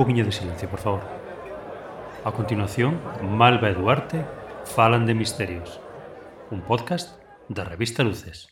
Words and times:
poquinho 0.00 0.24
de 0.24 0.32
silencio, 0.32 0.66
por 0.66 0.80
favor. 0.80 1.02
A 2.24 2.32
continuación, 2.32 2.96
Malva 3.20 3.68
e 3.68 3.76
Duarte 3.76 4.24
falan 4.64 5.04
de 5.04 5.12
misterios, 5.12 5.76
un 6.48 6.64
podcast 6.64 7.20
da 7.52 7.68
revista 7.68 8.00
Luces. 8.00 8.48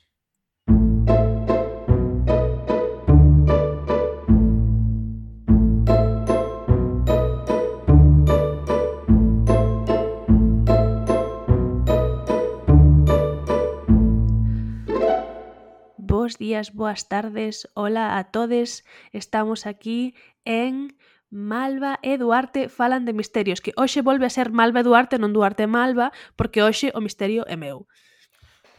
días, 16.39 16.75
boas 16.75 17.09
tardes, 17.09 17.69
hola 17.75 18.19
a 18.19 18.31
todes. 18.31 18.85
Estamos 19.13 19.67
aquí 19.67 20.15
en 20.45 20.98
Malva 21.31 22.01
e 22.01 22.17
Duarte 22.17 22.69
falan 22.73 23.05
de 23.05 23.13
misterios, 23.13 23.61
que 23.61 23.77
hoxe 23.77 24.01
volve 24.01 24.25
a 24.25 24.33
ser 24.33 24.49
Malva 24.53 24.81
e 24.81 24.87
Duarte, 24.87 25.21
non 25.21 25.37
Duarte 25.37 25.65
e 25.65 25.71
Malva, 25.71 26.13
porque 26.37 26.65
hoxe 26.65 26.89
o 26.97 27.01
misterio 27.05 27.45
é 27.45 27.57
meu. 27.57 27.85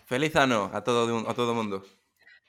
Feliz 0.10 0.34
ano 0.36 0.74
a 0.74 0.82
todo 0.82 1.06
a 1.30 1.34
todo 1.38 1.54
mundo. 1.54 1.86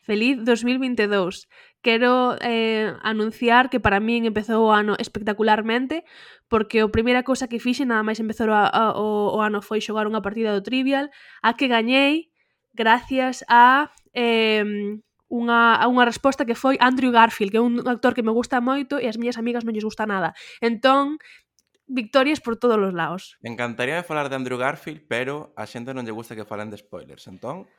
Feliz 0.00 0.42
2022. 0.44 1.46
Quero 1.82 2.36
eh, 2.40 2.96
anunciar 3.02 3.68
que 3.68 3.80
para 3.80 4.00
min 4.00 4.24
empezou 4.24 4.68
o 4.68 4.72
ano 4.72 4.96
espectacularmente 4.96 6.04
porque 6.48 6.80
a 6.80 6.88
primeira 6.88 7.22
cousa 7.22 7.48
que 7.48 7.60
fixe 7.60 7.84
nada 7.84 8.02
máis 8.02 8.16
empezou 8.16 8.48
a, 8.50 8.64
a, 8.66 8.96
o, 8.96 9.36
o 9.36 9.38
ano 9.44 9.60
foi 9.60 9.84
xogar 9.84 10.08
unha 10.08 10.24
partida 10.24 10.56
do 10.56 10.64
Trivial 10.64 11.12
a 11.44 11.52
que 11.52 11.68
gañei 11.68 12.32
gracias 12.72 13.44
a 13.46 13.92
eh, 14.16 14.64
unha, 15.30 15.78
unha 15.86 16.04
resposta 16.04 16.42
que 16.42 16.58
foi 16.58 16.74
Andrew 16.82 17.14
Garfield, 17.14 17.54
que 17.54 17.58
é 17.58 17.64
un 17.64 17.78
actor 17.86 18.12
que 18.12 18.26
me 18.26 18.34
gusta 18.34 18.58
moito 18.58 18.98
e 18.98 19.06
as 19.06 19.16
miñas 19.16 19.38
amigas 19.38 19.62
non 19.62 19.72
lles 19.72 19.86
gusta 19.86 20.04
nada. 20.04 20.34
Entón, 20.58 21.22
victorias 21.86 22.42
por 22.42 22.58
todos 22.58 22.76
os 22.76 22.92
lados. 22.92 23.38
Me 23.40 23.50
encantaría 23.50 24.02
falar 24.02 24.28
de 24.28 24.36
Andrew 24.36 24.58
Garfield, 24.58 25.06
pero 25.06 25.54
a 25.54 25.64
xente 25.70 25.94
non 25.94 26.02
lle 26.02 26.14
gusta 26.14 26.34
que 26.34 26.44
falan 26.44 26.68
de 26.68 26.82
spoilers. 26.82 27.30
Entón, 27.30 27.70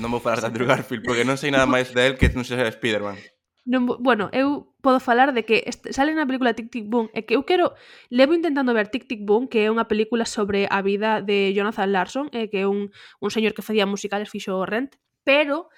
non 0.00 0.12
vou 0.12 0.20
falar 0.20 0.40
de 0.40 0.48
Andrew 0.48 0.68
Garfield, 0.68 1.04
porque 1.04 1.28
non 1.28 1.36
sei 1.36 1.52
nada 1.52 1.68
máis 1.70 1.92
de 1.92 2.00
él 2.08 2.14
que 2.16 2.32
non 2.32 2.48
sexa 2.48 2.68
Spider-Man. 2.72 3.20
Non, 3.68 3.84
bueno, 4.00 4.32
eu 4.32 4.72
podo 4.80 4.96
falar 4.96 5.36
de 5.36 5.44
que 5.44 5.68
este, 5.68 5.92
sale 5.92 6.16
na 6.16 6.24
película 6.24 6.56
Tic 6.56 6.72
Tic 6.72 6.88
Boom 6.88 7.12
e 7.12 7.28
que 7.28 7.36
eu 7.36 7.44
quero 7.44 7.76
levo 8.08 8.32
intentando 8.32 8.72
ver 8.72 8.88
Tic 8.88 9.04
Tic 9.04 9.28
Boom 9.28 9.44
que 9.44 9.64
é 9.64 9.68
unha 9.68 9.84
película 9.84 10.24
sobre 10.24 10.64
a 10.72 10.80
vida 10.80 11.20
de 11.20 11.52
Jonathan 11.52 11.92
Larson 11.92 12.26
e 12.32 12.48
que 12.48 12.64
é 12.64 12.66
un, 12.68 12.88
un 13.20 13.28
señor 13.28 13.52
que 13.52 13.60
facía 13.60 13.84
musicales 13.84 14.32
fixo 14.32 14.56
o 14.56 14.64
Rent 14.64 14.96
pero 15.20 15.68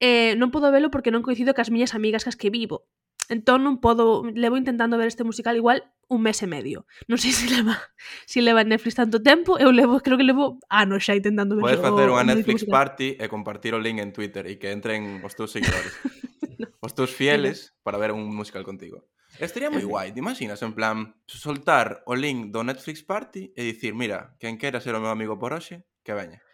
eh, 0.00 0.34
non 0.36 0.52
podo 0.52 0.68
velo 0.72 0.92
porque 0.92 1.12
non 1.12 1.24
coincido 1.24 1.56
cas 1.56 1.72
miñas 1.72 1.96
amigas 1.96 2.24
cas 2.24 2.36
que 2.36 2.52
vivo. 2.52 2.88
Entón 3.26 3.66
non 3.66 3.82
podo, 3.82 4.22
levo 4.22 4.54
intentando 4.54 4.94
ver 4.94 5.10
este 5.10 5.26
musical 5.26 5.58
igual 5.58 5.90
un 6.06 6.22
mes 6.22 6.38
e 6.42 6.46
medio. 6.46 6.86
Non 7.10 7.18
sei 7.18 7.34
se 7.38 7.50
leva 7.50 7.74
se 8.24 8.38
leva 8.40 8.62
en 8.62 8.70
Netflix 8.70 8.94
tanto 8.94 9.18
tempo, 9.18 9.58
eu 9.58 9.74
levo, 9.74 9.98
creo 9.98 10.14
que 10.14 10.26
levo 10.26 10.62
anos 10.70 11.02
xa 11.02 11.18
intentando 11.18 11.58
ver. 11.58 11.66
Podes 11.66 11.82
facer 11.82 12.06
unha 12.06 12.22
Netflix 12.22 12.62
musical. 12.62 12.74
party 12.74 13.08
e 13.18 13.24
compartir 13.26 13.74
o 13.74 13.80
link 13.82 13.98
en 13.98 14.14
Twitter 14.14 14.46
e 14.46 14.60
que 14.60 14.70
entren 14.70 15.24
os 15.26 15.34
teus 15.34 15.50
seguidores. 15.50 15.90
no. 16.62 16.70
Os 16.78 16.94
teus 16.94 17.10
fieles 17.10 17.74
para 17.82 17.98
ver 17.98 18.14
un 18.14 18.30
musical 18.30 18.62
contigo. 18.62 19.10
Estaría 19.36 19.68
moi 19.68 19.84
guai, 19.84 20.14
te 20.14 20.22
imaginas, 20.22 20.62
en 20.62 20.72
plan, 20.72 21.12
soltar 21.28 22.06
o 22.08 22.16
link 22.16 22.54
do 22.54 22.64
Netflix 22.64 23.04
Party 23.04 23.52
e 23.52 23.60
dicir, 23.66 23.92
mira, 23.92 24.38
quen 24.40 24.56
quera 24.56 24.80
ser 24.80 24.96
o 24.96 25.02
meu 25.02 25.12
amigo 25.12 25.36
por 25.36 25.52
hoxe, 25.52 25.84
que 26.00 26.16
veña. 26.16 26.45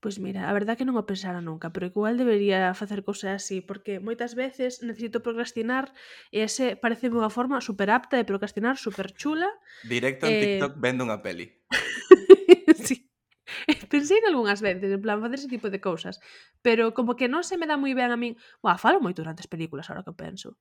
Pois 0.00 0.20
mira, 0.20 0.48
a 0.48 0.52
verdad 0.52 0.76
que 0.76 0.84
non 0.84 0.94
o 1.00 1.08
pensara 1.08 1.40
nunca, 1.40 1.72
pero 1.72 1.88
igual 1.88 2.20
debería 2.20 2.76
facer 2.76 3.00
cousas 3.00 3.40
así, 3.40 3.64
porque 3.64 3.98
moitas 3.98 4.36
veces 4.36 4.84
necesito 4.84 5.24
procrastinar 5.24 5.96
e 6.28 6.44
ese 6.44 6.76
parece 6.76 7.08
unha 7.08 7.32
forma 7.32 7.58
super 7.64 7.88
apta 7.88 8.20
de 8.20 8.28
procrastinar, 8.28 8.76
super 8.76 9.16
chula. 9.16 9.48
Directo 9.88 10.28
en 10.28 10.34
eh... 10.36 10.40
TikTok 10.44 10.72
vendo 10.76 11.08
unha 11.08 11.24
peli. 11.24 11.48
sí. 12.86 13.08
Pensei 13.92 14.20
algunhas 14.26 14.60
veces, 14.60 14.92
en 14.92 15.00
plan, 15.00 15.20
facer 15.20 15.40
ese 15.40 15.48
tipo 15.48 15.70
de 15.70 15.80
cousas. 15.80 16.20
Pero 16.62 16.92
como 16.92 17.16
que 17.16 17.28
non 17.28 17.42
se 17.42 17.56
me 17.56 17.64
dá 17.64 17.80
moi 17.80 17.96
ben 17.96 18.12
a 18.12 18.18
min... 18.20 18.36
Buah, 18.60 18.76
falo 18.76 19.00
moito 19.00 19.24
durante 19.24 19.40
as 19.40 19.50
películas, 19.50 19.88
ahora 19.88 20.04
que 20.04 20.12
penso. 20.12 20.60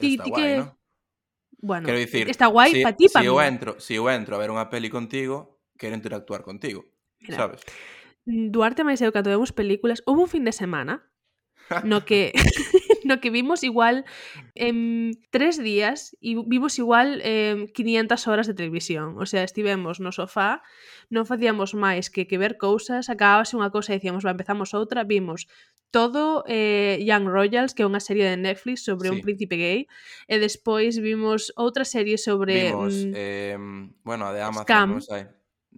Ti, 0.00 0.16
ti 0.16 0.30
que... 0.32 0.64
¿no? 0.64 0.80
Bueno, 1.60 1.84
Quero 1.84 1.98
dicir, 1.98 2.30
está 2.30 2.46
guai 2.46 2.72
si, 2.72 2.82
pa 2.82 2.96
ti, 2.96 3.12
pa 3.12 3.20
si 3.20 3.28
mí. 3.28 3.28
eu 3.28 3.36
entro, 3.36 3.76
si 3.76 3.92
eu 3.92 4.08
entro 4.08 4.32
a 4.32 4.40
ver 4.40 4.48
unha 4.48 4.72
peli 4.72 4.88
contigo, 4.88 5.60
quero 5.76 5.92
interactuar 5.92 6.40
contigo, 6.40 6.88
Mira, 7.20 7.36
sabes? 7.36 7.60
Duarte 8.30 8.86
máis 8.86 9.02
eu 9.02 9.10
cando 9.10 9.34
vemos 9.34 9.50
películas, 9.50 10.06
houve 10.06 10.22
un 10.22 10.30
fin 10.30 10.46
de 10.46 10.54
semana 10.54 11.10
no 11.82 12.06
que 12.06 12.30
no 13.04 13.20
que 13.20 13.30
vimos 13.30 13.62
igual 13.62 14.04
en 14.54 15.12
tres 15.30 15.58
días 15.58 16.16
e 16.20 16.36
vimos 16.46 16.78
igual 16.78 17.20
eh, 17.24 17.66
500 17.74 18.28
horas 18.28 18.46
de 18.46 18.54
televisión. 18.54 19.16
O 19.18 19.26
sea, 19.26 19.42
estivemos 19.42 20.00
no 20.00 20.12
sofá, 20.12 20.62
non 21.10 21.26
facíamos 21.26 21.74
máis 21.74 22.08
que 22.08 22.26
que 22.30 22.38
ver 22.38 22.56
cousas, 22.56 23.08
acabábase 23.08 23.56
unha 23.58 23.72
cousa 23.72 23.92
e 23.92 23.98
dicíamos, 23.98 24.22
va, 24.22 24.34
empezamos 24.34 24.72
outra, 24.76 25.02
vimos 25.02 25.50
todo 25.90 26.46
eh, 26.46 27.02
Young 27.02 27.26
Royals, 27.26 27.74
que 27.74 27.82
é 27.82 27.88
unha 27.88 28.02
serie 28.02 28.26
de 28.30 28.38
Netflix 28.38 28.86
sobre 28.86 29.10
sí. 29.10 29.14
un 29.14 29.20
príncipe 29.24 29.58
gay, 29.58 29.80
e 30.30 30.34
despois 30.38 31.02
vimos 31.02 31.50
outra 31.58 31.82
serie 31.82 32.14
sobre... 32.14 32.70
Vimos, 32.70 32.94
mm, 32.94 33.12
eh, 33.16 33.58
bueno, 34.06 34.30
a 34.30 34.32
de 34.32 34.40
Amazon, 34.44 34.66
Scam. 34.70 34.88
non 34.94 35.02
sei. 35.02 35.26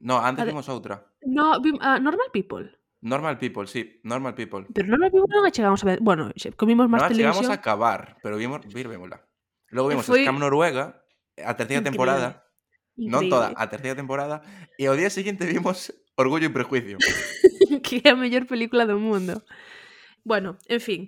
No, 0.00 0.19
antes 0.19 0.44
vimos 0.47 0.69
outra. 0.69 1.06
no, 1.26 1.60
ah, 1.80 1.98
Normal 1.98 2.30
People. 2.32 2.70
Normal 3.03 3.38
People, 3.38 3.66
sí, 3.66 4.00
Normal 4.04 4.34
People. 4.34 4.66
Pero 4.72 4.86
Normal 4.88 5.10
People 5.10 5.28
non 5.34 5.44
a 5.47 5.50
chegamos 5.50 5.82
a 5.82 5.86
ver... 5.86 5.98
Bueno, 6.00 6.30
comimos 6.56 6.86
máis 6.86 7.03
Non 7.03 7.10
a 7.10 7.14
chegamos 7.14 7.42
televisión. 7.42 7.50
a 7.50 7.58
acabar, 7.58 8.00
pero 8.22 8.38
vimos, 8.38 8.62
virvémola. 8.70 9.19
Logo 9.75 9.91
vimos 9.91 10.06
Foi- 10.06 10.22
Scam 10.22 10.38
Noruega, 10.38 11.03
a 11.42 11.53
terceira 11.58 11.82
Increíble. 11.82 11.88
temporada, 11.91 12.28
non 12.94 13.26
Increíble. 13.26 13.30
toda, 13.30 13.47
a 13.58 13.64
terceira 13.66 13.97
temporada, 13.98 14.36
e 14.78 14.86
ao 14.86 14.94
día 14.94 15.10
seguinte 15.10 15.42
vimos 15.50 15.91
Orgullo 16.14 16.47
e 16.47 16.54
Prejuicio. 16.54 16.97
que 17.82 18.04
é 18.06 18.12
a 18.12 18.19
mellor 18.19 18.47
película 18.47 18.86
do 18.86 19.00
mundo. 19.03 19.42
Bueno, 20.22 20.54
en 20.70 20.78
fin, 20.78 21.00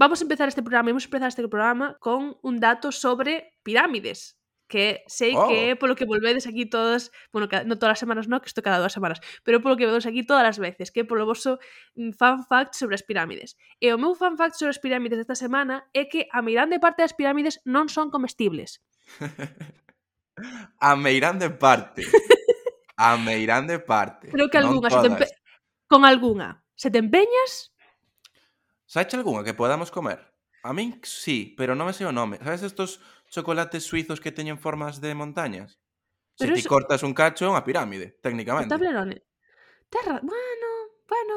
vamos 0.00 0.20
a 0.20 0.24
empezar 0.24 0.48
este 0.48 0.64
programa, 0.64 0.88
vamos 0.88 1.04
a 1.04 1.10
empezar 1.12 1.28
este 1.28 1.44
programa 1.44 2.00
con 2.00 2.40
un 2.40 2.56
dato 2.56 2.88
sobre 2.88 3.52
pirámides, 3.60 4.40
que 4.68 5.04
sei 5.06 5.36
oh. 5.36 5.46
que 5.48 5.70
é 5.70 5.76
polo 5.76 5.94
que 5.94 6.08
volvedes 6.08 6.46
aquí 6.46 6.66
todas, 6.66 7.12
bueno, 7.32 7.48
cada, 7.48 7.64
non 7.68 7.76
todas 7.76 7.96
as 7.96 8.02
semanas 8.02 8.26
non, 8.26 8.40
que 8.40 8.48
isto 8.48 8.64
cada 8.64 8.80
dúas 8.80 8.96
semanas, 8.96 9.20
pero 9.44 9.60
polo 9.60 9.76
que 9.76 9.84
vedes 9.84 10.08
aquí 10.08 10.24
todas 10.24 10.44
as 10.44 10.58
veces, 10.58 10.88
que 10.90 11.02
é 11.02 11.06
polo 11.06 11.28
vosso 11.28 11.60
mm, 11.94 12.16
fan 12.16 12.42
fact 12.48 12.74
sobre 12.74 12.96
as 12.96 13.04
pirámides. 13.04 13.56
E 13.78 13.92
o 13.92 14.00
meu 14.00 14.16
fan 14.16 14.40
fact 14.40 14.56
sobre 14.56 14.72
as 14.72 14.80
pirámides 14.80 15.20
desta 15.20 15.36
semana 15.36 15.84
é 15.92 16.08
que 16.08 16.26
a 16.32 16.40
meirande 16.40 16.80
parte 16.80 17.04
das 17.04 17.12
pirámides 17.12 17.60
non 17.68 17.92
son 17.92 18.08
comestibles. 18.08 18.80
a 20.80 20.96
meirande 20.96 21.52
parte. 21.52 22.02
A 22.96 23.18
meirande 23.18 23.78
parte. 23.82 24.30
Creo 24.30 24.48
que 24.48 24.58
algunha, 24.58 24.90
se 24.90 25.10
te 25.10 25.26
con 25.86 26.04
algunha. 26.04 26.64
Se 26.74 26.90
te 26.90 26.98
empeñas... 26.98 27.74
Sache 28.86 29.16
algunha 29.16 29.44
que 29.44 29.54
podamos 29.54 29.90
comer? 29.90 30.34
A 30.64 30.72
min 30.72 30.96
sí, 31.04 31.52
pero 31.58 31.76
non 31.76 31.84
me 31.84 31.92
sei 31.92 32.08
o 32.08 32.14
nome. 32.14 32.40
Sabes 32.40 32.64
estos 32.64 32.96
chocolates 33.34 33.82
suizos 33.82 34.22
que 34.22 34.30
teñen 34.30 34.62
formas 34.62 35.02
de 35.02 35.10
montañas? 35.18 35.82
Pero 36.38 36.54
Se 36.54 36.54
ti 36.54 36.60
eso... 36.62 36.70
cortas 36.70 37.02
un 37.02 37.14
cacho 37.14 37.42
é 37.46 37.50
unha 37.50 37.66
pirámide, 37.66 38.14
técnicamente. 38.22 38.70
Tablerone. 38.70 39.26
Terra... 39.90 40.22
Bueno, 40.22 40.68
bueno... 41.10 41.34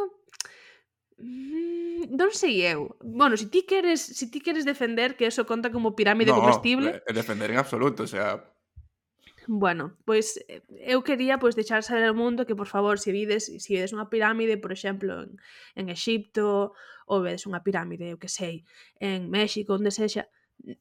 Mm, 1.17 2.13
non 2.13 2.29
sei 2.29 2.61
eu. 2.61 2.93
Bueno, 3.01 3.33
se 3.33 3.49
si 3.49 3.49
ti 3.49 3.65
queres, 3.65 4.05
se 4.05 4.13
si 4.13 4.25
ti 4.29 4.37
queres 4.37 4.69
defender 4.69 5.17
que 5.17 5.25
eso 5.25 5.49
conta 5.49 5.73
como 5.73 5.97
pirámide 5.97 6.29
no, 6.29 6.37
comestible... 6.37 7.01
No, 7.01 7.13
defender 7.13 7.49
en 7.49 7.57
absoluto, 7.57 8.05
o 8.05 8.09
sea, 8.09 8.37
Bueno, 9.47 9.95
pois 10.03 10.43
eh, 10.51 10.59
eu 10.83 10.99
quería 11.07 11.39
pois 11.39 11.55
deixar 11.55 11.79
saber 11.79 12.03
ao 12.03 12.19
mundo 12.19 12.43
que 12.43 12.51
por 12.51 12.67
favor, 12.67 12.99
se 12.99 13.15
vides, 13.15 13.47
se 13.47 13.69
vides 13.71 13.95
unha 13.95 14.11
pirámide, 14.11 14.59
por 14.59 14.75
exemplo, 14.75 15.23
en, 15.23 15.39
en 15.79 15.85
Exipto, 15.87 16.75
ou 17.07 17.23
vedes 17.23 17.47
unha 17.47 17.63
pirámide, 17.63 18.11
eu 18.11 18.19
que 18.19 18.27
sei, 18.27 18.67
en 18.99 19.31
México, 19.31 19.79
onde 19.79 19.95
sexa, 19.95 20.27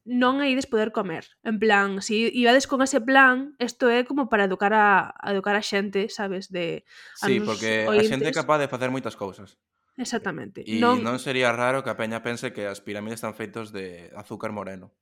non 0.05 0.43
ides 0.43 0.67
poder 0.67 0.91
comer. 0.91 1.29
En 1.47 1.61
plan, 1.61 2.03
se 2.03 2.15
si 2.15 2.33
ibades 2.35 2.67
con 2.67 2.83
ese 2.83 3.01
plan, 3.01 3.55
isto 3.61 3.87
é 3.87 4.03
como 4.03 4.27
para 4.27 4.49
educar 4.49 4.75
a, 4.75 5.15
a 5.15 5.31
educar 5.31 5.55
a 5.55 5.63
xente, 5.63 6.09
sabes, 6.09 6.51
de 6.51 6.83
a 7.23 7.27
Sí, 7.29 7.39
porque 7.41 7.87
a 7.87 8.03
xente 8.03 8.29
é 8.29 8.35
capaz 8.35 8.59
de 8.59 8.71
facer 8.73 8.91
moitas 8.91 9.15
cousas. 9.15 9.61
Exactamente. 9.97 10.61
E 10.67 10.77
non... 10.77 11.01
non 11.01 11.17
sería 11.17 11.55
raro 11.55 11.81
que 11.81 11.93
a 11.93 11.97
peña 11.97 12.21
pense 12.21 12.53
que 12.53 12.69
as 12.69 12.85
pirámides 12.85 13.23
están 13.23 13.39
feitos 13.39 13.73
de 13.73 14.13
azúcar 14.13 14.53
moreno. 14.53 14.93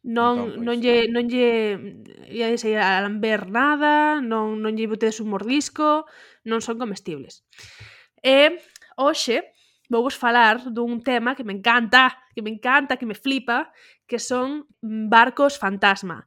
Non, 0.00 0.56
entón, 0.56 0.56
pois... 0.56 0.64
non 0.64 0.76
lle 0.80 0.96
eh. 1.04 1.10
non 1.12 1.24
lle 1.28 1.48
ia 2.30 2.48
a 2.80 3.02
lamber 3.04 3.50
nada, 3.50 4.22
non 4.22 4.60
non 4.62 4.72
lle 4.78 4.88
botedes 4.88 5.20
un 5.20 5.28
mordisco, 5.32 6.06
non 6.46 6.62
son 6.64 6.78
comestibles. 6.78 7.44
E 8.22 8.60
hoxe 8.96 9.52
vou 9.90 10.06
vos 10.06 10.14
falar 10.14 10.62
dun 10.70 11.02
tema 11.02 11.34
que 11.34 11.42
me 11.42 11.52
encanta, 11.52 12.14
que 12.30 12.40
me 12.40 12.54
encanta, 12.54 12.96
que 12.96 13.10
me 13.10 13.18
flipa, 13.18 13.74
que 14.10 14.18
son 14.18 14.66
barcos 14.82 15.54
fantasma. 15.62 16.26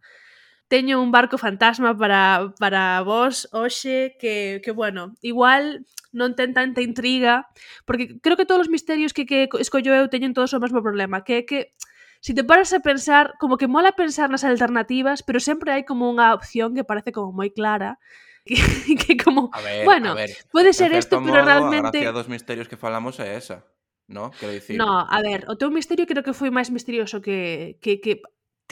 Teño 0.71 1.03
un 1.03 1.11
barco 1.11 1.35
fantasma 1.35 1.91
para, 1.91 2.55
para 2.55 3.03
vos 3.03 3.51
hoxe 3.51 4.15
que, 4.15 4.63
que, 4.63 4.71
bueno, 4.71 5.11
igual 5.19 5.83
non 6.15 6.31
ten 6.39 6.55
tanta 6.55 6.79
intriga, 6.79 7.51
porque 7.83 8.15
creo 8.23 8.39
que 8.39 8.47
todos 8.47 8.65
os 8.65 8.71
misterios 8.71 9.11
que, 9.11 9.27
que 9.27 9.51
escollo 9.59 9.91
eu 9.91 10.07
teñen 10.07 10.31
todos 10.31 10.55
o 10.55 10.63
mesmo 10.63 10.79
problema, 10.79 11.27
que 11.27 11.41
é 11.41 11.43
que 11.43 11.75
si 12.23 12.31
te 12.31 12.47
paras 12.47 12.71
a 12.71 12.79
pensar, 12.79 13.35
como 13.35 13.59
que 13.59 13.67
mola 13.67 13.99
pensar 13.99 14.31
nas 14.31 14.47
alternativas, 14.47 15.27
pero 15.27 15.43
sempre 15.43 15.75
hai 15.75 15.83
como 15.83 16.07
unha 16.07 16.31
opción 16.31 16.71
que 16.71 16.87
parece 16.87 17.11
como 17.11 17.35
moi 17.35 17.51
clara, 17.51 17.99
que, 18.47 18.55
que 18.95 19.13
como, 19.19 19.51
a 19.51 19.59
ver, 19.59 19.83
bueno, 19.83 20.15
a 20.15 20.23
ver, 20.23 20.31
pode 20.47 20.71
ser 20.71 20.95
isto, 20.95 21.19
pero 21.19 21.43
realmente... 21.43 21.99
A 21.99 22.07
gracia 22.07 22.15
dos 22.15 22.31
misterios 22.31 22.71
que 22.71 22.79
falamos 22.79 23.19
é 23.19 23.35
esa 23.35 23.67
no? 24.13 24.29
Quero 24.37 24.53
dicir... 24.53 24.77
No, 24.77 25.01
a 25.01 25.19
ver, 25.25 25.49
o 25.49 25.57
teu 25.57 25.73
misterio 25.73 26.05
creo 26.05 26.21
que 26.21 26.37
foi 26.37 26.53
máis 26.53 26.69
misterioso 26.69 27.19
que, 27.19 27.81
que, 27.81 27.97
que 27.99 28.21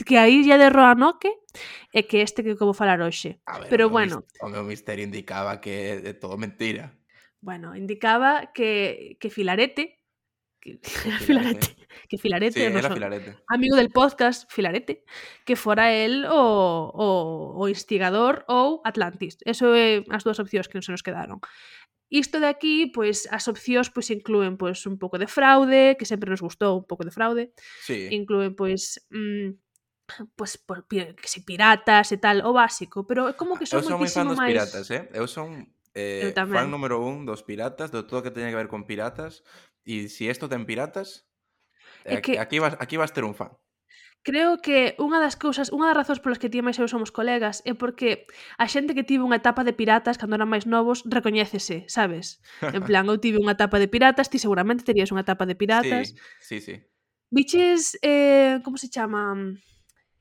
que 0.02 0.18
a 0.18 0.28
illa 0.28 0.56
de 0.58 0.70
Roanoke 0.70 1.30
e 1.92 2.08
que 2.08 2.22
este 2.22 2.40
que 2.40 2.56
como 2.56 2.72
falar 2.72 3.02
hoxe. 3.02 3.42
A 3.44 3.60
ver, 3.60 3.68
Pero 3.68 3.86
o 3.86 3.92
bueno... 3.92 4.24
O 4.40 4.48
meu 4.48 4.64
misterio 4.64 5.04
indicaba 5.04 5.60
que 5.60 6.00
é 6.00 6.12
todo 6.16 6.40
mentira. 6.40 6.96
Bueno, 7.42 7.74
indicaba 7.76 8.54
que, 8.54 9.18
que 9.20 9.28
Filarete, 9.28 10.00
que, 10.62 10.78
que 10.78 11.10
Filarete, 11.26 11.76
que 12.08 12.16
Filarete, 12.18 12.60
sí, 12.60 12.66
era 12.66 12.90
Filarete. 12.90 13.36
amigo 13.48 13.76
del 13.76 13.90
podcast 13.90 14.50
Filarete, 14.50 15.04
que 15.44 15.56
fora 15.56 15.92
el 15.92 16.24
o, 16.24 16.38
o, 16.94 17.60
o 17.60 17.68
instigador 17.68 18.44
ou 18.48 18.80
Atlantis. 18.84 19.38
Eso 19.44 19.74
é 19.74 20.06
as 20.08 20.22
dúas 20.22 20.38
opcións 20.38 20.70
que 20.70 20.78
nos 20.78 21.02
quedaron. 21.02 21.42
Isto 22.12 22.44
de 22.44 22.48
aquí, 22.52 22.92
pois 22.92 23.24
as 23.32 23.48
opcións 23.48 23.88
pois 23.88 24.12
inclúen 24.12 24.60
pois 24.60 24.84
un 24.84 25.00
pouco 25.00 25.16
de 25.16 25.24
fraude, 25.24 25.96
que 25.96 26.04
sempre 26.04 26.28
nos 26.28 26.44
gustou 26.44 26.76
un 26.76 26.84
pouco 26.84 27.08
de 27.08 27.14
fraude. 27.14 27.56
Sí. 27.80 28.12
Inclúen 28.12 28.52
pois 28.52 29.00
mm, 29.08 29.56
pois 30.36 30.60
por, 30.60 30.84
que 30.84 31.16
se 31.24 31.40
piratas 31.40 32.12
e 32.12 32.20
tal, 32.20 32.44
o 32.44 32.52
básico, 32.52 33.08
pero 33.08 33.32
é 33.32 33.34
como 33.34 33.56
que 33.56 33.64
son 33.64 33.80
Eu 33.80 33.88
son 33.88 33.96
moi 33.96 34.12
fan 34.12 34.28
dos 34.28 34.36
máis... 34.36 34.52
piratas, 34.52 34.86
eh? 34.92 35.08
Eu 35.16 35.24
son 35.24 35.72
eh, 35.96 36.36
Eu 36.36 36.46
fan 36.52 36.68
número 36.68 37.00
un 37.00 37.24
dos 37.24 37.40
piratas, 37.40 37.88
de 37.88 38.04
todo 38.04 38.20
o 38.20 38.24
que 38.24 38.28
teña 38.28 38.52
que 38.52 38.60
ver 38.60 38.68
con 38.68 38.84
piratas, 38.84 39.40
e 39.88 40.12
se 40.12 40.28
si 40.28 40.28
isto 40.28 40.52
ten 40.52 40.68
piratas, 40.68 41.24
eh, 42.04 42.20
que... 42.20 42.36
aquí, 42.36 42.60
vas, 42.60 42.76
aquí 42.76 43.00
vas 43.00 43.16
ter 43.16 43.24
un 43.24 43.32
fan. 43.32 43.56
Creo 44.22 44.62
que 44.62 44.94
unha 45.02 45.18
das 45.18 45.34
cousas, 45.34 45.74
unha 45.74 45.90
das 45.90 45.98
razóns 45.98 46.22
polas 46.22 46.38
que 46.38 46.46
ti 46.46 46.62
e 46.62 46.66
máis 46.66 46.78
eu 46.78 46.86
somos 46.86 47.10
colegas 47.10 47.58
é 47.66 47.74
porque 47.74 48.30
a 48.54 48.70
xente 48.70 48.94
que 48.94 49.02
tivo 49.02 49.26
unha 49.26 49.42
etapa 49.42 49.66
de 49.66 49.74
piratas 49.74 50.14
cando 50.14 50.38
eran 50.38 50.46
máis 50.46 50.62
novos 50.62 51.02
recoñécese, 51.02 51.82
sabes? 51.90 52.38
En 52.70 52.86
plan, 52.86 53.10
eu 53.10 53.18
tive 53.18 53.42
unha 53.42 53.58
etapa 53.58 53.82
de 53.82 53.90
piratas, 53.90 54.30
ti 54.30 54.38
seguramente 54.38 54.86
terías 54.86 55.10
unha 55.10 55.26
etapa 55.26 55.42
de 55.42 55.58
piratas. 55.58 56.14
Sí, 56.38 56.62
sí, 56.62 56.62
sí. 56.62 56.74
Biches, 57.34 57.98
eh, 57.98 58.62
como 58.62 58.78
se 58.78 58.86
chama? 58.86 59.34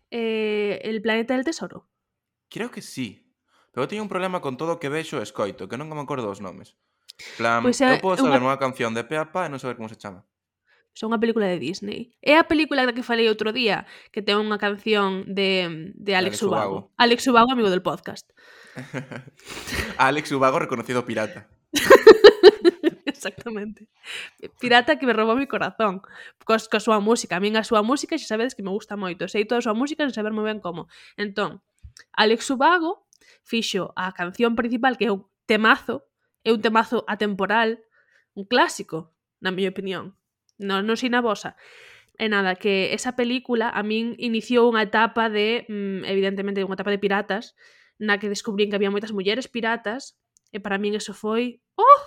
Eh, 0.10 0.82
el 0.82 0.98
planeta 1.06 1.38
del 1.38 1.46
tesoro. 1.46 1.86
Creo 2.50 2.74
que 2.74 2.82
sí. 2.82 3.22
Pero 3.70 3.86
eu 3.86 3.90
teño 3.92 4.02
un 4.02 4.10
problema 4.10 4.42
con 4.42 4.58
todo 4.58 4.76
o 4.76 4.80
que 4.82 4.90
vexo 4.90 5.22
e 5.22 5.24
escoito, 5.24 5.70
que 5.70 5.78
non 5.78 5.86
me 5.86 6.02
acordo 6.02 6.26
os 6.26 6.42
nomes. 6.42 6.74
Plan, 7.38 7.62
pois 7.62 7.78
pues, 7.78 7.86
eu 7.86 8.02
podo 8.02 8.18
saber 8.18 8.42
unha... 8.42 8.58
unha 8.58 8.58
canción 8.58 8.98
de 8.98 9.06
pe 9.06 9.22
a 9.22 9.30
pa 9.30 9.46
e 9.46 9.52
non 9.54 9.62
saber 9.62 9.78
como 9.78 9.88
se 9.88 10.02
chama. 10.02 10.26
Son 10.92 11.16
unha 11.16 11.22
película 11.24 11.48
de 11.48 11.58
Disney. 11.58 12.12
É 12.20 12.36
a 12.36 12.46
película 12.48 12.84
da 12.84 12.92
que 12.92 13.06
falei 13.06 13.32
outro 13.32 13.56
día, 13.56 13.88
que 14.12 14.20
ten 14.20 14.36
unha 14.36 14.60
canción 14.60 15.24
de, 15.24 15.92
de 15.96 16.12
Alex, 16.14 16.44
Alex 16.44 16.48
Ubago. 16.48 16.92
Ubago. 16.92 16.96
Alex 17.00 17.20
Ubago, 17.28 17.50
amigo 17.52 17.72
del 17.72 17.84
podcast. 17.84 18.28
Alex 19.98 20.32
Ubago, 20.32 20.60
reconocido 20.60 21.06
pirata. 21.08 21.48
Exactamente. 23.06 23.88
Pirata 24.60 24.98
que 24.98 25.06
me 25.06 25.14
roubou 25.14 25.38
mi 25.38 25.48
corazón. 25.48 26.02
Cos, 26.44 26.68
coa 26.68 26.82
súa 26.84 27.00
música. 27.00 27.38
A 27.38 27.44
min 27.44 27.56
a 27.56 27.64
súa 27.64 27.86
música 27.86 28.18
xa 28.18 28.28
sabedes 28.28 28.58
que 28.58 28.66
me 28.66 28.74
gusta 28.74 28.98
moito. 28.98 29.30
Sei 29.32 29.46
toda 29.46 29.62
a 29.62 29.66
súa 29.66 29.78
música 29.78 30.04
sen 30.04 30.16
saber 30.16 30.34
moi 30.34 30.44
ben 30.44 30.60
como. 30.60 30.90
Entón, 31.16 31.62
Alex 32.18 32.50
Ubago 32.52 33.08
fixo 33.46 33.94
a 33.96 34.12
canción 34.12 34.58
principal 34.58 34.98
que 34.98 35.08
é 35.08 35.12
un 35.14 35.24
temazo, 35.46 36.04
é 36.44 36.50
un 36.52 36.62
temazo 36.66 37.06
atemporal, 37.08 37.80
un 38.34 38.44
clásico, 38.50 39.14
na 39.40 39.54
miña 39.54 39.70
opinión 39.72 40.18
non, 40.62 40.86
non 40.86 40.96
a 40.96 41.22
vosa. 41.26 41.58
E 42.22 42.30
nada, 42.30 42.54
que 42.54 42.94
esa 42.94 43.18
película 43.18 43.74
a 43.74 43.82
min 43.82 44.14
iniciou 44.22 44.70
unha 44.70 44.86
etapa 44.86 45.28
de, 45.28 45.66
mm, 45.66 46.06
evidentemente, 46.06 46.62
unha 46.62 46.78
etapa 46.78 46.94
de 46.94 47.02
piratas, 47.02 47.58
na 47.98 48.22
que 48.22 48.30
descubrín 48.30 48.70
que 48.70 48.78
había 48.78 48.94
moitas 48.94 49.14
mulleres 49.14 49.50
piratas, 49.50 50.16
e 50.54 50.62
para 50.62 50.78
min 50.78 50.94
eso 50.94 51.18
foi... 51.18 51.66
Oh! 51.76 52.02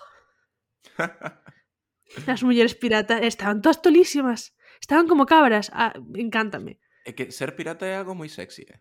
As 2.31 2.47
mulleres 2.47 2.79
piratas 2.79 3.27
estaban 3.27 3.59
todas 3.59 3.83
tolísimas. 3.83 4.55
Estaban 4.79 5.09
como 5.09 5.27
cabras. 5.27 5.73
Ah, 5.75 5.99
encántame. 6.15 6.79
É 7.05 7.13
que 7.13 7.33
ser 7.33 7.57
pirata 7.57 7.85
é 7.85 7.97
algo 7.99 8.15
moi 8.15 8.31
sexy, 8.31 8.65
eh? 8.71 8.81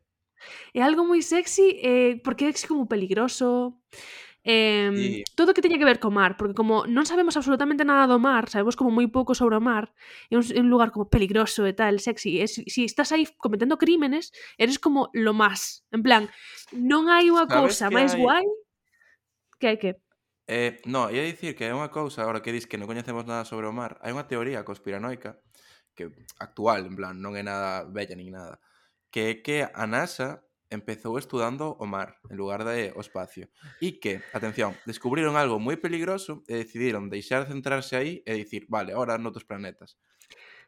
É 0.76 0.84
algo 0.84 1.08
moi 1.08 1.24
sexy 1.24 1.80
eh, 1.80 2.20
porque 2.24 2.52
é 2.52 2.54
como 2.68 2.88
peligroso. 2.88 3.80
Eh, 4.44 5.24
e... 5.24 5.24
Todo 5.40 5.52
o 5.52 5.56
que 5.56 5.64
teña 5.64 5.80
que 5.80 5.88
ver 5.88 6.04
co 6.04 6.12
mar, 6.12 6.36
porque 6.36 6.52
como 6.52 6.84
non 6.84 7.08
sabemos 7.08 7.40
absolutamente 7.40 7.88
nada 7.88 8.12
do 8.12 8.20
mar, 8.20 8.52
sabemos 8.52 8.76
como 8.76 8.92
moi 8.92 9.08
pouco 9.08 9.32
sobre 9.32 9.56
o 9.56 9.64
mar, 9.64 9.96
é 10.28 10.36
un, 10.36 10.44
é 10.44 10.60
un 10.60 10.68
lugar 10.68 10.92
como 10.92 11.08
peligroso 11.08 11.64
e 11.64 11.72
tal, 11.72 11.96
sexy, 12.04 12.44
e 12.44 12.52
si, 12.52 12.68
si 12.68 12.84
estás 12.84 13.16
aí 13.16 13.24
cometendo 13.40 13.80
crímenes, 13.80 14.36
eres 14.60 14.84
como 14.84 15.08
lo 15.16 15.32
más. 15.32 15.88
En 15.96 16.04
plan, 16.04 16.28
non 16.76 17.08
hai 17.08 17.32
unha 17.32 17.48
cousa 17.48 17.88
máis 17.88 18.14
hai... 18.14 18.20
guai 18.20 18.46
que 19.64 19.68
hai 19.72 19.78
que... 19.80 19.92
Eh, 20.52 20.84
no, 20.92 21.08
ia 21.08 21.24
dicir 21.24 21.56
que 21.56 21.72
é 21.72 21.72
unha 21.72 21.88
cousa, 21.88 22.28
agora 22.28 22.44
que 22.44 22.52
dis 22.52 22.68
que 22.68 22.76
non 22.76 22.92
coñecemos 22.92 23.24
nada 23.24 23.48
sobre 23.48 23.72
o 23.72 23.72
mar, 23.72 23.96
hai 24.04 24.12
unha 24.12 24.28
teoría 24.28 24.68
conspiranoica 24.68 25.40
que 25.96 26.12
actual, 26.44 26.84
en 26.84 27.00
plan, 27.00 27.16
non 27.24 27.40
é 27.40 27.48
nada 27.48 27.88
bella 27.88 28.20
nin 28.20 28.36
nada, 28.36 28.60
que 29.08 29.22
é 29.30 29.34
que 29.40 29.58
a 29.64 29.86
NASA 29.88 30.44
empezou 30.74 31.22
estudando 31.22 31.78
o 31.78 31.86
mar 31.86 32.18
en 32.28 32.36
lugar 32.36 32.66
de 32.66 32.92
o 32.98 33.02
espacio 33.06 33.48
e 33.78 34.02
que, 34.02 34.26
atención, 34.34 34.74
descubriron 34.90 35.38
algo 35.38 35.62
moi 35.62 35.78
peligroso 35.78 36.42
e 36.50 36.58
decidiron 36.60 37.14
deixar 37.14 37.46
de 37.46 37.54
centrarse 37.54 37.94
aí 37.94 38.26
e 38.26 38.34
dicir, 38.34 38.66
vale, 38.68 38.92
ahora 38.98 39.22
noutros 39.22 39.46
planetas. 39.46 39.96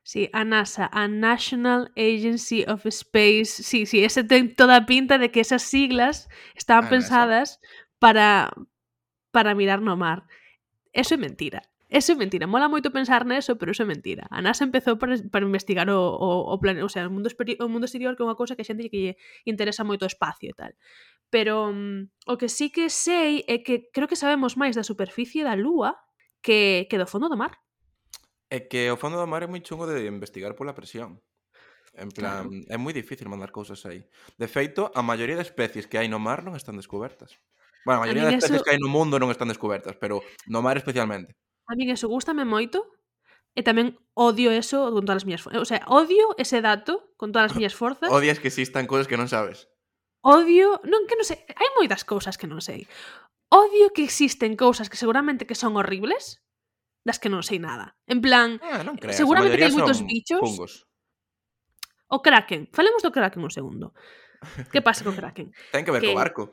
Sí, 0.06 0.30
a 0.34 0.46
NASA, 0.46 0.86
a 0.94 1.10
National 1.10 1.90
Agency 1.98 2.63
of 2.69 2.86
Space. 2.86 3.66
Sí, 3.66 3.90
sí, 3.90 4.06
ese 4.06 4.24
ten 4.24 4.54
toda 4.54 4.86
pinta 4.86 5.18
de 5.18 5.34
que 5.34 5.42
esas 5.42 5.66
siglas 5.66 6.30
estaban 6.54 6.86
a 6.86 6.90
pensadas 6.94 7.57
NASA. 7.57 7.68
para, 7.98 8.54
para 9.34 9.57
mirar 9.57 9.81
no 9.81 9.98
mar. 9.98 10.30
Eso 10.94 11.16
é 11.16 11.18
mentira. 11.18 11.66
Eso 11.95 12.12
é 12.12 12.19
mentira, 12.19 12.44
mola 12.44 12.68
moito 12.68 12.92
pensar 12.92 13.24
neso, 13.24 13.56
pero 13.56 13.71
eso 13.71 13.83
é 13.83 13.88
mentira. 13.88 14.27
A 14.27 14.44
NASA 14.44 14.68
empezou 14.68 15.00
para, 15.00 15.15
para 15.31 15.47
investigar 15.47 15.88
o, 15.88 15.95
o, 15.95 16.51
o 16.51 16.56
plan, 16.59 16.75
o 16.83 16.92
sea, 16.92 17.07
o 17.07 17.12
mundo, 17.15 17.31
o 17.31 17.68
mundo 17.71 17.88
exterior 17.88 18.19
que 18.19 18.24
é 18.24 18.27
unha 18.27 18.36
cousa 18.36 18.59
que 18.59 18.63
a 18.63 18.68
xente 18.68 18.92
que 18.92 19.15
lle 19.15 19.47
interesa 19.47 19.88
moito 19.88 20.03
o 20.03 20.12
espacio 20.12 20.51
e 20.51 20.56
tal. 20.59 20.75
Pero 21.31 21.71
um, 21.71 22.12
o 22.27 22.36
que 22.36 22.51
sí 22.51 22.68
que 22.68 22.92
sei 22.92 23.47
é 23.47 23.63
que 23.63 23.88
creo 23.95 24.12
que 24.12 24.19
sabemos 24.19 24.59
máis 24.59 24.75
da 24.75 24.83
superficie 24.83 25.47
da 25.47 25.56
Lúa 25.56 25.95
que, 26.44 26.83
que 26.92 27.00
do 27.00 27.07
fondo 27.07 27.31
do 27.31 27.39
mar. 27.39 27.56
É 28.51 28.68
que 28.68 28.92
o 28.92 29.00
fondo 29.00 29.15
do 29.15 29.24
mar 29.24 29.47
é 29.47 29.47
moi 29.47 29.63
chungo 29.63 29.88
de 29.88 30.03
investigar 30.03 30.51
pola 30.51 30.75
presión. 30.75 31.24
En 31.95 32.11
plan, 32.11 32.52
claro. 32.52 32.75
é 32.75 32.75
moi 32.75 32.92
difícil 32.92 33.31
mandar 33.31 33.56
cousas 33.56 33.80
aí. 33.87 34.04
De 34.35 34.52
feito, 34.52 34.92
a 34.92 34.99
maioría 34.99 35.40
de 35.40 35.47
especies 35.47 35.87
que 35.87 35.95
hai 35.95 36.11
no 36.11 36.19
mar 36.19 36.44
non 36.44 36.59
están 36.59 36.75
descobertas. 36.75 37.40
Bueno, 37.87 38.04
a 38.04 38.04
maioría 38.04 38.28
a 38.28 38.35
das 38.35 38.44
especies 38.44 38.59
eso... 38.59 38.66
que 38.68 38.75
hai 38.75 38.81
no 38.83 38.92
mundo 38.92 39.16
non 39.16 39.31
están 39.31 39.47
descobertas, 39.47 39.95
pero 39.95 40.19
no 40.52 40.59
mar 40.59 40.75
especialmente. 40.75 41.40
A 41.66 41.74
min 41.76 41.90
eso 41.90 42.07
gustame 42.07 42.45
moito 42.45 42.86
e 43.56 43.64
tamén 43.64 43.95
odio 44.14 44.52
eso 44.52 44.92
con 44.92 45.07
todas 45.07 45.24
as 45.24 45.26
miñas 45.26 45.42
forzas. 45.42 45.62
O 45.64 45.68
sea, 45.68 45.81
odio 45.88 46.36
ese 46.38 46.60
dato 46.60 47.16
con 47.16 47.31
todas 47.31 47.52
as 47.52 47.56
miñas 47.60 47.74
forzas. 47.74 48.12
Odias 48.12 48.38
que 48.38 48.52
existan 48.52 48.86
cousas 48.86 49.07
que 49.07 49.18
non 49.18 49.31
sabes. 49.31 49.72
Odio, 50.26 50.81
non 50.84 51.06
que 51.06 51.16
non 51.16 51.26
sei, 51.26 51.40
hai 51.54 51.69
moitas 51.78 52.02
cousas 52.04 52.36
que 52.36 52.50
non 52.50 52.60
sei. 52.60 52.90
Odio 53.54 53.94
que 53.94 54.02
existen 54.02 54.57
cousas 54.57 54.90
que 54.90 54.98
seguramente 54.98 55.45
que 55.45 55.54
son 55.54 55.78
horribles, 55.78 56.42
das 57.06 57.22
que 57.22 57.30
non 57.30 57.45
sei 57.45 57.62
nada. 57.62 57.94
En 58.10 58.19
plan, 58.19 58.57
ah, 58.66 58.81
non 58.81 58.98
eh, 58.98 59.02
creas. 59.06 59.22
seguramente 59.22 59.56
que 59.56 59.69
hai 59.69 59.74
moitos 59.74 60.02
bichos. 60.02 60.42
Fungos. 60.42 60.90
O 62.10 62.22
Kraken. 62.26 62.69
Falemos 62.74 63.06
do 63.06 63.14
Kraken 63.14 63.45
un 63.45 63.54
segundo. 63.54 63.94
Que 64.74 64.81
pasa 64.81 65.06
co 65.06 65.14
Kraken? 65.14 65.54
Ten 65.74 65.86
que 65.86 65.94
ver 65.94 66.02
que... 66.02 66.12
co 66.12 66.18
barco. 66.18 66.44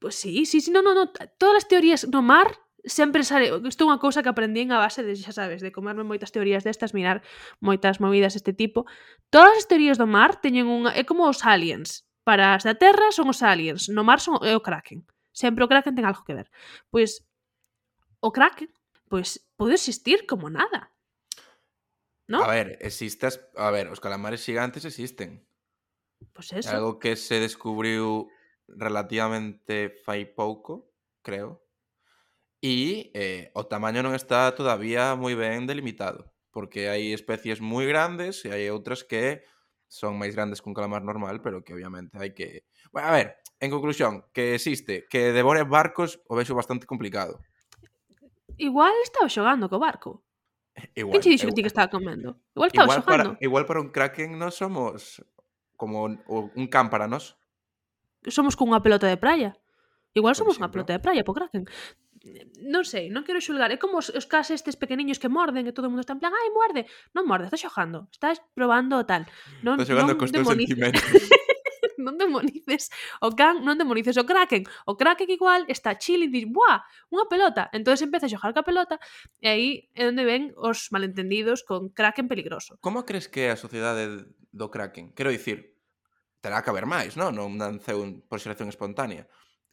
Pois 0.00 0.14
pues 0.14 0.22
sí, 0.22 0.46
sí, 0.46 0.64
sí, 0.64 0.70
no, 0.70 0.80
no, 0.80 0.94
no. 0.94 1.12
Todas 1.36 1.60
as 1.60 1.68
teorías 1.68 2.08
no 2.08 2.22
mar 2.22 2.48
sempre 2.84 3.24
sale, 3.24 3.50
isto 3.68 3.84
é 3.84 3.86
unha 3.86 4.00
cousa 4.00 4.24
que 4.24 4.32
aprendín 4.32 4.72
a 4.72 4.80
base 4.80 5.04
de, 5.04 5.12
xa 5.16 5.32
sabes, 5.34 5.60
de 5.60 5.72
comerme 5.74 6.06
moitas 6.06 6.32
teorías 6.32 6.64
destas, 6.64 6.96
mirar 6.96 7.20
moitas 7.60 8.00
movidas 8.00 8.32
deste 8.32 8.56
tipo. 8.56 8.88
Todas 9.28 9.64
as 9.64 9.68
teorías 9.68 10.00
do 10.00 10.08
mar 10.08 10.40
teñen 10.40 10.68
unha, 10.68 10.92
é 10.96 11.04
como 11.04 11.28
os 11.28 11.44
aliens. 11.44 12.08
Para 12.24 12.56
as 12.56 12.64
da 12.64 12.76
Terra 12.76 13.12
son 13.12 13.28
os 13.32 13.40
aliens, 13.44 13.88
no 13.92 14.04
mar 14.04 14.20
son 14.20 14.40
é 14.44 14.56
o 14.56 14.64
Kraken. 14.64 15.04
Sempre 15.32 15.64
o 15.64 15.70
Kraken 15.70 15.96
ten 15.96 16.06
algo 16.08 16.24
que 16.24 16.36
ver. 16.36 16.48
Pois 16.88 17.24
o 18.20 18.32
Kraken, 18.32 18.70
pois 19.08 19.40
pode 19.56 19.76
existir 19.76 20.24
como 20.24 20.48
nada. 20.48 20.92
¿No? 22.30 22.46
A 22.46 22.48
ver, 22.48 22.78
existas, 22.80 23.42
a 23.58 23.74
ver, 23.74 23.90
os 23.90 23.98
calamares 23.98 24.44
gigantes 24.46 24.86
existen. 24.86 25.42
Pois 26.32 26.52
pues 26.52 26.64
eso. 26.64 26.76
Algo 26.76 27.00
que 27.00 27.16
se 27.16 27.40
descubriu 27.42 28.30
relativamente 28.70 29.90
fai 29.90 30.24
pouco, 30.24 30.94
creo 31.26 31.69
E 32.60 33.08
eh, 33.16 33.48
o 33.56 33.64
tamaño 33.64 34.04
non 34.04 34.12
está 34.12 34.52
todavía 34.52 35.16
moi 35.16 35.32
ben 35.32 35.64
delimitado, 35.64 36.28
porque 36.52 36.92
hai 36.92 37.16
especies 37.16 37.64
moi 37.64 37.88
grandes 37.88 38.44
e 38.44 38.52
hai 38.52 38.68
outras 38.68 39.00
que 39.00 39.40
son 39.88 40.20
máis 40.20 40.36
grandes 40.36 40.60
que 40.60 40.68
un 40.68 40.76
calamar 40.76 41.00
normal, 41.02 41.40
pero 41.40 41.64
que 41.64 41.72
obviamente 41.72 42.14
hai 42.20 42.36
que... 42.36 42.68
Bueno, 42.92 43.08
a 43.08 43.16
ver, 43.16 43.40
en 43.58 43.72
conclusión, 43.72 44.28
que 44.32 44.54
existe, 44.54 45.08
que 45.08 45.32
devore 45.32 45.64
barcos 45.64 46.20
o 46.28 46.36
vexo 46.36 46.54
bastante 46.54 46.86
complicado. 46.86 47.40
Igual 48.60 48.92
estaba 49.02 49.28
xogando 49.32 49.68
co 49.72 49.80
barco. 49.80 50.22
Igual. 50.94 51.16
Que 51.16 51.24
che 51.24 51.32
dixo 51.32 51.48
que 51.48 51.56
ti 51.56 51.64
que 51.64 51.72
estaba 51.72 51.88
comendo? 51.88 52.40
Igual 52.54 52.68
estaba 52.68 52.86
igual 52.86 53.00
xogando. 53.00 53.30
Para, 53.34 53.44
igual 53.44 53.64
para 53.64 53.80
un 53.80 53.88
kraken 53.88 54.36
non 54.36 54.52
somos 54.52 55.24
como 55.80 56.04
un, 56.04 56.20
un 56.28 56.66
can 56.68 56.92
para 56.92 57.08
nós. 57.08 57.40
Somos 58.28 58.52
cunha 58.52 58.84
pelota 58.84 59.08
de 59.08 59.16
praia. 59.16 59.56
Igual 60.12 60.36
somos 60.36 60.60
unha 60.60 60.68
pelota 60.68 60.92
de 60.92 61.00
praia 61.00 61.24
po 61.24 61.32
kraken 61.32 61.64
non 62.60 62.84
sei, 62.84 63.08
non 63.08 63.24
quero 63.24 63.40
xulgar, 63.40 63.72
é 63.72 63.80
como 63.80 63.96
os, 63.96 64.12
os 64.12 64.28
cas 64.28 64.52
estes 64.52 64.76
pequeniños 64.76 65.16
que 65.16 65.32
morden 65.32 65.64
e 65.64 65.72
todo 65.72 65.88
o 65.88 65.90
mundo 65.92 66.04
está 66.04 66.12
en 66.12 66.20
plan, 66.20 66.36
ai, 66.36 66.52
morde, 66.52 66.84
non 67.16 67.24
morde, 67.24 67.48
estás 67.48 67.64
xogando, 67.64 68.12
estás 68.12 68.44
probando 68.52 69.00
o 69.00 69.04
tal. 69.08 69.24
Non, 69.64 69.80
estás 69.80 69.88
xogando 69.88 70.12
non 70.12 70.20
cos 70.20 70.28
teus 70.28 70.44
sentimentos. 70.44 71.00
non 72.00 72.16
demonices 72.16 72.92
o 73.24 73.32
can, 73.32 73.64
non 73.64 73.76
demonices 73.76 74.16
o 74.20 74.24
Kraken. 74.28 74.68
O 74.88 74.96
Kraken 74.96 75.28
igual 75.32 75.64
está 75.68 75.96
chill 75.96 76.24
e 76.24 76.28
dis, 76.28 76.48
buah, 76.48 76.84
unha 77.12 77.28
pelota. 77.28 77.68
entonces 77.72 78.04
empeza 78.04 78.28
a 78.28 78.32
xogar 78.32 78.52
ca 78.52 78.64
pelota 78.64 78.96
e 79.40 79.46
aí 79.48 79.68
é 79.96 80.08
onde 80.08 80.24
ven 80.24 80.52
os 80.56 80.92
malentendidos 80.92 81.64
con 81.64 81.92
Kraken 81.92 82.28
peligroso. 82.28 82.76
Como 82.84 83.04
crees 83.08 83.28
que 83.28 83.48
é 83.48 83.50
a 83.52 83.60
sociedade 83.60 84.28
do 84.52 84.66
Kraken? 84.68 85.16
Quero 85.16 85.32
dicir, 85.32 85.76
terá 86.40 86.64
que 86.64 86.72
haber 86.72 86.88
máis, 86.88 87.16
non? 87.16 87.36
Non 87.36 87.56
nanceu 87.56 88.00
por 88.28 88.40
xeración 88.40 88.72
espontánea 88.72 89.28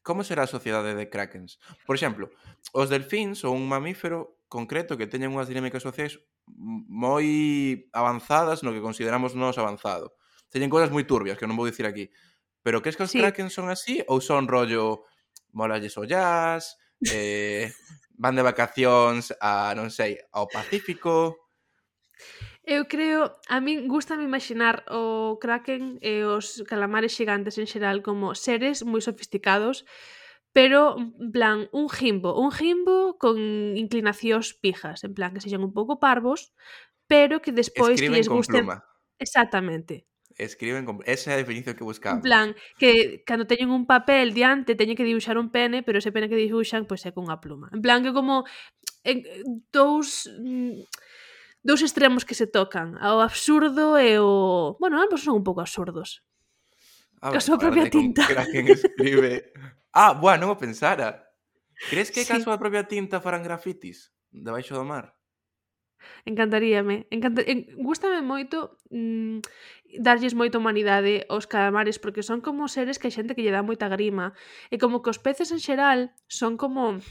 como 0.07 0.23
será 0.23 0.47
a 0.47 0.55
sociedade 0.55 0.95
de 0.95 1.11
krakens? 1.11 1.59
Por 1.83 1.99
exemplo, 1.99 2.31
os 2.71 2.87
delfíns 2.87 3.43
son 3.43 3.59
un 3.59 3.67
mamífero 3.67 4.39
concreto 4.47 4.95
que 4.95 5.11
teñen 5.11 5.35
unhas 5.35 5.51
dinámicas 5.51 5.83
sociais 5.83 6.23
moi 6.47 7.91
avanzadas 7.91 8.63
no 8.63 8.71
que 8.71 8.79
consideramos 8.79 9.35
nós 9.35 9.59
avanzado. 9.59 10.15
Teñen 10.47 10.71
cousas 10.71 10.95
moi 10.95 11.03
turbias 11.03 11.35
que 11.35 11.43
non 11.43 11.59
vou 11.59 11.67
dicir 11.67 11.83
aquí. 11.83 12.07
Pero 12.63 12.79
crees 12.79 12.95
que 12.95 13.03
os 13.03 13.11
sí. 13.11 13.19
krakens 13.19 13.51
son 13.51 13.67
así 13.67 13.99
ou 14.07 14.23
son 14.23 14.47
rollo 14.47 15.03
molalles 15.51 15.99
ollas, 15.99 16.79
eh, 17.03 17.67
van 18.15 18.39
de 18.39 18.47
vacacións 18.47 19.35
a, 19.43 19.75
non 19.75 19.91
sei, 19.91 20.15
ao 20.31 20.47
Pacífico? 20.47 21.35
Eu 22.67 22.83
creo, 22.91 23.39
a 23.47 23.63
min 23.63 23.87
gusta 23.87 24.19
me 24.19 24.27
imaginar 24.27 24.83
o 24.91 25.39
Kraken 25.39 26.03
e 26.03 26.27
os 26.27 26.59
calamares 26.67 27.15
xigantes 27.15 27.55
en 27.55 27.63
xeral 27.63 28.03
como 28.03 28.35
seres 28.35 28.83
moi 28.83 28.99
sofisticados, 28.99 29.87
pero 30.51 30.99
en 30.99 31.31
plan 31.31 31.71
un 31.71 31.87
jimbo, 31.87 32.35
un 32.35 32.51
jimbo 32.51 33.15
con 33.15 33.39
inclinacións 33.79 34.51
pijas, 34.51 35.07
en 35.07 35.15
plan 35.15 35.31
que 35.31 35.39
sexan 35.39 35.63
un 35.63 35.71
pouco 35.71 36.03
parvos, 36.03 36.51
pero 37.07 37.39
que 37.39 37.55
despois 37.55 37.95
Escriben 37.95 38.11
que 38.11 38.17
lles 38.19 38.27
gusten... 38.27 38.67
Pluma. 38.67 38.83
Exactamente. 39.15 40.03
Escriben 40.35 40.83
con... 40.83 40.99
Esa 41.07 41.31
é 41.31 41.39
a 41.39 41.41
definición 41.41 41.71
que 41.71 41.87
buscamos. 41.87 42.19
En 42.19 42.27
plan, 42.27 42.47
que 42.75 43.23
cando 43.23 43.47
teñen 43.47 43.71
un 43.71 43.87
papel 43.87 44.35
diante 44.35 44.75
teñen 44.75 44.99
que 44.99 45.07
dibuixar 45.07 45.39
un 45.39 45.55
pene, 45.55 45.87
pero 45.87 46.03
ese 46.03 46.11
pene 46.11 46.27
que 46.27 46.35
dibuixan 46.35 46.83
pois 46.83 46.99
pues, 46.99 47.07
é 47.07 47.15
cunha 47.15 47.39
pluma. 47.39 47.71
En 47.71 47.79
plan 47.79 48.03
que 48.03 48.11
como 48.11 48.43
en, 49.07 49.23
dous 49.71 50.27
mm, 50.35 50.83
dous 51.67 51.83
extremos 51.83 52.23
que 52.23 52.31
se 52.31 52.47
tocan, 52.47 52.95
ao 53.03 53.19
absurdo 53.19 53.99
e 53.99 54.15
o... 54.23 54.79
Bueno, 54.79 55.03
ambos 55.03 55.27
son 55.27 55.35
un 55.35 55.43
pouco 55.43 55.59
absurdos. 55.59 56.23
A 57.19 57.35
ver, 57.35 57.43
súa 57.43 57.59
propia 57.59 57.91
tinta. 57.91 58.23
Que 58.23 58.71
escribe. 58.71 59.51
ah, 59.91 60.15
boa, 60.15 60.39
non 60.39 60.55
o 60.55 60.55
pensara. 60.55 61.27
Crees 61.91 62.07
que 62.07 62.23
sí. 62.23 62.31
caso 62.31 62.55
a 62.55 62.61
propia 62.61 62.87
tinta 62.87 63.19
farán 63.19 63.43
grafitis 63.43 64.15
debaixo 64.31 64.79
do 64.79 64.87
mar? 64.87 65.11
Encantaríame. 66.23 67.11
Encanta... 67.11 67.43
En... 67.43 67.67
Gústame 67.83 68.23
moito 68.23 68.79
mmm, 68.87 69.43
darlles 69.99 70.37
moita 70.37 70.61
humanidade 70.61 71.27
aos 71.27 71.51
calamares 71.51 71.99
porque 71.99 72.23
son 72.23 72.39
como 72.39 72.71
seres 72.71 72.95
que 72.95 73.11
a 73.11 73.13
xente 73.13 73.35
que 73.35 73.43
lle 73.43 73.51
dá 73.51 73.65
moita 73.65 73.91
grima 73.91 74.31
e 74.71 74.79
como 74.79 75.03
que 75.03 75.11
os 75.11 75.19
peces 75.19 75.51
en 75.51 75.59
xeral 75.59 76.15
son 76.31 76.55
como 76.55 77.01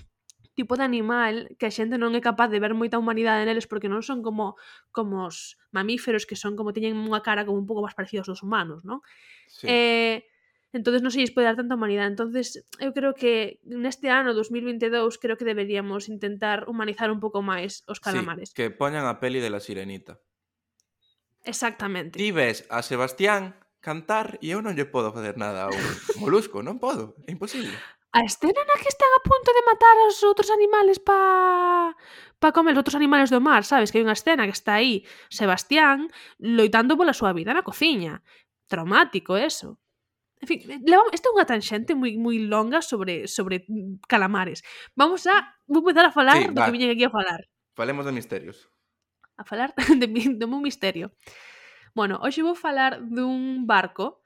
tipo 0.56 0.74
de 0.76 0.82
animal 0.82 1.52
que 1.60 1.68
a 1.68 1.74
xente 1.74 2.00
non 2.00 2.16
é 2.16 2.20
capaz 2.24 2.48
de 2.48 2.58
ver 2.58 2.72
moita 2.72 2.96
humanidade 2.96 3.44
neles 3.44 3.68
porque 3.68 3.92
non 3.92 4.00
son 4.00 4.24
como 4.24 4.56
como 4.88 5.28
os 5.28 5.60
mamíferos 5.70 6.24
que 6.24 6.34
son 6.34 6.56
como 6.56 6.72
teñen 6.72 6.96
unha 6.96 7.20
cara 7.20 7.44
como 7.44 7.60
un 7.60 7.68
pouco 7.68 7.84
máis 7.84 7.92
parecidos 7.92 8.32
aos 8.32 8.40
humanos, 8.40 8.80
non? 8.82 9.04
Sí. 9.52 9.68
Eh, 9.68 10.24
entonces 10.72 11.04
non 11.04 11.12
se 11.12 11.20
lles 11.20 11.30
pode 11.30 11.46
dar 11.46 11.60
tanta 11.60 11.76
humanidade. 11.76 12.08
Entonces, 12.08 12.64
eu 12.80 12.90
creo 12.96 13.12
que 13.12 13.60
neste 13.68 14.08
ano 14.08 14.32
2022 14.32 15.20
creo 15.20 15.36
que 15.36 15.44
deberíamos 15.44 16.08
intentar 16.08 16.68
humanizar 16.68 17.12
un 17.12 17.20
pouco 17.20 17.44
máis 17.44 17.84
os 17.84 18.00
calamares. 18.00 18.50
Sí, 18.50 18.56
que 18.56 18.72
poñan 18.72 19.04
a 19.04 19.20
peli 19.20 19.44
de 19.44 19.52
la 19.52 19.60
sirenita. 19.60 20.18
Exactamente. 21.44 22.18
Ti 22.18 22.32
ves 22.32 22.64
a 22.72 22.80
Sebastián 22.80 23.60
cantar 23.84 24.40
e 24.42 24.50
eu 24.50 24.64
non 24.64 24.74
lle 24.74 24.88
podo 24.88 25.14
facer 25.14 25.38
nada 25.38 25.70
ao 25.70 25.76
molusco, 26.18 26.64
non 26.64 26.82
podo, 26.82 27.14
é 27.28 27.30
imposible. 27.30 27.76
A 28.16 28.24
escena 28.24 28.64
na 28.64 28.80
que 28.80 28.88
están 28.88 29.12
a 29.12 29.20
punto 29.20 29.52
de 29.52 29.60
matar 29.68 29.92
aos 30.00 30.24
outros 30.24 30.48
animales 30.48 30.96
pa 30.96 31.92
pa 32.40 32.48
comer 32.56 32.72
os 32.72 32.80
outros 32.80 32.96
animales 32.96 33.28
do 33.28 33.44
mar, 33.44 33.60
sabes? 33.60 33.92
Que 33.92 34.00
hai 34.00 34.08
unha 34.08 34.16
escena 34.16 34.48
que 34.48 34.56
está 34.56 34.80
aí 34.80 35.04
Sebastián 35.28 36.08
loitando 36.40 36.96
pola 36.96 37.12
súa 37.12 37.36
vida 37.36 37.52
na 37.52 37.60
cociña. 37.60 38.24
Traumático 38.72 39.36
eso. 39.36 39.76
En 40.40 40.48
fin, 40.48 40.58
esta 41.12 41.28
é 41.28 41.34
unha 41.36 41.44
tanxente 41.44 41.92
moi 41.92 42.16
moi 42.16 42.40
longa 42.40 42.80
sobre 42.80 43.28
sobre 43.28 43.68
calamares. 44.08 44.64
Vamos 44.96 45.28
a 45.28 45.52
vou 45.68 45.84
empezar 45.84 46.08
a 46.08 46.12
falar 46.16 46.40
sí, 46.40 46.48
do 46.48 46.56
va. 46.56 46.72
que 46.72 46.72
viñen 46.72 46.96
aquí 46.96 47.04
a 47.04 47.12
falar. 47.12 47.44
Falemos 47.76 48.08
de 48.08 48.16
misterios. 48.16 48.72
A 49.36 49.44
falar 49.44 49.76
de, 50.00 50.08
de 50.08 50.44
un 50.48 50.64
misterio. 50.64 51.12
Bueno, 51.92 52.16
hoxe 52.24 52.40
vou 52.40 52.56
falar 52.56 52.96
dun 53.04 53.68
barco 53.68 54.24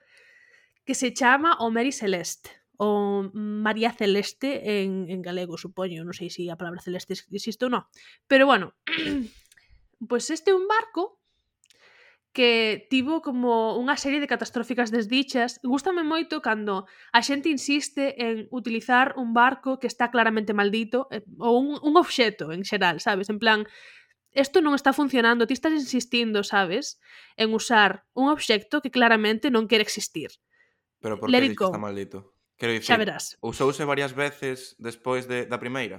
que 0.87 0.95
se 0.95 1.11
chama 1.11 1.59
o 1.59 1.67
Mary 1.67 1.91
Celeste 1.91 2.60
o 2.81 3.29
María 3.33 3.93
Celeste 3.93 4.81
en, 4.81 5.05
en 5.05 5.21
galego, 5.21 5.53
supoño, 5.53 6.01
non 6.01 6.17
sei 6.17 6.33
se 6.33 6.49
a 6.49 6.57
palabra 6.57 6.81
celeste 6.81 7.13
existe 7.13 7.61
ou 7.61 7.69
non, 7.69 7.85
pero 8.25 8.49
bueno, 8.49 8.73
pois 8.89 9.05
pues 10.09 10.33
este 10.33 10.49
é 10.49 10.57
un 10.57 10.65
barco 10.65 11.21
que 12.33 12.87
tivo 12.89 13.21
como 13.21 13.77
unha 13.77 13.99
serie 13.99 14.23
de 14.23 14.25
catastróficas 14.25 14.89
desdichas. 14.89 15.59
Gústame 15.61 16.01
moito 16.01 16.39
cando 16.39 16.87
a 17.11 17.19
xente 17.21 17.51
insiste 17.51 18.17
en 18.17 18.47
utilizar 18.49 19.13
un 19.19 19.35
barco 19.35 19.77
que 19.77 19.85
está 19.85 20.09
claramente 20.09 20.55
maldito 20.55 21.11
eh, 21.11 21.21
ou 21.37 21.59
un, 21.59 21.77
un 21.83 21.93
obxeto 21.99 22.49
en 22.55 22.63
xeral, 22.63 23.03
sabes? 23.03 23.27
En 23.27 23.37
plan, 23.37 23.67
isto 24.31 24.63
non 24.63 24.73
está 24.73 24.95
funcionando, 24.95 25.43
ti 25.43 25.53
estás 25.53 25.75
insistindo, 25.75 26.41
sabes, 26.41 27.03
en 27.35 27.51
usar 27.51 28.07
un 28.15 28.31
obxecto 28.31 28.79
que 28.79 28.89
claramente 28.89 29.51
non 29.51 29.67
quere 29.67 29.83
existir. 29.83 30.31
Pero 31.03 31.19
por 31.19 31.27
que 31.29 31.51
está 31.51 31.77
maldito? 31.77 32.40
Quero 32.61 32.73
Xa 32.77 32.77
dicir, 32.77 32.97
verás. 33.01 33.25
usouse 33.41 33.83
varias 33.91 34.13
veces 34.13 34.75
despois 34.77 35.25
de, 35.31 35.37
da 35.51 35.57
primeira? 35.63 35.97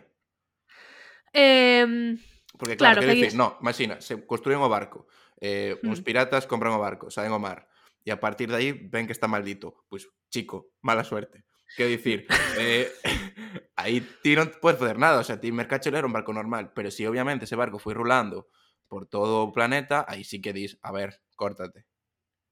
Eh, 1.35 2.16
Porque 2.59 2.76
Claro, 2.76 2.95
claro, 2.95 3.00
quero 3.00 3.14
que 3.19 3.21
dicir, 3.25 3.38
no, 3.38 3.57
imagina, 3.61 4.00
se 4.00 4.14
construen 4.26 4.61
o 4.61 4.69
barco, 4.69 5.07
eh, 5.40 5.75
uns 5.90 5.99
Mm. 6.00 6.04
piratas 6.07 6.47
compran 6.47 6.76
o 6.76 6.78
barco, 6.87 7.11
saen 7.11 7.33
ao 7.35 7.42
mar, 7.42 7.66
e 8.07 8.11
a 8.14 8.19
partir 8.25 8.47
de 8.52 8.57
aí 8.61 8.71
ven 8.92 9.07
que 9.09 9.16
está 9.16 9.26
maldito. 9.26 9.69
Pois, 9.90 10.07
chico, 10.31 10.71
mala 10.87 11.02
suerte. 11.02 11.42
Quero 11.75 11.90
dicir, 11.90 12.28
eh, 12.62 12.87
aí 13.83 13.97
ti 14.23 14.37
non 14.38 14.52
podes 14.62 14.78
fazer 14.78 14.99
nada, 15.00 15.19
o 15.19 15.26
sea, 15.26 15.40
ti 15.40 15.49
mercachelo 15.50 15.97
era 15.99 16.07
un 16.07 16.14
barco 16.14 16.31
normal, 16.31 16.71
pero 16.76 16.92
si 16.95 17.02
obviamente 17.09 17.49
ese 17.49 17.57
barco 17.59 17.81
foi 17.83 17.97
rulando 17.97 18.47
por 18.87 19.09
todo 19.09 19.42
o 19.49 19.52
planeta, 19.57 20.04
aí 20.07 20.23
sí 20.23 20.38
que 20.45 20.52
dis, 20.54 20.76
a 20.85 20.92
ver, 20.92 21.25
córtate. 21.35 21.88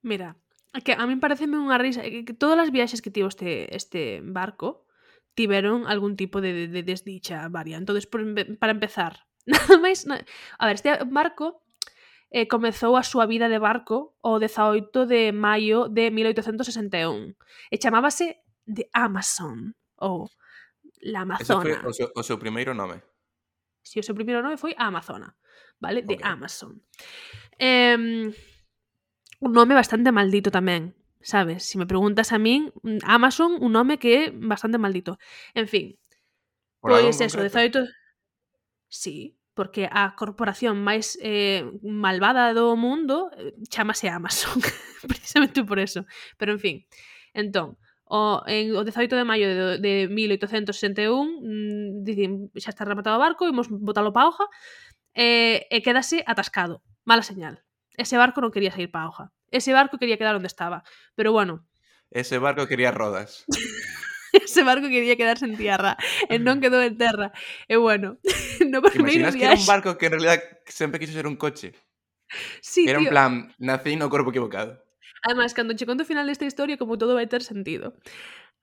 mira, 0.03 0.35
que 0.79 0.95
a 0.95 1.03
min 1.07 1.19
pareceme 1.19 1.59
unha 1.59 1.79
risa 1.83 2.07
que 2.07 2.37
todas 2.37 2.59
as 2.63 2.71
viaxes 2.71 3.03
que 3.03 3.11
tivo 3.11 3.27
este, 3.27 3.67
este 3.75 4.23
barco 4.23 4.87
tiveron 5.35 5.87
algún 5.91 6.15
tipo 6.15 6.41
de, 6.41 6.53
de, 6.53 6.67
de 6.69 6.83
desdicha 6.83 7.49
varia. 7.49 7.77
Entonces, 7.77 8.07
por, 8.07 8.23
para 8.59 8.73
empezar, 8.73 9.27
nada 9.51 9.79
máis... 9.83 10.07
Na... 10.07 10.23
A 10.59 10.67
ver, 10.67 10.79
este 10.79 10.95
barco 11.11 11.63
eh, 12.31 12.47
comezou 12.47 12.95
a 12.95 13.03
súa 13.03 13.27
vida 13.27 13.51
de 13.51 13.59
barco 13.59 14.15
o 14.23 14.39
18 14.39 15.07
de 15.07 15.35
maio 15.35 15.91
de 15.91 16.15
1861 16.15 17.35
e 17.71 17.77
chamábase 17.83 18.39
The 18.71 18.87
Amazon 18.95 19.75
ou 19.99 20.31
La 21.03 21.27
Amazona. 21.27 21.67
Ese 21.67 21.83
foi 21.83 21.89
o 21.89 21.93
seu, 21.93 22.09
o 22.15 22.23
seu 22.23 22.39
primeiro 22.39 22.75
nome. 22.75 23.03
Si, 23.83 23.99
o 23.99 24.05
seu 24.07 24.15
primeiro 24.15 24.45
nome 24.45 24.61
foi 24.61 24.77
Amazona, 24.79 25.35
vale? 25.83 26.07
Okay. 26.07 26.15
The 26.15 26.17
Amazon. 26.23 26.79
Eh, 27.59 28.31
un 29.41 29.53
nome 29.53 29.75
bastante 29.75 30.13
maldito 30.13 30.53
tamén, 30.53 30.95
sabes? 31.25 31.65
Se 31.65 31.75
si 31.75 31.79
me 31.81 31.89
preguntas 31.89 32.33
a 32.33 32.39
min, 32.39 32.73
Amazon 33.05 33.57
un 33.61 33.73
nome 33.73 33.99
que 33.99 34.11
é 34.13 34.23
bastante 34.31 34.79
maldito. 34.79 35.19
En 35.57 35.67
fin. 35.67 35.97
Por 36.81 36.93
pois 36.93 37.21
eso, 37.21 37.41
18 37.41 37.85
Sí, 38.91 39.39
porque 39.55 39.89
a 39.91 40.17
corporación 40.17 40.83
máis 40.83 41.15
eh, 41.23 41.63
malvada 41.85 42.51
do 42.57 42.75
mundo 42.75 43.31
eh, 43.39 43.55
chamase 43.71 44.11
Amazon, 44.11 44.57
precisamente 45.11 45.63
por 45.65 45.79
eso. 45.79 46.05
Pero 46.37 46.53
en 46.53 46.61
fin. 46.61 46.77
Entón, 47.33 47.79
o, 48.11 48.43
en, 48.47 48.75
o 48.75 48.83
18 48.83 49.15
de 49.15 49.25
maio 49.25 49.47
de, 49.47 49.79
de 49.79 49.95
1861 50.11 51.15
mm, 51.15 52.03
dicen 52.03 52.51
xa 52.59 52.75
está 52.75 52.83
rematado 52.85 53.17
o 53.17 53.23
barco, 53.23 53.47
imos 53.47 53.71
botalo 53.71 54.11
pa 54.11 54.27
hoja 54.27 54.51
eh, 55.15 55.71
e, 55.71 55.79
e 55.79 55.85
quedase 55.87 56.27
atascado. 56.27 56.83
Mala 57.07 57.23
señal. 57.23 57.63
Ese 58.01 58.17
barco 58.17 58.41
non 58.41 58.49
quería 58.49 58.73
sair 58.73 58.89
pa 58.89 59.05
hoja. 59.05 59.29
Ese 59.53 59.77
barco 59.77 60.01
quería 60.01 60.17
quedar 60.17 60.33
onde 60.33 60.49
estaba. 60.49 60.89
Pero 61.13 61.37
bueno. 61.37 61.69
Ese 62.09 62.41
barco 62.41 62.65
quería 62.65 62.97
rodas. 62.97 63.45
ese 64.33 64.65
barco 64.65 64.89
quería 64.89 65.17
quedarse 65.21 65.45
en 65.45 65.57
tierra 65.61 66.01
e 66.33 66.41
non 66.41 66.65
quedou 66.65 66.81
en 66.81 66.97
terra. 66.97 67.37
E 67.69 67.77
bueno, 67.77 68.17
no 68.73 68.81
primeiro 68.81 69.29
que 69.29 69.45
era 69.45 69.59
un 69.59 69.69
barco 69.69 70.01
que 70.01 70.09
en 70.09 70.17
realidad 70.17 70.41
sempre 70.65 70.97
quiso 70.97 71.13
ser 71.13 71.29
un 71.29 71.37
coche? 71.37 71.77
Sí, 72.65 72.89
era 72.89 72.99
tío. 72.99 73.05
un 73.05 73.13
plan, 73.13 73.33
nací 73.61 74.01
no 74.01 74.09
corpo 74.09 74.33
equivocado. 74.33 74.81
Además, 75.27 75.53
cando 75.53 75.77
che 75.77 75.85
conto 75.85 76.07
o 76.07 76.09
final 76.09 76.25
desta 76.25 76.49
historia, 76.49 76.81
como 76.81 76.97
todo 76.97 77.13
vai 77.13 77.29
ter 77.29 77.45
sentido. 77.45 78.01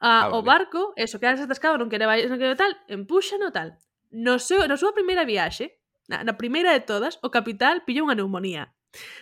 Ah, 0.02 0.26
ah, 0.26 0.34
vale. 0.34 0.34
O 0.34 0.40
barco, 0.42 0.82
eso, 0.98 1.22
quedarse 1.22 1.46
atascado, 1.46 1.78
non 1.78 1.92
quere, 1.92 2.10
non 2.26 2.42
quere 2.42 2.58
tal, 2.58 2.74
empúxano 2.90 3.54
tal. 3.54 3.78
No 4.10 4.42
seu, 4.42 4.66
na 4.66 4.80
súa 4.80 4.96
primeira 4.98 5.28
viaxe, 5.28 5.78
na, 6.10 6.24
na 6.24 6.34
primeira 6.40 6.74
de 6.74 6.82
todas, 6.82 7.20
o 7.22 7.30
capital 7.30 7.86
pillou 7.86 8.08
unha 8.10 8.18
neumonía. 8.18 8.74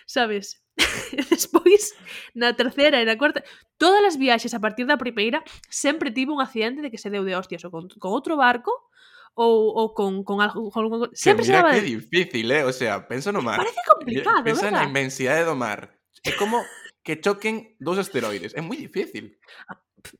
Sabes? 0.06 0.62
Despois, 1.30 1.96
na 2.34 2.52
terceira 2.52 3.00
e 3.00 3.04
na 3.08 3.16
cuarta, 3.16 3.40
todas 3.80 4.04
as 4.04 4.16
viaxes 4.16 4.52
a 4.52 4.60
partir 4.60 4.84
da 4.84 5.00
primeira 5.00 5.40
sempre 5.70 6.12
tivo 6.12 6.36
un 6.36 6.40
accidente 6.44 6.82
de 6.84 6.90
que 6.92 7.00
se 7.00 7.08
deu 7.08 7.24
de 7.24 7.32
hostias 7.32 7.64
ou 7.64 7.70
con, 7.72 7.88
con 7.88 8.12
outro 8.12 8.36
barco 8.36 8.72
ou, 9.36 9.72
ou 9.72 9.94
con, 9.94 10.24
con 10.24 10.40
algo 10.40 10.70
con, 10.70 10.88
con, 10.88 11.10
Que 11.10 11.16
sempre 11.16 11.44
se 11.44 11.52
mira 11.52 11.62
daba 11.62 11.72
que 11.76 11.84
de... 11.84 11.96
difícil, 11.96 12.50
eh? 12.52 12.64
O 12.64 12.72
sea, 12.72 13.08
penso 13.08 13.32
no 13.32 13.40
mar. 13.40 13.56
Parece 13.60 13.80
complicado, 13.88 14.44
Pensa 14.44 14.70
na 14.70 14.84
verdad? 14.84 14.88
inmensidade 14.88 15.44
do 15.44 15.56
mar. 15.56 15.92
É 16.24 16.32
como 16.32 16.64
que 17.04 17.20
choquen 17.20 17.76
dous 17.80 18.00
asteroides. 18.00 18.52
É 18.56 18.60
moi 18.64 18.76
difícil. 18.76 19.36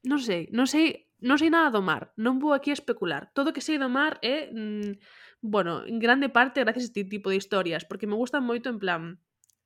non 0.04 0.18
sei, 0.20 0.48
non 0.52 0.66
sei, 0.68 1.08
non 1.20 1.40
sei 1.40 1.48
nada 1.48 1.72
do 1.72 1.82
mar. 1.84 2.12
Non 2.20 2.36
vou 2.40 2.52
aquí 2.52 2.72
a 2.72 2.78
especular. 2.78 3.32
Todo 3.32 3.52
que 3.56 3.64
sei 3.64 3.80
do 3.80 3.88
mar 3.88 4.20
é, 4.20 4.52
mm, 4.52 5.00
bueno, 5.40 5.84
en 5.88 5.96
grande 5.96 6.28
parte 6.28 6.60
gracias 6.60 6.84
a 6.84 6.88
este 6.92 7.04
tipo 7.08 7.32
de 7.32 7.40
historias, 7.40 7.88
porque 7.88 8.06
me 8.08 8.16
gustan 8.20 8.44
moito 8.44 8.68
en 8.68 8.78
plan 8.78 9.02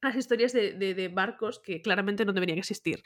as 0.00 0.16
historias 0.16 0.52
de, 0.52 0.73
de, 0.73 0.95
de 0.95 1.07
barcos 1.09 1.61
que 1.61 1.85
claramente 1.85 2.25
non 2.25 2.37
deberían 2.37 2.61
existir. 2.61 3.04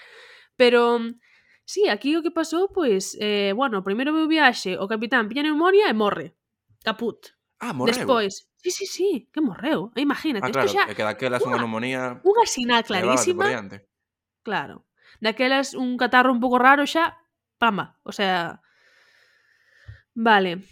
Pero 0.54 1.02
mm, 1.02 1.18
sí, 1.66 1.90
aquí 1.90 2.14
o 2.14 2.22
que 2.22 2.30
pasou, 2.30 2.70
pois, 2.70 3.18
eh, 3.18 3.52
bueno, 3.54 3.82
primeiro 3.82 4.14
meu 4.14 4.30
viaxe, 4.30 4.78
o 4.78 4.86
capitán 4.86 5.26
pilla 5.26 5.42
neumonía 5.42 5.90
e 5.90 5.94
morre. 5.94 6.38
Caput. 6.86 7.34
Ah, 7.58 7.72
morreu. 7.72 7.94
Despois, 7.94 8.46
sí, 8.62 8.70
sí, 8.70 8.86
sí, 8.86 9.10
que 9.32 9.40
morreu. 9.40 9.90
E 9.96 10.02
Imagínate, 10.02 10.46
Ah, 10.46 10.52
claro, 10.52 10.68
isto 10.70 10.78
xa 10.78 10.90
é 10.90 10.94
que 10.94 11.06
daquelas 11.06 11.42
unha 11.42 11.58
neumonía 11.58 12.22
unha 12.22 12.44
por 12.46 12.86
clarísima. 12.86 13.46
Claro. 14.44 14.86
Daquelas 15.18 15.72
un 15.74 15.96
catarro 15.96 16.30
un 16.30 16.38
pouco 16.38 16.60
raro 16.60 16.84
xa, 16.84 17.18
pamba. 17.58 17.98
O 18.04 18.12
sea, 18.12 18.60
vale. 20.12 20.62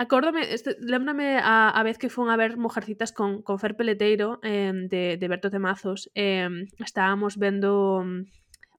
acórdame, 0.00 0.52
este, 0.54 0.76
lembrame 0.80 1.38
a, 1.38 1.68
a 1.68 1.82
vez 1.82 1.98
que 1.98 2.08
fón 2.08 2.30
a 2.30 2.36
ver 2.40 2.56
Mujercitas 2.56 3.12
con, 3.12 3.42
con 3.42 3.60
Fer 3.60 3.76
Peleteiro 3.76 4.40
eh, 4.42 4.72
de, 4.72 5.18
de 5.20 5.28
Berto 5.28 5.50
Temazos 5.50 6.10
eh, 6.14 6.48
estábamos 6.78 7.36
vendo 7.36 8.00
mm, 8.00 8.24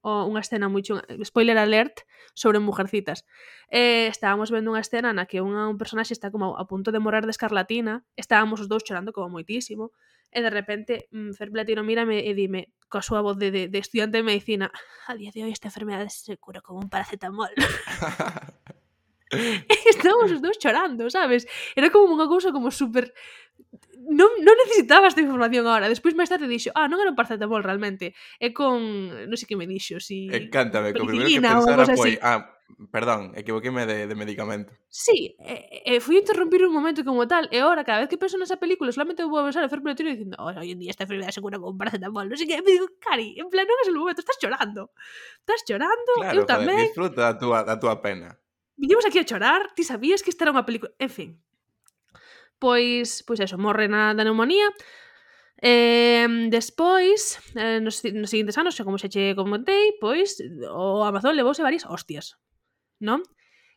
o 0.02 0.26
unha 0.26 0.42
escena 0.42 0.66
moi 0.66 0.82
chunga, 0.82 1.06
spoiler 1.22 1.54
alert, 1.62 2.02
sobre 2.34 2.58
Mujercitas. 2.58 3.22
Eh, 3.70 4.10
estábamos 4.10 4.50
vendo 4.50 4.74
unha 4.74 4.82
escena 4.82 5.14
na 5.14 5.30
que 5.30 5.38
unha, 5.38 5.70
un 5.70 5.78
personaxe 5.78 6.10
está 6.10 6.34
como 6.34 6.58
a 6.58 6.66
punto 6.66 6.90
de 6.90 6.98
morar 6.98 7.22
de 7.22 7.30
escarlatina, 7.30 8.02
estábamos 8.18 8.58
os 8.58 8.66
dous 8.66 8.82
chorando 8.82 9.14
como 9.14 9.30
moitísimo, 9.30 9.94
e 10.34 10.42
de 10.42 10.50
repente 10.50 11.06
mm, 11.14 11.38
Fer 11.38 11.54
Peleteiro 11.54 11.86
mírame 11.86 12.26
e 12.26 12.34
dime, 12.34 12.74
coa 12.90 13.06
súa 13.06 13.22
voz 13.22 13.38
de, 13.38 13.54
de, 13.54 13.70
de 13.70 13.78
estudiante 13.78 14.18
de 14.18 14.26
medicina, 14.26 14.74
a 15.06 15.14
día 15.14 15.30
de 15.30 15.46
hoy 15.46 15.54
esta 15.54 15.70
enfermedade 15.70 16.10
se 16.10 16.34
cura 16.34 16.58
con 16.58 16.82
un 16.82 16.90
paracetamol. 16.90 17.54
Estamos 19.92 20.28
os 20.30 20.40
dous 20.44 20.60
chorando, 20.60 21.08
sabes? 21.08 21.48
Era 21.74 21.88
como 21.88 22.12
unha 22.12 22.28
cousa 22.28 22.52
como 22.52 22.68
super 22.68 23.10
non, 24.02 24.30
non 24.42 24.54
necesitaba 24.66 25.06
esta 25.06 25.22
información 25.22 25.64
agora. 25.64 25.86
Despois 25.86 26.18
máis 26.18 26.28
tarde 26.28 26.50
dixo, 26.50 26.74
ah, 26.74 26.90
non 26.90 26.98
era 26.98 27.14
un 27.14 27.18
paracetamol 27.18 27.62
realmente. 27.62 28.18
É 28.42 28.50
con, 28.50 28.82
non 29.30 29.36
sei 29.38 29.46
que 29.46 29.58
me 29.58 29.70
dixo, 29.70 30.02
si... 30.02 30.26
Encántame, 30.26 30.90
que 30.90 31.02
o 31.02 31.06
primeiro 31.06 31.30
que 31.30 31.38
pensara 31.38 31.86
foi, 31.94 32.18
así. 32.18 32.20
ah, 32.20 32.50
perdón, 32.90 33.32
equivoqueme 33.38 33.86
de, 33.86 34.10
de 34.10 34.14
medicamento. 34.18 34.74
Sí, 34.90 35.38
e, 35.38 35.86
e 35.86 36.02
fui 36.02 36.18
a 36.18 36.22
interrumpir 36.24 36.66
un 36.66 36.74
momento 36.74 37.06
como 37.06 37.30
tal, 37.30 37.46
e 37.54 37.62
ahora 37.62 37.86
cada 37.86 38.02
vez 38.02 38.10
que 38.10 38.18
penso 38.18 38.34
nesa 38.36 38.58
película 38.58 38.90
solamente 38.90 39.22
vou 39.22 39.38
a 39.38 39.46
pensar 39.46 39.62
a 39.62 39.70
Fer 39.70 39.80
Pelotino 39.80 40.10
dicindo 40.10 40.34
oh, 40.42 40.50
hoy 40.50 40.74
en 40.74 40.82
día 40.82 40.90
esta 40.90 41.06
enfermedad 41.06 41.30
se 41.30 41.40
cura 41.40 41.62
con 41.62 41.78
paracetamol, 41.78 42.26
non 42.26 42.34
sei 42.34 42.50
que, 42.50 42.58
me 42.58 42.74
digo, 42.74 42.90
cari, 42.98 43.38
en 43.38 43.46
plan, 43.46 43.64
non 43.70 43.76
é 43.78 43.86
o 43.86 43.94
momento, 43.94 44.20
estás 44.20 44.38
chorando, 44.42 44.90
estás 45.46 45.62
chorando, 45.62 46.12
claro, 46.18 46.34
eu 46.34 46.42
tamén. 46.42 46.90
Claro, 46.90 46.90
disfruta 46.90 47.20
da 47.22 47.34
túa, 47.38 47.58
da 47.62 47.78
túa 47.78 48.02
pena. 48.02 48.41
Viñemos 48.82 49.06
aquí 49.06 49.20
a 49.20 49.24
chorar, 49.24 49.70
ti 49.76 49.84
sabías 49.84 50.26
que 50.26 50.34
esta 50.34 50.42
era 50.42 50.50
unha 50.50 50.66
película... 50.66 50.90
En 50.98 51.06
fin. 51.06 51.30
Pois, 52.58 53.22
pois 53.22 53.38
eso, 53.38 53.54
morre 53.54 53.86
na 53.86 54.10
da 54.10 54.26
neumonía. 54.26 54.66
Eh, 55.62 56.26
despois, 56.50 57.38
eh, 57.54 57.78
nos, 57.78 58.02
nos 58.02 58.26
seguintes 58.34 58.58
anos, 58.58 58.74
xa 58.74 58.82
como 58.82 58.98
xa 58.98 59.06
che 59.06 59.38
comentei, 59.38 59.94
pois 60.02 60.42
o 60.66 61.06
Amazon 61.06 61.38
levouse 61.38 61.62
varias 61.62 61.86
hostias, 61.86 62.42
non? 62.98 63.22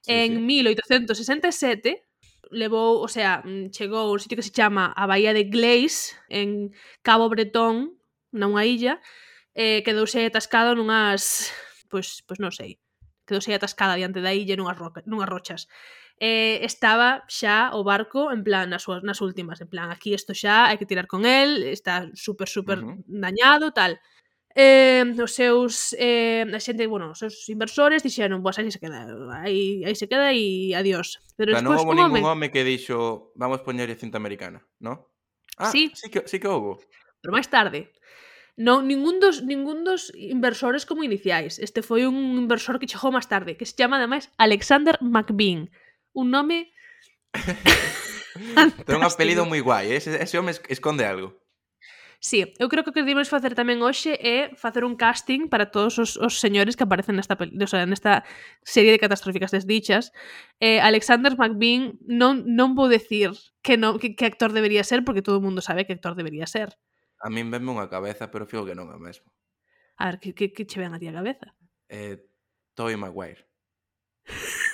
Sí, 0.01 0.09
en 0.09 0.41
sí. 0.41 0.65
1867 0.65 2.01
levou, 2.49 3.05
o 3.05 3.05
sea, 3.05 3.45
chegou 3.69 4.09
un 4.09 4.17
sitio 4.17 4.41
que 4.41 4.47
se 4.49 4.57
chama 4.57 4.89
a 4.89 5.05
Bahía 5.05 5.37
de 5.37 5.45
Gleis 5.45 6.17
en 6.33 6.73
Cabo 7.05 7.29
Bretón, 7.29 7.93
nunha 8.33 8.65
illa, 8.65 8.97
eh, 9.53 9.85
quedouse 9.85 10.25
atascado 10.25 10.73
nunhas, 10.73 11.53
pois, 11.93 12.25
pois 12.25 12.41
non 12.41 12.49
sei, 12.49 12.81
quedousei 13.25 13.57
atascada 13.57 13.97
diante 13.99 14.21
da 14.21 14.31
illa 14.31 14.55
nunhas, 14.55 14.77
roca, 14.77 15.01
nunhas 15.05 15.29
rochas. 15.29 15.67
Eh, 16.15 16.63
estaba 16.63 17.27
xa 17.27 17.75
o 17.75 17.83
barco 17.83 18.31
en 18.31 18.45
plan 18.47 18.71
nas, 18.71 18.87
súas, 18.87 19.03
nas 19.03 19.19
últimas, 19.19 19.59
en 19.59 19.67
plan 19.67 19.91
aquí 19.91 20.15
isto 20.15 20.31
xa 20.31 20.71
hai 20.71 20.79
que 20.79 20.87
tirar 20.87 21.11
con 21.11 21.27
el, 21.27 21.67
está 21.67 22.07
super 22.15 22.47
super 22.47 22.79
uh 22.79 22.95
-huh. 22.95 23.03
dañado, 23.03 23.75
tal. 23.75 23.99
Eh, 24.55 25.03
os 25.19 25.35
seus 25.35 25.91
eh, 25.99 26.47
a 26.47 26.59
xente, 26.63 26.87
bueno, 26.87 27.11
os 27.11 27.19
seus 27.19 27.35
inversores 27.51 27.99
dixeron, 27.99 28.39
"Boas, 28.39 28.55
aí 28.55 28.71
se 28.71 28.79
queda, 28.79 29.03
aí, 29.43 29.83
aí 29.83 29.95
se 29.99 30.07
queda 30.07 30.31
e 30.31 30.71
adiós." 30.71 31.19
Pero 31.35 31.51
o 31.51 31.59
sea, 31.59 31.65
non 31.65 31.75
houve 31.75 31.91
ningún 31.91 32.23
home 32.23 32.47
que 32.47 32.63
dixo, 32.63 33.35
"Vamos 33.35 33.59
poñerlle 33.67 33.99
cinta 33.99 34.15
americana", 34.15 34.63
¿no? 34.79 35.11
Ah, 35.59 35.67
sí, 35.67 35.91
sí 35.91 36.07
que, 36.07 36.23
sí 36.23 36.39
que 36.39 36.47
houve. 36.47 36.79
Pero 37.19 37.35
máis 37.35 37.51
tarde 37.51 37.91
non, 38.55 38.87
ningún, 38.87 39.19
dos, 39.19 39.43
ningún 39.43 39.83
dos 39.83 40.15
inversores 40.15 40.87
como 40.87 41.03
iniciais. 41.03 41.59
Este 41.59 41.83
foi 41.83 42.07
un 42.07 42.15
inversor 42.39 42.79
que 42.79 42.87
chegou 42.87 43.11
máis 43.11 43.27
tarde, 43.27 43.59
que 43.59 43.67
se 43.67 43.75
chama, 43.75 43.99
ademais, 43.99 44.31
Alexander 44.39 44.95
McBean. 45.03 45.67
Un 46.15 46.31
nome... 46.31 46.71
Ten 48.87 48.95
un 48.99 49.03
apelido 49.07 49.43
moi 49.47 49.59
guai, 49.63 49.91
eh? 49.91 49.99
ese, 49.99 50.15
ese 50.19 50.35
home 50.39 50.51
esconde 50.71 51.07
algo. 51.07 51.39
Sí, 52.19 52.41
eu 52.57 52.67
creo 52.71 52.83
que 52.83 52.89
o 52.89 52.95
que 52.95 53.03
debemos 53.03 53.29
facer 53.29 53.53
tamén 53.53 53.83
hoxe 53.85 54.15
é 54.17 54.49
facer 54.57 54.81
un 54.87 54.95
casting 54.97 55.45
para 55.51 55.69
todos 55.69 55.99
os, 56.01 56.15
os 56.17 56.39
señores 56.41 56.73
que 56.73 56.81
aparecen 56.87 57.19
nesta, 57.19 57.37
pel- 57.37 57.53
o 57.53 57.67
sea, 57.69 57.85
nesta 57.85 58.25
serie 58.65 58.89
de 58.95 58.99
catastróficas 59.03 59.51
desdichas. 59.53 60.09
Eh, 60.63 60.79
Alexander 60.81 61.35
McBean 61.37 61.99
non, 62.07 62.47
non 62.49 62.73
vou 62.73 62.87
decir 62.89 63.35
que, 63.61 63.77
no, 63.77 63.99
que, 64.01 64.15
que 64.17 64.25
actor 64.25 64.51
debería 64.55 64.81
ser 64.87 65.03
porque 65.05 65.21
todo 65.21 65.37
o 65.37 65.43
mundo 65.45 65.61
sabe 65.61 65.85
que 65.85 65.93
actor 65.93 66.15
debería 66.17 66.47
ser. 66.49 66.73
A 67.25 67.29
min 67.33 67.49
venme 67.49 67.73
unha 67.73 67.89
cabeza, 67.89 68.29
pero 68.29 68.45
fío 68.45 68.61
que 68.61 68.77
non 68.77 68.93
é 68.93 68.95
o 68.95 69.01
mesmo. 69.01 69.25
A 69.97 70.13
ver, 70.13 70.21
que, 70.21 70.37
que, 70.37 70.53
que 70.53 70.69
che 70.69 70.77
ven 70.77 70.93
a 70.93 71.01
ti 71.01 71.09
a 71.09 71.17
cabeza? 71.17 71.57
Eh, 71.89 72.21
Toy 72.77 72.93
Maguire. 72.93 73.49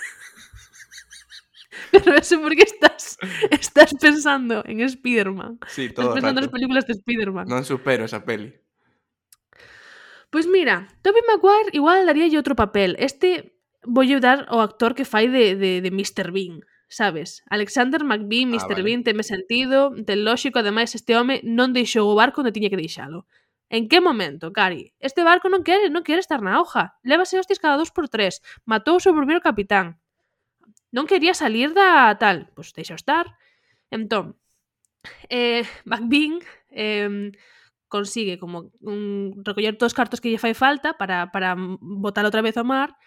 pero 1.92 2.20
eso 2.20 2.36
porque 2.44 2.68
estás 2.68 3.16
estás 3.52 3.94
pensando 3.96 4.64
en 4.66 4.82
Spider-Man. 4.82 5.60
Sí, 5.68 5.90
todo 5.90 6.12
estás 6.12 6.16
pensando 6.16 6.42
rato. 6.42 6.52
nas 6.52 6.54
películas 6.56 6.88
de 6.88 6.94
Spider-Man. 7.00 7.48
Non 7.48 7.64
supero 7.64 8.04
esa 8.04 8.28
peli. 8.28 8.52
Pois 10.28 10.48
mira, 10.48 10.88
Tobey 11.04 11.24
Maguire 11.28 11.72
igual 11.72 12.04
daría 12.04 12.28
outro 12.36 12.60
papel. 12.60 13.00
Este 13.00 13.56
voulle 13.88 14.20
dar 14.20 14.52
o 14.52 14.60
actor 14.60 14.92
que 14.92 15.08
fai 15.08 15.32
de, 15.32 15.56
de, 15.56 15.80
de 15.80 15.92
Mr. 15.92 16.36
Bean 16.36 16.60
sabes? 16.91 17.43
Alexander 17.49 18.04
McBean, 18.04 18.51
Mr. 18.51 18.60
Ah, 18.60 18.67
vale. 18.69 18.84
Bean, 18.84 19.04
teme 19.04 19.23
sentido, 19.23 19.95
ten 20.04 20.27
lóxico, 20.27 20.60
ademais 20.60 20.91
este 20.93 21.15
home 21.15 21.39
non 21.47 21.71
deixou 21.71 22.12
o 22.12 22.17
barco 22.19 22.43
onde 22.43 22.51
tiña 22.51 22.67
que 22.67 22.77
deixalo. 22.77 23.23
En 23.71 23.88
que 23.88 24.04
momento, 24.04 24.51
Cari? 24.51 24.91
Este 24.99 25.23
barco 25.23 25.47
non 25.47 25.63
quere, 25.63 25.88
non 25.88 26.04
quere 26.04 26.19
estar 26.19 26.43
na 26.43 26.60
hoja. 26.60 26.99
Lévase 27.08 27.39
hostias 27.39 27.63
cada 27.63 27.80
dos 27.80 27.95
por 27.95 28.12
tres. 28.12 28.43
Matou 28.67 28.99
o 28.99 29.04
seu 29.04 29.15
primeiro 29.15 29.39
capitán. 29.39 29.95
Non 30.91 31.08
quería 31.08 31.32
salir 31.32 31.71
da 31.71 32.12
tal. 32.19 32.51
Pois 32.51 32.75
deixa 32.75 32.99
estar. 32.99 33.39
Entón, 33.88 34.36
eh, 35.32 35.63
McBean 35.88 36.43
eh, 36.75 37.32
consigue 37.88 38.36
como 38.36 38.75
un, 38.84 39.39
recoller 39.47 39.80
todos 39.80 39.95
os 39.95 39.97
cartos 39.97 40.19
que 40.19 40.27
lle 40.27 40.43
fai 40.43 40.51
falta 40.51 40.99
para, 40.99 41.32
para 41.32 41.56
botar 41.80 42.27
outra 42.27 42.43
vez 42.43 42.60
ao 42.60 42.67
mar 42.67 42.99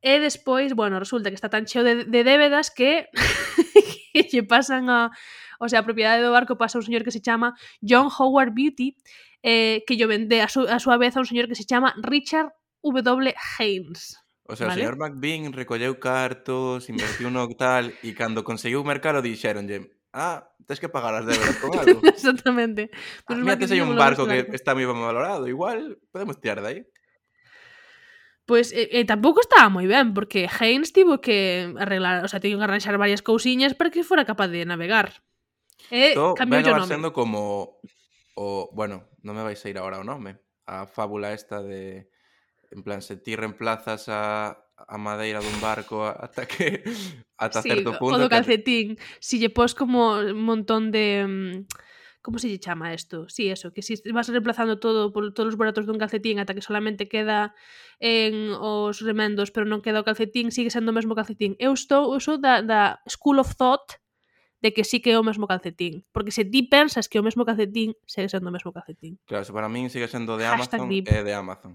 E 0.00 0.18
despois, 0.18 0.72
bueno, 0.72 0.98
resulta 0.98 1.28
que 1.28 1.36
está 1.36 1.52
tan 1.52 1.68
cheo 1.68 1.84
de, 1.84 2.04
de 2.08 2.24
débedas 2.24 2.72
que, 2.72 3.08
que 4.12 4.24
lle 4.32 4.42
pasan 4.42 4.88
a... 4.88 5.12
O 5.60 5.68
sea, 5.68 5.84
a 5.84 5.86
propiedade 5.86 6.24
do 6.24 6.32
barco 6.32 6.56
pasa 6.56 6.80
un 6.80 6.86
señor 6.88 7.04
que 7.04 7.12
se 7.12 7.20
chama 7.20 7.52
John 7.84 8.08
Howard 8.08 8.56
Beauty, 8.56 8.96
eh, 9.44 9.84
que 9.84 10.00
yo 10.00 10.08
vende 10.08 10.40
a, 10.40 10.48
su, 10.48 10.64
a 10.64 10.80
súa 10.80 10.96
vez 10.96 11.16
a 11.16 11.20
un 11.20 11.28
señor 11.28 11.52
que 11.52 11.54
se 11.54 11.68
chama 11.68 11.92
Richard 12.00 12.48
W. 12.80 13.34
Haynes. 13.58 14.16
O 14.48 14.56
sea, 14.56 14.66
¿vale? 14.66 14.80
o 14.80 14.88
señor 14.88 14.96
McBean 14.96 15.52
recolleu 15.52 16.00
cartos, 16.00 16.88
invertiu 16.88 17.28
no 17.28 17.44
tal, 17.60 17.92
e 18.00 18.16
cando 18.16 18.40
conseguiu 18.40 18.80
mercalo 18.82 19.20
dixeronlle 19.20 20.00
ah, 20.12 20.42
tens 20.66 20.80
que 20.80 20.88
pagar 20.88 21.14
as 21.14 21.26
débedas 21.26 21.56
con 21.62 21.70
algo. 21.78 22.00
Exactamente. 22.02 22.90
Pues 23.26 23.38
ah, 23.38 23.42
mira, 23.42 23.58
que 23.58 23.68
sei 23.68 23.80
un 23.80 23.94
barco 23.94 24.26
que 24.26 24.48
está 24.54 24.74
moi 24.74 24.86
ben 24.86 24.98
valorado, 24.98 25.46
igual 25.46 25.98
podemos 26.10 26.40
tirar 26.40 26.62
de 26.62 26.68
aí. 26.68 26.80
Pois 28.46 28.72
e, 28.72 28.82
eh, 28.82 28.88
e 28.90 29.00
eh, 29.00 29.04
tampouco 29.06 29.40
estaba 29.40 29.70
moi 29.70 29.86
ben, 29.86 30.12
porque 30.14 30.50
Haynes 30.50 30.92
tivo 30.92 31.20
que 31.20 31.70
arreglar, 31.78 32.24
o 32.24 32.28
sea, 32.28 32.40
tivo 32.42 32.58
que 32.58 32.66
arranxar 32.66 32.98
varias 32.98 33.22
cousiñas 33.22 33.74
para 33.74 33.90
que 33.90 34.06
fora 34.06 34.26
capaz 34.26 34.48
de 34.48 34.66
navegar. 34.66 35.22
E 35.88 36.12
Isto 36.12 36.34
cambiou 36.34 36.62
o 36.66 36.82
nome. 36.82 36.90
sendo 36.90 37.10
como 37.14 37.80
o, 38.34 38.70
bueno, 38.72 39.10
non 39.22 39.36
me 39.36 39.44
vais 39.44 39.60
a 39.62 39.68
ir 39.70 39.76
agora 39.78 40.00
o 40.00 40.06
nome, 40.06 40.40
a 40.66 40.86
fábula 40.86 41.32
esta 41.32 41.62
de 41.62 42.10
en 42.70 42.82
plan 42.82 43.02
se 43.02 43.18
ti 43.18 43.34
reemplazas 43.34 44.06
a 44.08 44.54
a 44.88 44.96
madeira 44.96 45.44
dun 45.44 45.58
barco 45.60 46.08
ata 46.08 46.46
que 46.48 46.80
ata 47.36 47.60
sí, 47.62 47.68
certo 47.68 47.98
punto. 47.98 48.16
O 48.16 48.22
do 48.22 48.32
calcetín, 48.32 48.96
que... 48.96 49.02
si 49.20 49.36
lle 49.36 49.52
pos 49.52 49.76
como 49.76 50.16
un 50.16 50.40
montón 50.40 50.88
de 50.88 51.26
mm, 51.26 51.52
como 52.22 52.38
se 52.38 52.48
lle 52.48 52.60
chama 52.60 52.92
isto? 52.92 53.28
Si, 53.28 53.48
sí, 53.48 53.50
eso, 53.50 53.72
que 53.72 53.82
si 53.82 53.96
vas 54.12 54.28
reemplazando 54.28 54.78
todo 54.78 55.12
por 55.12 55.32
todos 55.32 55.52
os 55.52 55.58
buratos 55.58 55.88
dun 55.88 55.96
calcetín 55.96 56.36
ata 56.36 56.52
que 56.52 56.60
solamente 56.60 57.08
queda 57.08 57.56
en 57.98 58.52
os 58.60 59.00
remendos, 59.00 59.48
pero 59.48 59.64
non 59.64 59.80
queda 59.80 60.04
o 60.04 60.06
calcetín, 60.06 60.52
sigue 60.52 60.68
sendo 60.68 60.92
o 60.92 60.96
mesmo 60.96 61.16
calcetín. 61.16 61.56
Eu 61.56 61.72
estou, 61.72 62.12
eu 62.12 62.20
sou 62.20 62.36
da, 62.36 62.60
da 62.60 63.00
school 63.08 63.40
of 63.40 63.56
thought 63.56 63.96
de 64.60 64.72
que 64.76 64.84
sí 64.84 65.00
que 65.00 65.12
é 65.12 65.18
o 65.18 65.24
mesmo 65.24 65.48
calcetín. 65.48 66.04
Porque 66.12 66.30
se 66.30 66.44
ti 66.44 66.62
pensas 66.62 67.08
que 67.08 67.16
é 67.16 67.20
o 67.20 67.24
mesmo 67.24 67.48
calcetín, 67.48 67.96
segue 68.04 68.28
sendo 68.28 68.48
o 68.48 68.52
mesmo 68.52 68.72
calcetín. 68.72 69.16
Claro, 69.24 69.44
se 69.44 69.52
para 69.52 69.72
min 69.72 69.88
sigue 69.88 70.08
sendo 70.08 70.36
de 70.36 70.44
Hashtag 70.44 70.84
Amazon, 70.84 71.08
é 71.08 71.24
de 71.24 71.32
Amazon. 71.32 71.72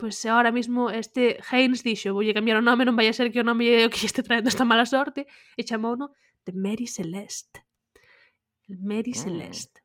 Pois 0.00 0.16
pues 0.24 0.24
ahora 0.24 0.48
mismo 0.48 0.88
este 0.88 1.36
Haynes 1.52 1.84
dixo, 1.84 2.16
voulle 2.16 2.32
cambiar 2.32 2.56
o 2.56 2.64
nome, 2.64 2.88
non 2.88 2.96
vai 2.96 3.12
a 3.12 3.16
ser 3.16 3.28
que 3.28 3.44
o 3.44 3.46
nome 3.46 3.68
é 3.68 3.84
o 3.84 3.92
que 3.92 4.08
este 4.08 4.24
traendo 4.24 4.48
esta 4.48 4.64
mala 4.64 4.88
sorte, 4.88 5.28
e 5.60 5.60
chamouno 5.60 6.16
de 6.48 6.56
Mary 6.56 6.88
Celeste. 6.88 7.65
Mary 8.68 9.12
mm. 9.14 9.14
Celeste. 9.14 9.80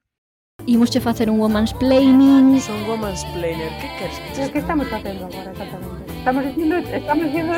Imos 0.66 0.90
che 0.90 1.00
facer 1.00 1.30
un 1.30 1.40
woman's 1.40 1.74
planning. 1.74 2.60
Son 2.60 2.84
woman's 2.88 3.24
planner. 3.26 3.70
Que 3.80 3.88
queres? 3.98 4.22
Pero 4.36 4.52
que 4.52 4.60
estamos 4.60 4.88
facendo 4.88 5.26
agora 5.26 5.52
exactamente? 5.52 6.14
Estamos 6.18 6.46
dicindo, 6.46 6.78
estamos 6.78 7.26
dicindo. 7.26 7.54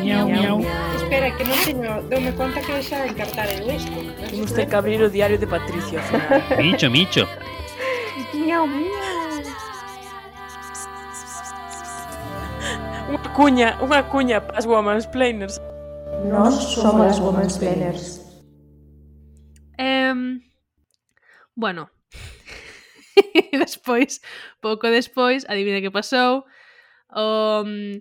Miau, 0.04 0.28
miau. 0.28 0.60
Espera, 0.96 1.36
que 1.36 1.44
non 1.44 1.58
teño, 1.64 1.92
dome 2.08 2.32
conta 2.36 2.60
que 2.60 2.80
xa 2.84 3.08
encartar 3.08 3.48
eu 3.56 3.72
isto. 3.72 3.92
Temos 4.28 4.52
que 4.52 4.76
abrir 4.76 5.00
o 5.00 5.08
diario 5.08 5.38
de 5.38 5.46
Patricio. 5.46 6.00
micho, 6.60 6.90
micho. 6.90 7.24
Miau, 8.36 8.68
miau. 8.68 9.08
Unha 13.08 13.28
cuña, 13.32 13.68
unha 13.80 14.04
cuña 14.04 14.44
para 14.44 14.60
as 14.60 14.68
woman's 14.68 15.08
planners. 15.08 15.56
Nós 16.28 16.76
somos 16.76 17.16
as 17.16 17.20
woman's 17.20 17.56
planners. 17.56 18.17
Bueno, 21.58 21.90
e 23.18 23.50
despois, 23.58 24.22
pouco 24.62 24.86
despois, 24.86 25.42
adivina 25.50 25.82
que 25.82 25.90
pasou, 25.90 26.46
um, 27.10 27.98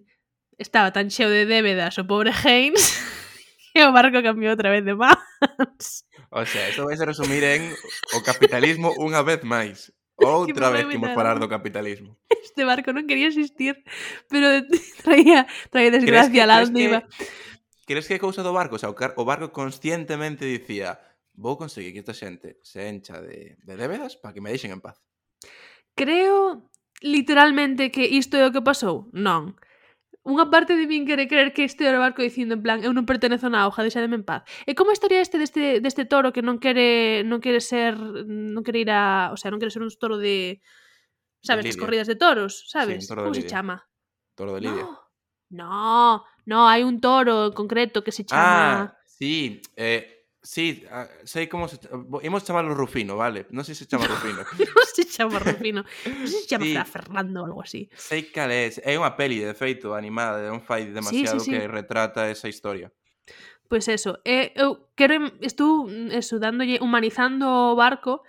estaba 0.62 0.93
tan 0.93 1.10
cheo 1.10 1.26
de 1.26 1.50
débedas 1.50 1.98
o 1.98 2.06
pobre 2.06 2.30
Haynes 2.30 3.02
que 3.74 3.82
o 3.82 3.89
barco 3.89 4.22
cambiou 4.22 4.54
outra 4.54 4.70
vez 4.70 4.86
de 4.86 4.93
mans. 4.93 6.06
O 6.30 6.46
sea, 6.46 6.70
isto 6.70 6.86
vais 6.86 7.02
a 7.02 7.10
resumir 7.10 7.41
en 7.41 7.74
o 8.13 8.22
capitalismo 8.22 8.93
unha 9.02 9.26
vez 9.26 9.41
máis. 9.41 9.89
Outra 10.17 10.74
vez 10.74 10.89
que 10.89 10.98
imos 10.98 11.13
falar 11.13 11.38
do 11.38 11.46
capitalismo. 11.46 12.17
Este 12.30 12.65
barco 12.65 12.89
non 12.89 13.06
quería 13.06 13.30
existir, 13.30 13.78
pero 14.30 14.65
traía, 15.06 15.46
traía 15.70 15.93
desgracia 15.93 16.46
a 16.46 16.50
la 16.50 16.65
iba. 16.78 17.06
Crees 17.86 18.10
que 18.10 18.17
é 18.17 18.22
cousa 18.22 18.41
do 18.41 18.50
barco? 18.50 18.78
O, 18.78 18.82
sea, 18.82 18.89
o 18.89 19.26
barco 19.26 19.54
conscientemente 19.54 20.46
dicía 20.46 20.98
vou 21.38 21.56
conseguir 21.56 21.93
que 21.93 22.02
esta 22.02 22.17
xente 22.17 22.58
se 22.65 22.89
encha 22.89 23.21
de, 23.21 23.56
de 23.62 23.73
débedas 23.78 24.17
para 24.17 24.34
que 24.34 24.41
me 24.41 24.50
deixen 24.50 24.73
en 24.73 24.82
paz. 24.82 24.97
Creo 25.93 26.69
literalmente 27.02 27.93
que 27.93 28.10
isto 28.10 28.36
é 28.36 28.43
o 28.43 28.52
que 28.52 28.65
pasou? 28.65 29.08
Non. 29.13 29.54
Unha 30.28 30.52
parte 30.52 30.76
de 30.76 30.89
min 30.89 31.08
quere 31.08 31.30
creer 31.30 31.56
que 31.56 31.63
este 31.63 31.88
era 31.88 32.02
o 32.02 32.04
barco 32.04 32.19
dicindo 32.19 32.58
en 32.58 32.62
plan, 32.65 32.84
eu 32.84 32.91
non 32.91 33.08
pertenezo 33.08 33.47
na 33.47 33.63
hoja, 33.63 33.86
deixademe 33.86 34.19
en 34.19 34.26
paz. 34.28 34.43
E 34.67 34.76
como 34.76 34.91
a 34.91 34.97
historia 34.97 35.23
este 35.23 35.39
deste, 35.39 35.80
deste 35.80 36.04
toro 36.04 36.36
que 36.36 36.43
non 36.43 36.60
quere 36.60 37.23
non 37.23 37.39
quere 37.39 37.63
ser, 37.63 37.95
non 38.28 38.65
quere 38.65 38.84
ir 38.84 38.91
a, 38.91 39.32
o 39.32 39.38
sea, 39.39 39.54
non 39.54 39.62
quere 39.62 39.71
ser 39.71 39.86
un 39.86 39.93
toro 39.95 40.19
de 40.19 40.60
sabes, 41.39 41.63
de 41.63 41.71
as 41.71 41.80
corridas 41.80 42.10
de 42.12 42.19
toros, 42.19 42.67
sabes? 42.67 43.06
Sí, 43.06 43.08
toro 43.08 43.23
como 43.23 43.38
se 43.38 43.47
chama? 43.47 43.88
Toro 44.36 44.58
de 44.58 44.67
Lidia. 44.67 44.84
No, 44.84 45.00
no, 45.54 46.28
no, 46.43 46.60
hai 46.67 46.84
un 46.84 47.00
toro 47.00 47.47
en 47.47 47.56
concreto 47.56 48.04
que 48.04 48.12
se 48.12 48.28
chama 48.28 48.91
Ah, 48.91 49.00
sí, 49.08 49.62
eh, 49.80 50.16
Sí, 50.47 50.86
ah, 50.89 51.10
sei 51.25 51.49
como 51.49 51.67
se 51.67 51.77
imos 52.23 52.45
chamarlo 52.45 52.73
Rufino, 52.73 53.19
vale? 53.19 53.51
Non 53.51 53.67
sei 53.67 53.75
se 53.75 53.83
chama 53.83 54.07
Rufino. 54.15 54.47
non 54.47 54.88
se 54.88 55.03
chama 55.03 55.43
Rufino. 55.43 55.83
Non 55.83 56.23
sei 56.23 56.39
se 56.39 56.47
chama 56.47 56.63
sí. 56.63 56.79
Fernando 56.88 57.43
ou 57.43 57.51
algo 57.51 57.60
así. 57.67 57.91
Sei 57.91 58.31
cal 58.31 58.47
é, 58.55 58.71
é 58.71 58.95
unha 58.95 59.12
peli 59.19 59.43
de 59.43 59.51
feito 59.51 59.91
animada, 59.91 60.39
é 60.39 60.47
un 60.47 60.63
fai 60.63 60.88
demasiado 60.88 61.43
sí, 61.43 61.51
sí, 61.51 61.51
sí. 61.51 61.60
que 61.60 61.67
retrata 61.67 62.31
esa 62.31 62.47
historia. 62.47 62.95
Pois 63.67 63.91
pues 63.91 63.91
eso, 63.91 64.23
eh, 64.23 64.55
eh 64.55 64.63
eu 64.63 64.88
quero 64.95 65.19
estou 65.43 65.91
mm, 65.91 66.15
eso, 66.15 66.39
dándolle 66.39 66.79
humanizando 66.79 67.75
o 67.75 67.75
barco 67.75 68.23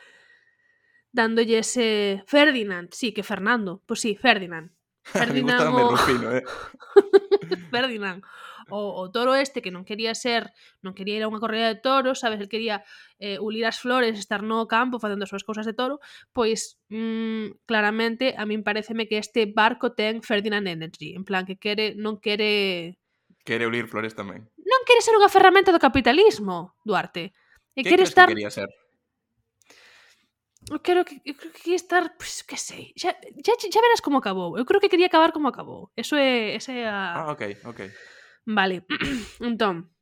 dándolle 1.15 1.63
ese 1.63 2.27
Ferdinand, 2.27 2.91
sí, 2.91 3.15
que 3.15 3.23
Fernando, 3.23 3.79
pois 3.87 3.95
pues 3.95 4.01
sí, 4.03 4.19
Ferdinand. 4.19 4.75
Ferdinand 5.07 5.71
o... 5.71 5.95
Rufino, 5.95 6.35
eh. 6.35 6.43
Ferdinand 7.71 8.27
o, 8.71 9.01
o 9.01 9.11
toro 9.11 9.35
este 9.35 9.61
que 9.63 9.73
non 9.73 9.85
quería 9.85 10.15
ser, 10.15 10.53
non 10.85 10.93
quería 10.93 11.21
ir 11.21 11.25
a 11.25 11.31
unha 11.31 11.43
corrida 11.43 11.69
de 11.69 11.81
toros, 11.81 12.21
sabes, 12.21 12.41
el 12.41 12.49
quería 12.53 12.85
eh, 13.19 13.41
ulir 13.41 13.65
as 13.67 13.81
flores, 13.81 14.17
estar 14.17 14.45
no 14.45 14.69
campo 14.69 15.01
facendo 15.03 15.25
as 15.25 15.31
súas 15.33 15.45
cousas 15.45 15.67
de 15.67 15.75
toro, 15.75 16.01
pois 16.33 16.81
mm, 16.93 17.65
claramente 17.69 18.37
a 18.37 18.45
min 18.45 18.63
pareceme 18.63 19.09
que 19.09 19.19
este 19.19 19.49
barco 19.49 19.93
ten 19.97 20.21
Ferdinand 20.21 20.69
Energy, 20.69 21.17
en 21.17 21.25
plan 21.25 21.45
que 21.49 21.57
quere, 21.57 21.97
non 21.97 22.21
quere 22.21 22.97
Quere 23.49 23.65
ulir 23.65 23.89
flores 23.89 24.13
tamén. 24.13 24.45
Non 24.61 24.85
quere 24.85 25.01
ser 25.01 25.17
unha 25.17 25.33
ferramenta 25.33 25.73
do 25.73 25.81
capitalismo, 25.81 26.77
Duarte. 26.85 27.33
E 27.73 27.81
que 27.81 27.97
quere 27.97 28.05
estar 28.05 28.29
que 28.29 28.37
quería 28.37 28.53
ser? 28.53 28.69
Eu 30.69 30.81
creo 30.85 31.05
que 31.05 31.17
eu 31.25 31.33
creo 31.33 31.53
que 31.53 31.61
quería 31.65 31.81
estar, 31.81 32.13
pues, 32.21 32.45
que 32.45 32.61
sei, 32.61 32.93
xa, 32.93 33.17
xa, 33.17 33.53
xa 33.57 33.81
verás 33.81 34.05
como 34.05 34.21
acabou. 34.21 34.61
Eu 34.61 34.69
creo 34.69 34.81
que 34.83 34.93
quería 34.93 35.09
acabar 35.09 35.33
como 35.33 35.49
acabou. 35.49 35.89
Eso 35.97 36.13
é, 36.17 36.61
esa 36.61 36.73
é 36.77 36.85
a... 36.85 37.25
Ah, 37.25 37.33
ok, 37.33 37.65
ok. 37.65 37.81
Vale, 38.51 38.83
entón, 39.45 39.93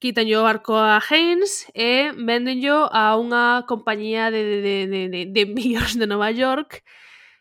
quitanlle 0.00 0.34
o 0.40 0.48
barco 0.48 0.80
a 0.80 0.96
Haynes 0.96 1.68
e 1.76 2.08
vendenllo 2.16 2.88
a 2.88 3.20
unha 3.20 3.68
compañía 3.68 4.32
de, 4.32 4.40
de, 4.40 4.58
de, 4.88 5.00
de, 5.12 5.20
de 5.28 5.40
envíos 5.44 5.92
de 6.00 6.08
Nova 6.08 6.32
York 6.32 6.80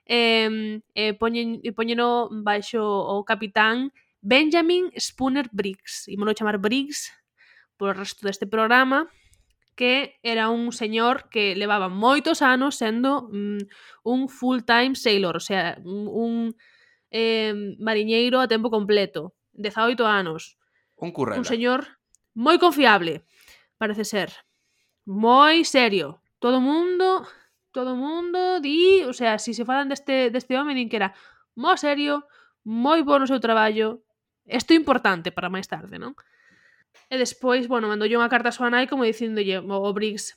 e, 0.04 0.84
e, 0.92 1.16
poñen, 1.16 1.64
e 1.64 1.72
poñeno 1.72 2.28
baixo 2.44 2.84
o 2.84 3.24
capitán 3.24 3.96
Benjamin 4.20 4.92
Spooner 5.00 5.48
Briggs 5.56 6.12
e 6.12 6.20
mono 6.20 6.36
chamar 6.36 6.60
Briggs 6.60 7.08
polo 7.80 7.96
resto 7.96 8.28
deste 8.28 8.52
programa 8.52 9.08
que 9.80 10.20
era 10.20 10.52
un 10.52 10.76
señor 10.76 11.32
que 11.32 11.56
levaba 11.56 11.88
moitos 11.88 12.44
anos 12.44 12.76
sendo 12.76 13.32
mm, 13.32 13.72
un 14.04 14.28
full-time 14.28 15.00
sailor, 15.00 15.40
o 15.40 15.44
sea, 15.44 15.80
un, 15.88 16.12
un 16.12 16.34
eh, 17.08 17.56
mariñeiro 17.80 18.44
a 18.44 18.52
tempo 18.52 18.68
completo. 18.68 19.32
18 19.54 20.08
anos. 20.08 20.58
Un 20.96 21.12
currela. 21.12 21.40
Un 21.40 21.46
señor 21.46 22.02
moi 22.34 22.56
confiable, 22.60 23.28
parece 23.76 24.08
ser. 24.08 24.32
Moi 25.04 25.68
serio. 25.68 26.24
Todo 26.40 26.58
o 26.58 26.64
mundo, 26.64 27.28
todo 27.76 27.94
o 27.94 28.00
mundo 28.00 28.60
di, 28.64 29.04
o 29.04 29.14
sea, 29.14 29.38
si 29.38 29.54
se 29.54 29.66
falan 29.66 29.90
deste, 29.92 30.32
deste 30.32 30.58
home, 30.58 30.74
din 30.74 30.90
que 30.90 30.98
era 30.98 31.14
moi 31.54 31.76
serio, 31.78 32.26
moi 32.64 33.04
bo 33.04 33.20
no 33.20 33.28
seu 33.28 33.44
traballo, 33.44 34.02
isto 34.48 34.74
é 34.74 34.80
importante 34.80 35.30
para 35.30 35.52
máis 35.52 35.68
tarde, 35.68 36.00
non? 36.00 36.16
E 37.12 37.16
despois, 37.20 37.68
bueno, 37.68 37.92
mandoulle 37.92 38.18
unha 38.18 38.32
carta 38.32 38.50
a 38.50 38.56
súa 38.56 38.72
nai 38.72 38.88
como 38.88 39.06
dicindolle 39.06 39.60
o 39.62 39.92
Briggs, 39.94 40.34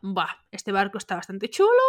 bah, 0.00 0.40
este 0.54 0.70
barco 0.72 0.96
está 0.96 1.18
bastante 1.18 1.50
chulo, 1.50 1.86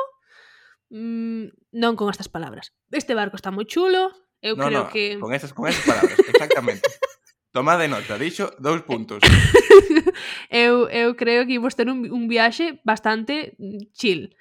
mm, 0.89 1.72
non 1.78 1.93
con 1.96 2.10
estas 2.10 2.28
palabras, 2.28 2.74
este 2.91 3.13
barco 3.15 3.38
está 3.38 3.54
moi 3.54 3.63
chulo, 3.70 4.12
Eu 4.41 4.56
no, 4.56 4.65
creo 4.65 4.84
no, 4.84 4.89
que... 4.89 5.17
Con 5.19 5.34
esas, 5.34 5.54
con 5.54 5.67
esas 5.67 5.86
palabras, 5.86 6.19
exactamente. 6.19 6.88
Toma 7.52 7.78
de 7.78 7.88
nota, 7.88 8.19
dixo 8.19 8.54
dous 8.60 8.86
puntos. 8.86 9.23
eu, 10.52 10.86
eu 10.93 11.15
creo 11.15 11.47
que 11.47 11.58
imos 11.58 11.73
ter 11.73 11.89
un, 11.89 12.06
un 12.12 12.30
viaxe 12.30 12.78
bastante 12.86 13.58
mm, 13.58 13.89
chill. 13.97 14.36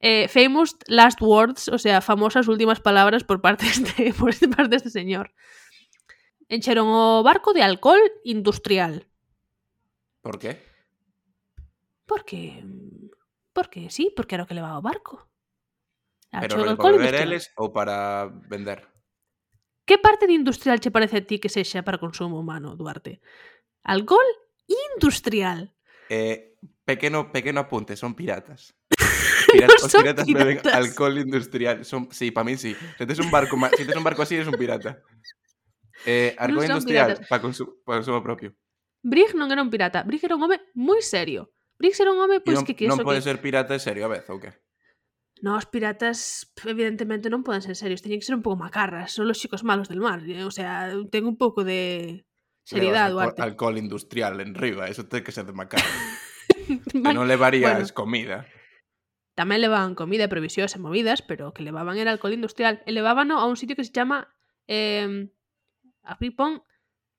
Eh, 0.00 0.28
famous 0.28 0.76
last 0.88 1.20
words, 1.20 1.68
o 1.68 1.76
sea, 1.76 2.00
famosas 2.00 2.48
últimas 2.48 2.80
palabras 2.80 3.24
por 3.24 3.40
parte 3.42 3.66
deste, 3.66 4.14
por 4.18 4.32
parte 4.32 4.72
deste 4.72 4.88
señor. 4.88 5.34
Encheron 6.48 6.88
o 6.88 7.20
barco 7.20 7.52
de 7.52 7.60
alcohol 7.60 8.00
industrial. 8.24 9.04
Por 10.22 10.38
qué? 10.38 10.62
Porque 12.06 12.64
porque 13.52 13.90
sí, 13.90 14.12
porque 14.14 14.36
era 14.36 14.44
o 14.44 14.46
que 14.46 14.54
levaba 14.54 14.78
o 14.78 14.84
barco. 14.84 15.28
Pero 16.30 16.76
para 16.76 16.96
beber 16.96 17.20
eles 17.20 17.52
ou 17.56 17.72
para 17.72 18.28
vender? 18.48 18.95
Que 19.86 19.98
parte 19.98 20.26
de 20.26 20.34
industrial 20.34 20.80
che 20.80 20.90
parece 20.90 21.18
a 21.18 21.24
ti 21.24 21.38
que 21.38 21.48
sexa 21.48 21.86
para 21.86 22.02
consumo 22.02 22.38
humano, 22.38 22.74
Duarte? 22.74 23.22
Alcohol 23.86 24.26
industrial. 24.66 25.72
Eh, 26.10 26.58
pequeno 26.84 27.30
pequeno 27.30 27.60
apunte, 27.60 27.94
son 27.94 28.14
piratas. 28.14 28.74
Pirata, 29.52 29.74
os 29.78 29.86
son 29.86 30.02
piratas, 30.02 30.26
piratas 30.26 30.44
beben 30.44 30.74
alcohol 30.74 31.18
industrial. 31.18 31.84
Son, 31.84 32.10
sí, 32.10 32.34
para 32.34 32.44
min 32.44 32.58
sí. 32.58 32.74
Se 32.98 33.06
tes 33.06 33.18
un 33.22 33.30
barco, 33.30 33.54
se 33.78 33.86
tes 33.86 33.94
un 33.94 34.02
barco 34.02 34.22
así, 34.22 34.34
eres 34.34 34.50
un 34.50 34.58
pirata. 34.58 34.98
Eh, 36.04 36.34
alcohol 36.36 36.66
non 36.66 36.82
industrial 36.82 37.22
para 37.30 37.40
consumo, 37.40 37.78
consumo 37.86 38.20
propio. 38.20 38.58
Brig 39.06 39.38
non 39.38 39.54
era 39.54 39.62
un 39.62 39.70
pirata, 39.70 40.02
Brig 40.02 40.18
era 40.26 40.34
un 40.34 40.42
home 40.42 40.74
moi 40.74 40.98
serio. 40.98 41.54
Briggs 41.78 42.00
era 42.00 42.10
un 42.10 42.18
home 42.18 42.40
pois 42.40 42.56
non, 42.58 42.64
que, 42.64 42.74
que 42.74 42.88
non 42.88 42.98
eso 42.98 43.04
pode 43.04 43.20
que... 43.20 43.26
ser 43.28 43.36
pirata 43.38 43.76
e 43.76 43.80
serio 43.80 44.08
a 44.08 44.10
vez, 44.10 44.24
ou 44.32 44.40
que? 44.40 44.50
No, 45.44 45.56
os 45.60 45.68
piratas 45.68 46.48
evidentemente 46.64 47.28
non 47.28 47.44
poden 47.44 47.60
ser 47.60 47.76
serios, 47.76 48.00
teñen 48.00 48.20
que 48.20 48.26
ser 48.28 48.36
un 48.36 48.44
pouco 48.44 48.56
macarras, 48.56 49.12
son 49.12 49.28
los 49.28 49.36
chicos 49.36 49.62
malos 49.68 49.88
del 49.92 50.00
mar, 50.00 50.24
eh, 50.24 50.44
o 50.48 50.50
sea, 50.50 50.88
ten 51.12 51.28
un 51.28 51.36
pouco 51.36 51.60
de 51.60 52.24
seriedade, 52.64 53.12
Levas 53.12 53.36
Duarte. 53.36 53.42
alcohol, 53.44 53.76
industrial 53.76 54.40
en 54.40 54.56
riba, 54.56 54.88
eso 54.88 55.04
ten 55.04 55.20
que 55.20 55.36
ser 55.36 55.44
de 55.44 55.52
macarra. 55.52 55.84
que 56.88 56.98
Vale, 57.04 57.12
non 57.12 57.28
levarías 57.28 57.92
bueno. 57.92 57.94
comida. 57.94 58.36
Tamén 59.36 59.60
levaban 59.60 59.92
comida 59.92 60.24
e 60.24 60.32
provisións 60.32 60.72
e 60.72 60.80
movidas, 60.80 61.20
pero 61.20 61.52
o 61.52 61.54
que 61.54 61.60
levaban 61.60 62.00
era 62.00 62.08
alcohol 62.08 62.32
industrial. 62.32 62.80
E 62.88 62.90
levábano 62.96 63.36
a 63.36 63.44
un 63.44 63.60
sitio 63.60 63.76
que 63.76 63.84
se 63.84 63.92
chama 63.92 64.32
eh, 64.64 65.28
a 66.00 66.16
pon 66.32 66.64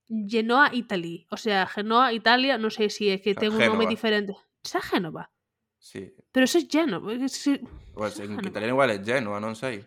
Genoa, 0.09 0.73
Italy. 0.73 1.29
O 1.29 1.37
sea, 1.37 1.69
Genoa, 1.69 2.09
Italia, 2.17 2.57
non 2.57 2.73
sei 2.73 2.89
se 2.89 3.13
é 3.13 3.21
que 3.21 3.31
O 3.31 3.37
sea, 3.37 3.41
ten 3.45 3.53
un 3.53 3.61
nome 3.61 3.85
diferente. 3.85 4.33
Xa 4.65 4.81
Génova. 4.81 5.29
Sí. 5.77 6.09
Pero 6.33 6.49
eso 6.49 6.57
é 6.57 6.65
Génova. 6.65 7.13
ese- 7.13 7.61
Pues 7.97 8.19
en 8.19 8.37
italiano 8.37 8.77
igual 8.77 8.93
é 8.93 9.01
Genoa, 9.01 9.41
non 9.41 9.57
sei. 9.57 9.81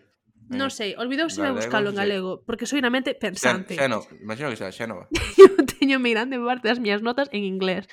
Non 0.50 0.66
sei, 0.74 0.98
olvidouse 0.98 1.38
de 1.38 1.54
buscalo 1.54 1.94
en 1.94 1.96
galego, 2.02 2.42
porque 2.42 2.66
soy 2.66 2.82
unha 2.82 2.90
mente 2.90 3.14
pensante. 3.14 3.78
Xeno, 3.78 4.02
imagino 4.18 4.50
que 4.50 4.58
sea 4.58 4.74
Xenova. 4.74 5.06
Eu 5.38 5.62
teño 5.62 6.02
mirando 6.02 6.34
parte 6.42 6.66
das 6.66 6.82
miñas 6.82 7.06
notas 7.06 7.30
en 7.30 7.46
inglés. 7.46 7.86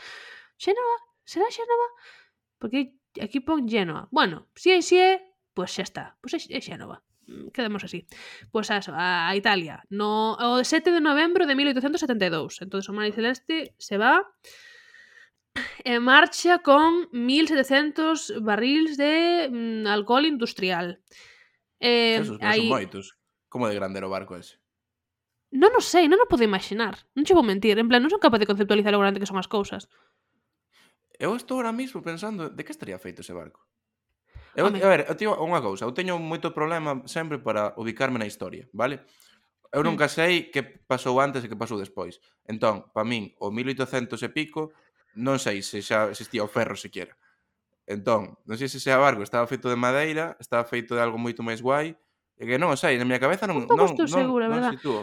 Xénova? 0.58 0.98
Será 1.22 1.46
Xénova? 1.54 1.88
Porque 2.58 2.98
aquí 3.22 3.46
pon 3.46 3.70
Genoa. 3.70 4.10
Bueno, 4.10 4.50
si 4.58 4.74
é, 4.74 4.82
si 4.82 4.98
é, 4.98 5.22
pois 5.54 5.70
pues 5.70 5.78
xa 5.78 5.84
está. 5.86 6.06
Pois 6.18 6.34
pues 6.34 6.50
é, 6.50 6.58
é 6.58 6.60
Xénova. 6.66 7.06
Mm, 7.30 7.54
quedemos 7.54 7.86
así. 7.86 8.10
Pois 8.50 8.74
pues 8.74 8.74
eso, 8.74 8.98
a, 8.98 9.30
a 9.30 9.38
Italia. 9.38 9.86
No, 9.94 10.34
o 10.42 10.66
7 10.66 10.90
de 10.90 11.02
novembro 11.02 11.46
de 11.46 11.54
1872. 11.54 12.66
Entón, 12.66 12.82
o 12.82 12.92
Mari 12.98 13.14
Celeste 13.14 13.78
se 13.78 14.02
va 14.02 14.26
en 15.84 16.04
marcha 16.04 16.60
con 16.60 17.10
1.700 17.12 18.42
barrils 18.42 18.98
de 18.98 19.50
mm, 19.52 19.88
alcohol 19.88 20.26
industrial. 20.26 21.02
Eh, 21.80 22.18
Jesús, 22.20 22.38
hai... 22.42 22.66
son 22.66 22.74
moitos. 22.74 23.06
Como 23.48 23.68
de 23.68 23.76
grande 23.76 23.98
era 24.00 24.08
o 24.08 24.14
barco 24.14 24.36
ese? 24.36 24.60
Non 25.56 25.72
o 25.78 25.82
sei, 25.82 26.12
non 26.12 26.20
o 26.20 26.28
podo 26.28 26.44
imaginar. 26.44 27.08
Non 27.16 27.24
che 27.24 27.38
vou 27.38 27.46
mentir. 27.46 27.80
En 27.80 27.88
plan, 27.88 28.04
non 28.04 28.12
son 28.12 28.20
capaz 28.20 28.44
de 28.44 28.50
conceptualizar 28.50 28.92
o 28.92 29.02
grande 29.02 29.24
que 29.24 29.30
son 29.30 29.40
as 29.40 29.48
cousas. 29.48 29.88
Eu 31.16 31.34
estou 31.34 31.58
ahora 31.58 31.72
mismo 31.72 32.04
pensando 32.04 32.52
de 32.52 32.62
que 32.62 32.76
estaría 32.76 33.00
feito 33.00 33.24
ese 33.24 33.34
barco. 33.34 33.64
Eu, 34.58 34.68
Home. 34.68 34.82
a 34.84 34.90
ver, 34.90 35.06
eu 35.08 35.16
teño 35.16 35.38
unha 35.38 35.62
cousa, 35.62 35.86
eu 35.86 35.94
teño 35.94 36.18
moito 36.18 36.50
problema 36.52 37.06
sempre 37.06 37.38
para 37.38 37.78
ubicarme 37.78 38.18
na 38.18 38.26
historia, 38.26 38.66
vale? 38.74 39.06
Eu 39.72 39.82
hmm. 39.82 39.88
nunca 39.88 40.10
sei 40.10 40.50
que 40.50 40.64
pasou 40.64 41.22
antes 41.22 41.46
e 41.46 41.50
que 41.50 41.56
pasou 41.56 41.78
despois. 41.78 42.20
Entón, 42.44 42.90
para 42.90 43.06
min, 43.06 43.38
o 43.38 43.54
1800 43.54 44.18
e 44.18 44.30
pico 44.34 44.74
non 45.18 45.42
sei 45.42 45.66
se 45.66 45.82
xa 45.82 46.14
existía 46.14 46.46
o 46.46 46.50
ferro 46.50 46.78
sequera. 46.78 47.18
Entón, 47.90 48.38
non 48.46 48.56
sei 48.56 48.70
se 48.70 48.78
ese 48.78 48.94
barco 48.94 49.26
estaba 49.26 49.50
feito 49.50 49.68
de 49.68 49.80
madeira, 49.80 50.38
estaba 50.38 50.64
feito 50.64 50.94
de 50.94 51.02
algo 51.02 51.18
moito 51.18 51.42
máis 51.42 51.60
guai, 51.60 51.98
e 52.38 52.44
que 52.46 52.62
non, 52.62 52.78
sei, 52.78 53.02
na 53.02 53.08
miña 53.08 53.24
cabeza 53.24 53.50
non, 53.50 53.66
non, 53.66 53.74
non, 53.74 53.90
non, 53.98 54.08
segura, 54.08 54.46
non, 54.46 54.54
verdad? 54.62 54.74
sitúo. 54.78 55.02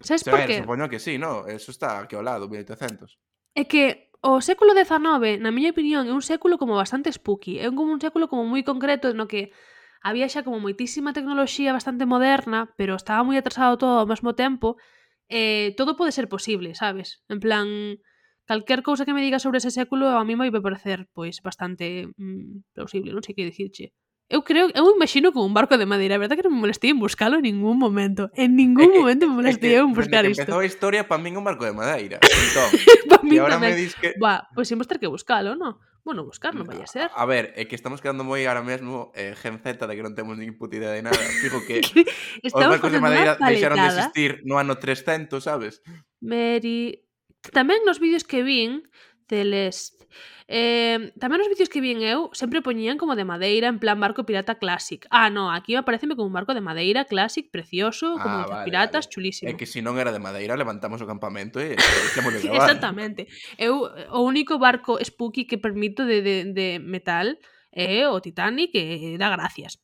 Sabes 0.00 0.24
por 0.24 0.40
qué? 0.48 0.64
Supoño 0.64 0.88
que 0.88 0.98
sí, 0.98 1.20
no, 1.20 1.46
eso 1.46 1.70
está 1.70 2.00
aquí 2.00 2.16
ao 2.16 2.24
lado, 2.24 2.48
1800. 2.48 3.20
É 3.54 3.68
que 3.68 4.10
o 4.24 4.40
século 4.40 4.72
XIX, 4.72 5.36
na 5.38 5.52
miña 5.52 5.76
opinión, 5.76 6.08
é 6.08 6.12
un 6.16 6.24
século 6.24 6.56
como 6.56 6.80
bastante 6.80 7.12
spooky. 7.12 7.60
É 7.60 7.68
como 7.68 7.92
un 7.92 8.00
século 8.00 8.26
como 8.26 8.48
moi 8.48 8.64
concreto 8.64 9.12
no 9.12 9.28
que 9.28 9.52
había 10.00 10.28
xa 10.32 10.40
como 10.40 10.60
moitísima 10.64 11.12
tecnoloxía 11.12 11.76
bastante 11.76 12.08
moderna, 12.08 12.72
pero 12.80 12.96
estaba 12.96 13.20
moi 13.20 13.36
atrasado 13.36 13.76
todo 13.76 14.00
ao 14.00 14.08
mesmo 14.08 14.32
tempo. 14.32 14.80
Eh, 15.28 15.76
todo 15.76 15.96
pode 15.96 16.12
ser 16.12 16.28
posible, 16.28 16.72
sabes? 16.72 17.20
En 17.28 17.40
plan, 17.40 18.00
calquer 18.44 18.82
cousa 18.82 19.04
que 19.04 19.14
me 19.14 19.22
diga 19.22 19.38
sobre 19.38 19.58
ese 19.58 19.70
século 19.70 20.08
a 20.08 20.24
mí 20.24 20.36
me 20.36 20.50
vai 20.50 20.62
parecer 20.62 21.08
pois 21.12 21.40
bastante 21.40 22.08
mm, 22.16 22.76
plausible, 22.76 23.12
non 23.12 23.24
sei 23.24 23.34
que 23.36 23.48
dicirche. 23.48 23.92
Eu 24.32 24.40
creo, 24.40 24.72
eu 24.72 24.88
imagino 24.96 25.32
como 25.32 25.44
un 25.44 25.52
barco 25.52 25.76
de 25.76 25.84
madeira, 25.84 26.16
a 26.16 26.22
verdade 26.22 26.40
que 26.40 26.46
non 26.48 26.56
me 26.56 26.64
molestei 26.64 26.96
en 26.96 27.00
buscalo 27.00 27.36
en 27.36 27.44
ningún 27.44 27.76
momento. 27.76 28.32
En 28.32 28.56
ningún 28.56 28.88
momento 28.96 29.28
me 29.28 29.44
molestei 29.44 29.76
en 29.76 29.92
buscar 29.92 30.24
isto. 30.24 30.48
Empezou 30.48 30.64
a 30.64 30.68
historia 30.68 31.04
para 31.04 31.20
min 31.20 31.36
un 31.36 31.44
barco 31.44 31.68
de 31.68 31.76
madeira. 31.76 32.16
Entón, 32.24 32.68
e 32.72 33.20
min 33.20 33.44
tamén. 33.44 33.60
me 33.60 33.76
dis 33.76 33.92
que... 33.92 34.16
Va, 34.16 34.48
pois 34.56 34.64
pues, 34.64 34.72
imos 34.72 34.88
ter 34.88 34.96
que 34.96 35.12
buscalo, 35.12 35.52
non? 35.60 35.76
Bueno, 36.04 36.24
buscar 36.24 36.56
non 36.56 36.64
vai 36.64 36.80
a 36.80 36.88
ser. 36.88 37.12
A 37.12 37.24
ver, 37.28 37.52
é 37.56 37.68
que 37.68 37.76
estamos 37.76 38.00
quedando 38.00 38.24
moi 38.24 38.40
ahora 38.48 38.64
mesmo 38.64 39.12
eh, 39.12 39.36
gen 39.36 39.60
Z 39.60 39.84
de 39.88 39.92
que 39.92 40.04
non 40.04 40.16
temos 40.16 40.40
nin 40.40 40.56
puta 40.56 40.76
idea 40.76 40.92
de 40.92 41.04
nada. 41.04 41.20
Fijo 41.40 41.60
que 41.64 41.80
os 42.48 42.52
barcos 42.52 42.92
de 42.92 43.00
madeira 43.00 43.36
deixaron 43.40 43.76
de 43.76 43.88
existir 43.92 44.40
no 44.48 44.56
ano 44.56 44.80
300, 44.80 45.36
sabes? 45.40 45.84
Mary 46.24 47.03
Tamén 47.52 47.84
nos 47.84 48.00
vídeos 48.00 48.24
que 48.24 48.40
vin 48.40 48.88
Celeste, 49.28 50.04
Eh, 50.46 51.16
tamén 51.16 51.40
nos 51.40 51.48
vídeos 51.48 51.72
que 51.72 51.80
vin 51.80 52.04
eu 52.04 52.28
sempre 52.36 52.60
poñían 52.60 53.00
como 53.00 53.16
de 53.16 53.24
madeira 53.24 53.72
en 53.72 53.80
plan 53.80 53.96
barco 53.96 54.28
pirata 54.28 54.60
classic. 54.60 55.08
Ah, 55.08 55.32
no, 55.32 55.48
aquí 55.48 55.72
apareceme 55.72 56.12
como 56.12 56.28
un 56.28 56.36
barco 56.36 56.52
de 56.52 56.60
madeira 56.60 57.08
classic, 57.08 57.48
precioso, 57.48 58.20
ah, 58.20 58.22
como 58.22 58.36
ah, 58.44 58.46
vale, 58.46 58.64
piratas, 58.68 59.08
vale. 59.08 59.12
chulísimo. 59.12 59.48
É 59.48 59.56
que 59.56 59.64
se 59.64 59.80
si 59.80 59.84
non 59.84 59.96
era 59.96 60.12
de 60.12 60.20
madeira 60.20 60.52
levantamos 60.52 61.00
o 61.00 61.08
campamento 61.08 61.56
e, 61.64 61.72
e 61.72 62.52
Exactamente. 62.52 63.24
Eu 63.56 63.88
o 64.12 64.20
único 64.20 64.60
barco 64.60 65.00
spooky 65.00 65.48
que 65.48 65.56
permito 65.56 66.04
de, 66.04 66.20
de, 66.20 66.36
de 66.52 66.68
metal 66.76 67.40
é 67.72 68.04
o 68.04 68.20
Titanic 68.20 68.76
eh, 68.76 69.16
e 69.16 69.18
dá 69.18 69.32
gracias. 69.32 69.80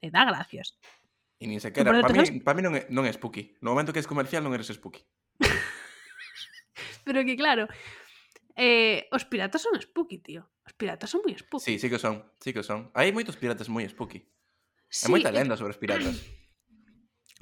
Eh, 0.00 0.08
e 0.08 0.10
dá 0.10 0.24
gracias. 0.24 0.80
E 1.36 1.44
nin 1.44 1.60
sequera, 1.60 1.92
para 1.92 2.16
mí, 2.16 2.40
pa 2.40 2.56
mí 2.56 2.64
non, 2.64 2.72
é, 2.72 2.88
non 2.88 3.04
é 3.04 3.12
spooky. 3.12 3.60
No 3.60 3.76
momento 3.76 3.92
que 3.92 4.00
es 4.00 4.08
comercial 4.08 4.40
non 4.40 4.56
eres 4.56 4.72
spooky. 4.72 5.04
Pero 7.06 7.24
que 7.24 7.36
claro, 7.36 7.68
eh, 8.56 9.08
os 9.10 9.24
piratas 9.24 9.62
son 9.62 9.80
spooky, 9.80 10.18
tío. 10.18 10.48
Os 10.66 10.74
piratas 10.76 11.10
son 11.10 11.24
moi 11.24 11.34
spooky. 11.34 11.64
Sí, 11.64 11.74
sí 11.78 11.88
que 11.88 11.98
son, 11.98 12.22
sí 12.38 12.52
que 12.52 12.62
son. 12.62 12.92
Hai 12.94 13.10
moitos 13.10 13.36
piratas 13.40 13.68
moi 13.72 13.86
spooky. 13.88 14.20
Sí, 14.90 15.06
Hai 15.06 15.10
moita 15.16 15.30
lenda 15.32 15.56
sobre 15.56 15.72
os 15.74 15.80
piratas. 15.80 16.16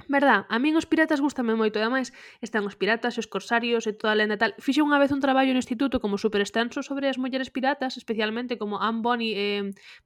Verdad, 0.07 0.47
a 0.49 0.57
min 0.57 0.73
os 0.79 0.87
piratas 0.89 1.19
gustame 1.21 1.53
moito, 1.53 1.77
e 1.77 1.83
ademais 1.83 2.09
están 2.41 2.63
os 2.65 2.79
piratas 2.79 3.13
e 3.13 3.19
os 3.19 3.27
corsarios 3.27 3.83
e 3.85 3.93
toda 3.93 4.15
a 4.15 4.19
lenda 4.19 4.41
tal. 4.41 4.55
Fixe 4.57 4.81
unha 4.81 4.97
vez 4.97 5.11
un 5.11 5.21
traballo 5.21 5.51
no 5.53 5.61
instituto 5.61 5.99
como 5.99 6.15
super 6.17 6.41
extenso 6.41 6.79
sobre 6.81 7.11
as 7.11 7.19
mulleres 7.19 7.51
piratas, 7.51 7.99
especialmente 7.99 8.57
como 8.57 8.79
Anne 8.79 9.03
Bonny 9.05 9.29
e 9.35 9.47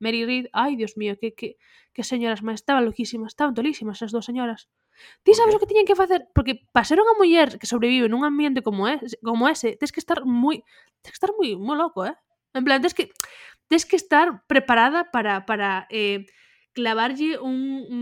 Mary 0.03 0.25
Read. 0.27 0.45
Ai, 0.51 0.75
Dios 0.75 0.97
mío, 0.99 1.15
que, 1.15 1.37
que, 1.37 1.61
que 1.93 2.03
señoras 2.03 2.41
máis, 2.41 2.59
estaban 2.59 2.83
loquísimas, 2.83 3.31
estaban 3.37 3.53
tolísimas 3.53 4.01
as 4.01 4.11
dúas 4.11 4.25
señoras. 4.25 4.67
Ti 5.23 5.31
sabes 5.33 5.55
o 5.55 5.59
que 5.59 5.69
tiñen 5.69 5.85
que 5.85 5.95
facer? 5.95 6.27
Porque 6.33 6.67
para 6.71 6.85
ser 6.85 6.99
unha 6.99 7.17
muller 7.17 7.57
que 7.57 7.69
sobrevive 7.69 8.07
nun 8.11 8.23
ambiente 8.23 8.61
como 8.61 8.87
ese, 8.87 9.17
como 9.23 9.47
ese 9.47 9.75
tens 9.75 9.91
que 9.91 10.01
estar 10.01 10.23
moi 10.23 10.61
tens 11.01 11.15
que 11.15 11.19
estar 11.19 11.31
moi 11.33 11.55
moi 11.57 11.75
loco, 11.75 12.05
eh? 12.05 12.15
En 12.53 12.63
plan, 12.63 12.81
tens 12.81 12.93
que 12.93 13.09
tens 13.67 13.85
que 13.85 13.97
estar 13.97 14.45
preparada 14.45 15.09
para 15.09 15.45
para 15.49 15.87
eh, 15.89 16.25
clavarlle 16.73 17.37
un, 17.39 17.85
un 17.89 18.01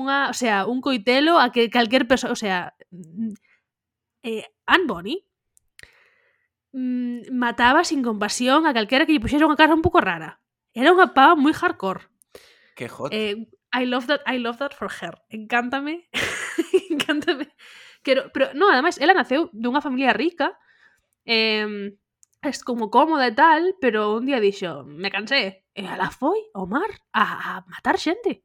unha, 0.00 0.32
o 0.32 0.36
sea, 0.36 0.68
un 0.68 0.80
coitelo 0.80 1.36
a 1.40 1.52
que 1.52 1.68
calquer 1.68 2.08
persoa, 2.08 2.32
o 2.32 2.38
sea, 2.38 2.72
mm, 2.92 3.32
eh, 4.22 4.44
Anne 4.66 4.86
Bonny 4.86 5.16
mm, 6.72 7.32
mataba 7.32 7.84
sin 7.84 8.02
compasión 8.02 8.66
a 8.66 8.74
calquera 8.74 9.04
que 9.04 9.12
lle 9.12 9.22
puxera 9.22 9.48
unha 9.48 9.58
cara 9.58 9.76
un 9.76 9.84
pouco 9.84 10.00
rara. 10.00 10.40
Era 10.72 10.94
unha 10.94 11.10
pava 11.10 11.34
moi 11.34 11.52
hardcore. 11.52 12.06
Que 12.78 12.86
hot. 12.86 13.10
Eh, 13.12 13.50
I 13.72 13.86
love 13.86 14.06
that, 14.08 14.22
I 14.26 14.38
love 14.38 14.58
that 14.58 14.74
for 14.74 14.88
her. 14.88 15.14
Encántame. 15.30 16.08
Encántame. 16.90 17.48
Quero, 18.02 18.30
pero, 18.32 18.52
no, 18.54 18.70
además, 18.70 18.98
ela 18.98 19.14
naceu 19.14 19.50
dunha 19.52 19.84
familia 19.84 20.12
rica, 20.12 20.56
eh, 21.24 21.92
es 22.42 22.64
como 22.64 22.90
cómoda 22.90 23.26
e 23.28 23.32
tal, 23.32 23.76
pero 23.80 24.16
un 24.16 24.24
día 24.24 24.40
dixo, 24.40 24.84
me 24.84 25.10
cansé, 25.10 25.68
e 25.76 25.84
ala 25.84 26.08
foi 26.10 26.40
ao 26.56 26.64
mar 26.64 26.88
a, 27.12 27.60
a 27.60 27.64
matar 27.68 28.00
xente. 28.00 28.40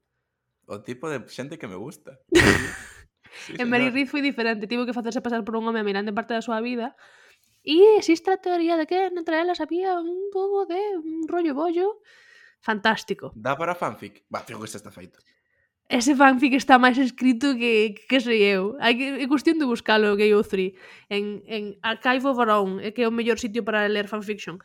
O 0.68 0.84
tipo 0.84 1.08
de 1.08 1.24
xente 1.32 1.56
que 1.56 1.72
me 1.72 1.80
gusta. 1.80 2.20
sí, 3.48 3.56
en 3.56 3.70
Mary 3.72 3.90
Reed 3.90 4.12
foi 4.12 4.20
diferente, 4.20 4.68
tivo 4.68 4.84
que 4.84 4.94
facerse 4.94 5.24
pasar 5.24 5.48
por 5.48 5.56
un 5.56 5.64
home 5.64 5.80
a 5.80 5.88
mirante 5.88 6.12
parte 6.12 6.36
da 6.36 6.44
súa 6.44 6.60
vida, 6.60 7.00
e 7.64 7.96
existe 7.96 8.30
a 8.30 8.38
teoría 8.44 8.76
de 8.76 8.86
que 8.86 9.08
entre 9.08 9.40
elas 9.40 9.64
había 9.64 9.96
un 9.98 10.30
pouco 10.36 10.68
de 10.68 11.00
un 11.00 11.26
rollo 11.32 11.56
bollo, 11.56 12.04
fantástico. 12.66 13.32
Dá 13.38 13.54
para 13.54 13.78
fanfic? 13.78 14.26
Va, 14.34 14.42
fijo 14.42 14.60
que 14.60 14.66
este 14.66 14.82
está 14.82 14.90
feito. 14.90 15.20
Ese 15.88 16.18
fanfic 16.18 16.58
está 16.58 16.82
máis 16.82 16.98
escrito 16.98 17.54
que, 17.54 17.94
que 18.10 18.18
sei 18.18 18.42
eu. 18.58 18.74
Hai 18.82 18.98
que, 18.98 19.08
é 19.22 19.26
cuestión 19.30 19.62
de 19.62 19.70
buscalo 19.70 20.18
que 20.18 20.26
eu 20.26 20.42
3 20.42 20.74
en, 21.14 21.46
en 21.46 21.64
Archive 21.86 22.26
of 22.26 22.42
Our 22.42 22.82
é 22.82 22.90
que 22.90 23.06
é 23.06 23.08
o 23.08 23.14
mellor 23.14 23.38
sitio 23.38 23.62
para 23.62 23.86
ler 23.86 24.10
fanfiction. 24.10 24.58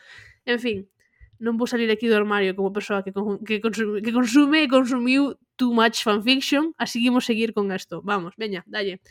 En 0.48 0.56
fin, 0.56 0.88
non 1.36 1.60
vou 1.60 1.68
salir 1.68 1.92
aquí 1.92 2.08
do 2.08 2.16
armario 2.16 2.56
como 2.56 2.72
persoa 2.72 3.04
que, 3.04 3.12
que, 3.44 3.60
consume, 3.60 4.00
que 4.00 4.16
consume 4.16 4.64
e 4.64 4.72
consumiu 4.72 5.36
too 5.60 5.76
much 5.76 6.00
fanfiction, 6.00 6.72
así 6.80 7.04
que 7.04 7.12
imos 7.12 7.28
seguir 7.28 7.52
con 7.52 7.68
esto. 7.68 8.00
Vamos, 8.00 8.32
veña, 8.40 8.64
dalle. 8.64 9.04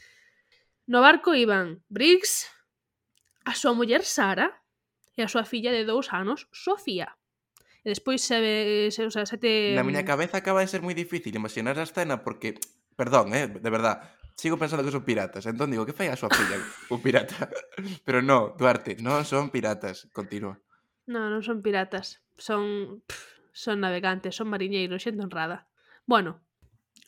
No 0.90 1.06
barco 1.06 1.38
iban 1.38 1.86
Briggs, 1.94 2.50
a 3.46 3.54
súa 3.54 3.78
muller 3.78 4.02
Sara 4.02 4.50
e 5.14 5.22
a 5.22 5.30
súa 5.30 5.46
filla 5.46 5.70
de 5.70 5.86
dous 5.86 6.10
anos, 6.10 6.50
Sofía 6.50 7.19
despois 7.90 8.22
sabe, 8.22 8.94
se, 8.94 9.02
eh, 9.02 9.10
o 9.10 9.12
sea, 9.12 9.26
sete... 9.26 9.74
Na 9.74 9.82
miña 9.82 10.06
cabeza 10.06 10.38
acaba 10.38 10.62
de 10.62 10.70
ser 10.70 10.86
moi 10.86 10.94
difícil 10.94 11.34
imaginar 11.34 11.76
a 11.82 11.86
escena 11.90 12.22
porque, 12.22 12.62
perdón, 12.94 13.34
eh, 13.34 13.50
de 13.50 13.70
verdad, 13.74 14.14
sigo 14.38 14.62
pensando 14.62 14.86
que 14.86 14.94
son 14.94 15.04
piratas. 15.04 15.50
Entón 15.50 15.74
digo, 15.74 15.90
que 15.90 15.98
fai 15.98 16.08
a 16.08 16.20
súa 16.20 16.30
filla 16.30 16.62
un 16.94 17.02
pirata? 17.02 17.50
Pero 18.06 18.22
no, 18.22 18.54
Duarte, 18.54 18.96
non 19.02 19.26
son 19.26 19.50
piratas. 19.50 20.08
Continúa. 20.14 20.62
No, 21.10 21.28
non 21.28 21.42
son 21.42 21.66
piratas. 21.66 22.22
Son 22.38 23.02
pff, 23.04 23.52
son 23.52 23.82
navegantes, 23.82 24.38
son 24.38 24.48
mariñeiros, 24.48 25.04
xente 25.04 25.26
honrada. 25.26 25.68
Bueno, 26.06 26.40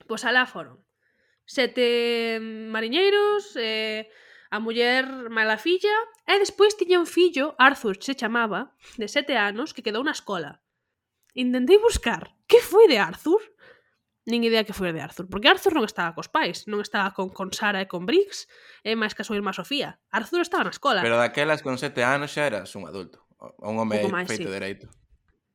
pois 0.10 0.26
alá 0.26 0.50
foron. 0.50 0.82
Sete 1.46 2.39
mariñeiros, 2.41 3.56
eh, 3.56 4.10
a 4.52 4.60
muller 4.60 5.30
mala 5.32 5.58
filla, 5.58 5.96
e 6.28 6.36
despois 6.39 6.76
tiña 6.76 7.00
un 7.00 7.08
fillo, 7.08 7.56
Arthur 7.58 7.96
se 8.04 8.15
chamaba, 8.15 8.76
de 9.00 9.08
sete 9.08 9.39
anos, 9.39 9.74
que 9.74 9.84
quedou 9.84 10.04
na 10.04 10.15
escola. 10.15 10.61
Intentei 11.34 11.80
buscar 11.80 12.36
que 12.48 12.60
foi 12.60 12.88
de 12.91 13.00
Arthur 13.00 13.39
nin 14.26 14.46
idea 14.46 14.63
que 14.63 14.74
foi 14.74 14.94
de 14.94 15.02
Arthur, 15.02 15.26
porque 15.26 15.50
Arthur 15.50 15.74
non 15.74 15.86
estaba 15.88 16.13
cos 16.13 16.30
pais, 16.30 16.70
non 16.70 16.78
estaba 16.78 17.10
con, 17.10 17.34
con 17.34 17.50
Sara 17.50 17.82
e 17.82 17.89
con 17.89 18.06
Briggs, 18.06 18.46
e 18.86 18.94
máis 18.94 19.17
que 19.17 19.26
a 19.26 19.28
súa 19.28 19.41
irmá 19.41 19.50
Sofía. 19.50 19.98
Arthur 20.13 20.46
estaba 20.46 20.70
na 20.70 20.74
escola. 20.74 21.02
Pero 21.02 21.17
daquelas 21.17 21.65
con 21.65 21.82
sete 21.82 22.06
anos 22.06 22.30
xa 22.30 22.46
eras 22.46 22.70
un 22.78 22.86
adulto, 22.86 23.26
un 23.41 23.82
home 23.82 23.98
máis, 24.13 24.30
feito 24.30 24.46
sí. 24.46 24.54
dereito. 24.54 24.86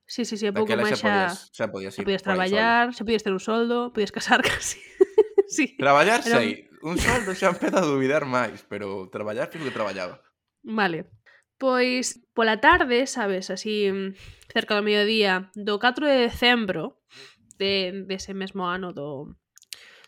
Sí, 0.07 0.27
sí, 0.27 0.35
sí, 0.35 0.51
a 0.51 0.55
pouco 0.55 0.75
máis 0.75 0.99
xa, 0.99 0.99
xa, 0.99 1.07
podías, 1.07 1.35
xa 1.55 1.65
podías 1.71 1.95
ir. 1.95 2.03
Xa 2.03 2.07
podías 2.07 2.25
traballar, 2.27 2.85
xa 2.91 3.03
podías 3.07 3.23
ter 3.23 3.35
un 3.35 3.43
soldo, 3.43 3.95
podías 3.95 4.11
casar 4.11 4.43
casi. 4.51 4.83
sí. 5.47 5.79
Traballar, 5.79 6.27
Era... 6.27 6.43
sei. 6.43 6.67
Un 6.83 6.99
soldo 6.99 7.39
xa 7.39 7.51
empeza 7.55 7.79
a 7.79 7.87
duvidar 7.87 8.27
máis, 8.27 8.67
pero 8.67 9.07
traballar, 9.15 9.47
creo 9.47 9.63
que 9.63 9.75
traballaba. 9.75 10.27
Vale. 10.67 11.07
Pois 11.59 12.21
pola 12.35 12.61
tarde, 12.61 13.07
sabes, 13.07 13.49
así 13.51 13.89
mm, 13.91 14.13
cerca 14.53 14.77
do 14.77 14.85
mediodía 14.85 15.49
do 15.57 15.81
4 15.81 16.05
de 16.05 16.29
decembro 16.29 17.01
de, 17.57 18.05
dese 18.05 18.33
ese 18.33 18.35
mesmo 18.35 18.69
ano 18.69 18.93
do, 18.93 19.37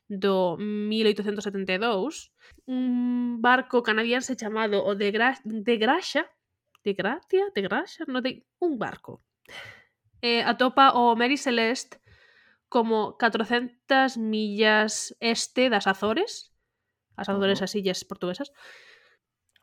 do 0.09 0.57
1872, 0.61 2.33
un 2.67 3.41
barco 3.41 3.83
canadiense 3.83 4.37
chamado 4.37 4.85
o 4.85 4.93
de, 4.95 5.09
Gra 5.11 5.41
de 5.45 5.77
Graxa, 5.77 6.29
de 6.85 6.93
Gracia, 6.93 7.45
de 7.55 7.63
Graxa, 7.63 8.05
non 8.05 8.21
de 8.21 8.45
un 8.61 8.77
barco. 8.77 9.25
Eh, 10.21 10.45
atopa 10.45 10.93
o 10.97 11.17
Mary 11.17 11.41
Celeste 11.41 12.01
como 12.69 13.17
400 13.17 14.21
millas 14.21 15.17
este 15.21 15.73
das 15.73 15.89
Azores, 15.89 16.53
as 17.17 17.29
Azores 17.29 17.61
uh 17.61 17.65
-huh. 17.65 17.69
as 17.69 17.75
illas 17.75 18.05
portuguesas, 18.05 18.53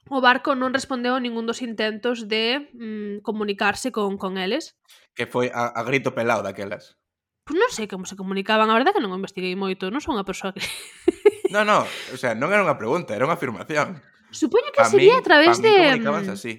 o 0.10 0.22
barco 0.22 0.54
non 0.54 0.74
respondeu 0.74 1.18
a 1.18 1.24
ningún 1.24 1.50
dos 1.50 1.66
intentos 1.66 2.30
de 2.30 2.70
mm, 2.74 3.26
comunicarse 3.26 3.90
con, 3.90 4.22
con 4.22 4.38
eles. 4.38 4.78
Que 5.18 5.26
foi 5.26 5.50
a, 5.50 5.74
a 5.74 5.82
grito 5.82 6.14
pelado 6.14 6.46
daquelas. 6.46 6.98
Pois 7.46 7.58
non 7.58 7.70
sei 7.70 7.86
como 7.86 8.10
se 8.10 8.18
comunicaban, 8.18 8.70
a 8.70 8.78
verdade 8.78 8.98
que 8.98 9.02
non 9.02 9.14
o 9.14 9.20
investiguei 9.22 9.54
moito, 9.58 9.90
non 9.90 10.02
son 10.02 10.18
unha 10.18 10.26
persoa 10.26 10.54
que... 10.54 10.62
non, 11.54 11.66
non, 11.66 11.86
o 11.86 12.18
sea, 12.18 12.34
non 12.38 12.50
era 12.54 12.66
unha 12.66 12.78
pregunta, 12.78 13.14
era 13.18 13.26
unha 13.26 13.38
afirmación. 13.38 14.02
Supoño 14.34 14.74
que 14.74 14.82
pa 14.82 14.90
sería 14.90 15.18
mí, 15.18 15.22
a 15.22 15.26
través 15.26 15.62
de... 15.62 15.74
comunicabanse 15.74 16.34
mm, 16.34 16.38
así. 16.38 16.54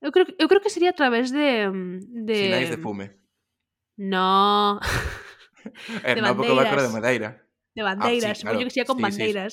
Eu 0.00 0.12
creo, 0.12 0.28
eu 0.36 0.46
creo 0.48 0.60
que 0.60 0.72
sería 0.72 0.92
a 0.92 0.98
través 0.98 1.32
de... 1.32 1.68
Mm, 1.68 2.28
de... 2.28 2.36
Sinais 2.36 2.72
de 2.72 2.80
mm, 2.80 2.84
fume. 2.84 3.06
No. 3.96 4.76
eh, 6.04 6.14
de 6.16 6.20
no, 6.20 6.36
porque 6.36 6.52
o 6.52 6.56
barco 6.56 6.76
era 6.76 6.84
de 6.84 6.92
madeira. 6.92 7.28
De 7.72 7.82
bandeiras, 7.84 8.32
ah, 8.32 8.34
sí, 8.36 8.40
supoño 8.44 8.60
claro. 8.60 8.68
que 8.68 8.74
sería 8.76 8.88
con 8.88 8.96
sí, 8.96 9.02
bandeiras. 9.04 9.52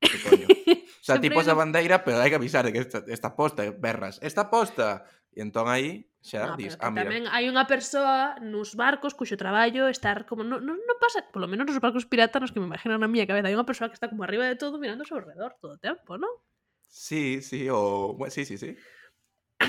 Sí, 0.00 0.16
sí. 0.16 0.44
sea, 1.04 1.18
ti 1.18 1.28
pos 1.34 1.50
a 1.50 1.58
bandeira, 1.58 2.06
pero 2.06 2.22
hai 2.22 2.30
que 2.30 2.38
avisar 2.38 2.62
de 2.62 2.70
que 2.70 2.82
esta, 2.86 3.02
esta 3.10 3.34
posta, 3.34 3.66
berras, 3.74 4.22
esta 4.22 4.46
posta. 4.46 5.02
E 5.32 5.40
entón 5.42 5.66
aí 5.66 6.06
xa 6.22 6.54
no, 6.54 6.60
dis, 6.60 6.78
ah, 6.78 6.92
mira. 6.94 7.08
Tamén 7.08 7.26
hai 7.26 7.50
unha 7.50 7.66
persoa 7.66 8.38
nos 8.38 8.78
barcos 8.78 9.16
cuxo 9.18 9.34
traballo 9.34 9.90
estar 9.90 10.22
como 10.28 10.46
non 10.46 10.62
no, 10.62 10.78
no 10.78 10.94
pasa, 11.02 11.26
polo 11.34 11.50
menos 11.50 11.66
nos 11.66 11.82
barcos 11.82 12.06
piratanos 12.06 12.54
que 12.54 12.62
me 12.62 12.70
imagino 12.70 12.94
na 12.94 13.10
miña 13.10 13.26
cabeza, 13.26 13.50
hai 13.50 13.56
unha 13.58 13.66
persoa 13.66 13.90
que 13.90 13.98
está 13.98 14.06
como 14.06 14.22
arriba 14.22 14.46
de 14.46 14.54
todo 14.54 14.78
mirando 14.78 15.02
ao 15.02 15.24
redor 15.24 15.58
todo 15.58 15.74
o 15.74 15.82
tempo, 15.82 16.14
non? 16.20 16.30
Sí, 16.86 17.40
sí, 17.40 17.66
o... 17.72 18.12
Bueno, 18.14 18.30
sí, 18.30 18.44
sí, 18.44 18.60
sí. 18.60 18.76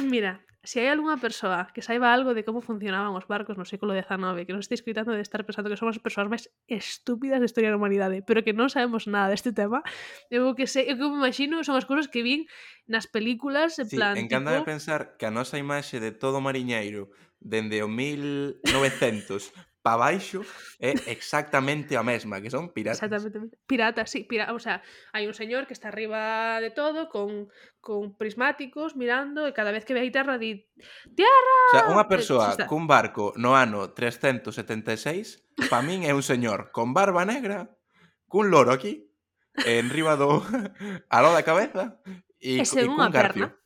Mira, 0.03 0.43
se 0.63 0.79
hai 0.79 0.87
algunha 0.87 1.19
persoa 1.19 1.67
que 1.75 1.83
saiba 1.83 2.15
algo 2.15 2.31
de 2.31 2.47
como 2.47 2.63
funcionaban 2.63 3.11
os 3.11 3.27
barcos 3.27 3.59
no 3.59 3.67
século 3.67 3.91
XIX, 3.91 4.47
que 4.47 4.55
nos 4.55 4.63
estéis 4.63 4.79
cuitando 4.79 5.11
de 5.11 5.19
estar 5.19 5.43
pensando 5.43 5.67
que 5.67 5.75
somos 5.75 5.99
as 5.99 6.03
persoas 6.03 6.31
máis 6.31 6.47
estúpidas 6.71 7.43
da 7.43 7.47
historia 7.47 7.67
da 7.67 7.75
humanidade, 7.75 8.23
pero 8.23 8.47
que 8.47 8.55
non 8.55 8.71
sabemos 8.71 9.03
nada 9.11 9.27
deste 9.35 9.51
tema, 9.51 9.83
eu 10.31 10.55
que 10.55 10.63
sei, 10.63 10.87
eu 10.87 10.95
que 10.95 11.03
me 11.03 11.19
imagino 11.19 11.59
son 11.67 11.75
as 11.75 11.83
cousas 11.83 12.07
que 12.07 12.23
vin 12.23 12.47
nas 12.87 13.11
películas, 13.11 13.75
en 13.75 13.91
sí, 13.91 13.99
plan... 13.99 14.15
Encanta 14.15 14.55
tipo... 14.55 14.63
de 14.63 14.71
pensar 14.71 15.19
que 15.19 15.27
a 15.27 15.35
nosa 15.35 15.59
imaxe 15.59 15.99
de 15.99 16.15
todo 16.15 16.39
mariñeiro 16.39 17.11
dende 17.43 17.83
o 17.83 17.91
1900 17.91 18.63
pa 19.83 19.99
baixo 19.99 20.47
é 20.79 20.95
exactamente 21.11 21.99
a 21.99 22.03
mesma, 22.07 22.39
que 22.39 22.47
son 22.47 22.71
piratas. 22.71 23.03
Exactamente. 23.03 23.59
Piratas, 23.67 24.07
sí, 24.09 24.23
pirata, 24.23 24.55
o 24.55 24.59
sea, 24.63 24.79
hai 25.11 25.27
un 25.27 25.35
señor 25.35 25.67
que 25.67 25.75
está 25.75 25.91
arriba 25.91 26.63
de 26.63 26.71
todo 26.71 27.11
con 27.11 27.51
con 27.83 28.15
prismáticos 28.15 28.95
mirando 28.95 29.43
e 29.43 29.51
cada 29.51 29.75
vez 29.75 29.83
que 29.83 29.91
ve 29.91 30.07
a 30.07 30.07
terra 30.07 30.39
di 30.39 30.71
¡Tierra! 31.11 31.57
O 31.67 31.73
sea, 31.75 31.91
unha 31.91 32.07
eh, 32.07 32.09
persoa 32.09 32.55
eh, 32.55 32.63
cun 32.63 32.87
barco 32.87 33.35
no 33.35 33.59
ano 33.59 33.91
376 33.91 35.67
pa 35.67 35.83
min 35.83 36.07
é 36.07 36.15
un 36.15 36.23
señor 36.23 36.71
con 36.71 36.95
barba 36.95 37.27
negra, 37.27 37.75
cun 38.31 38.47
loro 38.47 38.71
aquí, 38.71 39.11
en 39.67 39.91
riba 39.91 40.15
do 40.15 40.39
aló 41.11 41.35
da 41.35 41.43
cabeza 41.43 41.99
e, 42.39 42.63
e, 42.63 42.65
e 42.65 42.87
cun 42.87 43.11
garfio. 43.11 43.51
Perna. 43.51 43.61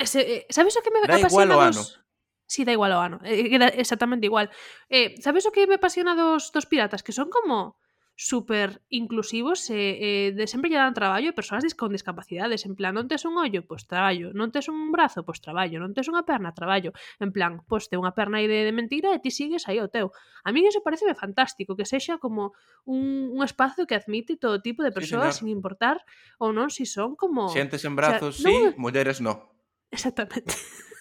Ese, 0.00 0.20
eh, 0.20 0.46
sabes 0.50 0.74
o 0.76 0.82
que 0.82 0.90
me 0.90 1.04
da 1.04 1.20
apasiona 1.20 1.60
o. 1.60 1.64
Dos... 1.68 2.00
Si 2.46 2.62
sí, 2.62 2.64
da 2.64 2.76
igual 2.76 2.92
ao 2.92 3.00
ano, 3.00 3.18
era 3.24 3.68
exactamente 3.72 4.28
igual. 4.28 4.52
Eh, 4.92 5.16
sabes 5.24 5.48
o 5.48 5.52
que 5.52 5.66
me 5.66 5.80
apasiona 5.80 6.12
dos, 6.12 6.52
dos 6.52 6.68
piratas? 6.68 7.02
Que 7.02 7.16
son 7.16 7.32
como 7.32 7.80
super 8.16 8.80
inclusivos 8.90 9.70
e, 9.70 9.74
eh, 9.74 10.28
eh, 10.28 10.32
de 10.32 10.46
sempre 10.46 10.70
lle 10.70 10.78
dan 10.78 10.94
traballo 10.94 11.34
a 11.34 11.34
persoas 11.34 11.66
con 11.74 11.90
discapacidades 11.90 12.62
en 12.62 12.78
plan, 12.78 12.94
non 12.94 13.10
tes 13.10 13.26
un 13.26 13.34
ollo, 13.34 13.66
pois 13.66 13.90
traballo. 13.90 14.30
Non 14.30 14.54
tes 14.54 14.70
un 14.70 14.94
brazo, 14.94 15.26
pois 15.26 15.42
traballo, 15.42 15.82
non 15.82 15.90
tes 15.90 16.06
unha 16.06 16.22
perna? 16.22 16.54
Traballo, 16.54 16.94
en 17.18 17.34
plan, 17.34 17.58
pois 17.66 17.90
te 17.90 17.98
unha 17.98 18.14
perna 18.14 18.38
aí 18.38 18.46
de, 18.46 18.70
de 18.70 18.72
mentira 18.76 19.10
e 19.10 19.18
ti 19.18 19.34
sigues 19.34 19.66
aí 19.66 19.82
o 19.82 19.90
teu. 19.90 20.14
A 20.46 20.54
mí 20.54 20.62
iso 20.62 20.78
parece 20.86 21.10
fantástico, 21.18 21.74
que 21.74 21.82
sexa 21.82 22.22
como 22.22 22.54
un, 22.86 23.34
un 23.34 23.40
espazo 23.42 23.82
que 23.82 23.98
admite 23.98 24.38
todo 24.38 24.62
tipo 24.62 24.86
de 24.86 24.94
persoas 24.94 25.34
sí, 25.34 25.42
señor. 25.42 25.50
sin 25.50 25.58
importar 25.58 25.96
ou 26.38 26.54
non 26.54 26.70
si 26.70 26.86
son 26.86 27.18
como... 27.18 27.50
Xentes 27.50 27.82
en 27.82 27.98
brazos, 27.98 28.38
o 28.38 28.42
sea, 28.46 28.46
sí, 28.46 28.54
no... 28.70 28.78
mulleres 28.78 29.18
no. 29.18 29.58
Exactamente. 29.90 30.54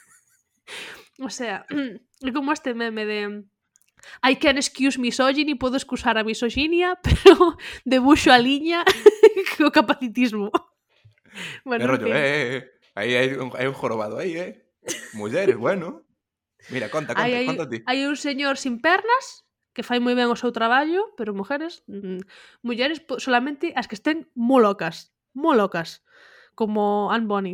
O 1.20 1.30
sea, 1.30 1.66
é 2.26 2.32
como 2.32 2.54
este 2.54 2.74
meme 2.74 3.06
de 3.06 3.44
I 4.24 4.36
can 4.36 4.58
excuse 4.58 5.00
misogyny, 5.00 5.56
podo 5.56 5.78
excusar 5.78 6.18
a 6.18 6.24
misoginia, 6.24 6.98
pero 7.06 7.58
debuxo 7.86 8.32
a 8.32 8.38
liña 8.38 8.84
co 9.58 9.72
capacitismo. 9.72 10.52
Bueno, 11.66 11.86
é 11.86 11.88
rollo, 11.88 12.14
eh, 12.14 12.14
eh, 12.14 12.58
eh. 12.58 12.62
Aí 12.94 13.18
hai 13.18 13.34
un, 13.34 13.50
hai 13.58 13.66
un 13.66 13.74
jorobado 13.74 14.22
aí, 14.22 14.38
eh. 14.38 14.70
Mulleres, 15.18 15.58
bueno. 15.58 16.06
Mira, 16.70 16.94
conta, 16.94 17.18
conta, 17.18 17.26
hai, 17.26 17.50
conta 17.50 17.66
ti. 17.66 17.82
Hai 17.90 18.06
un 18.06 18.14
señor 18.14 18.62
sin 18.62 18.78
pernas 18.86 19.42
que 19.74 19.82
fai 19.82 19.98
moi 19.98 20.14
ben 20.14 20.30
o 20.30 20.38
seu 20.38 20.54
traballo, 20.54 21.10
pero 21.18 21.34
mujeres, 21.34 21.82
mm, 21.90 22.22
mulleres 22.62 23.02
solamente 23.18 23.74
as 23.74 23.90
que 23.90 23.98
estén 23.98 24.30
mo 24.38 24.62
locas, 24.62 25.10
mo 25.34 25.58
locas, 25.58 26.06
como 26.54 27.10
Anne 27.10 27.26
Bonny. 27.26 27.54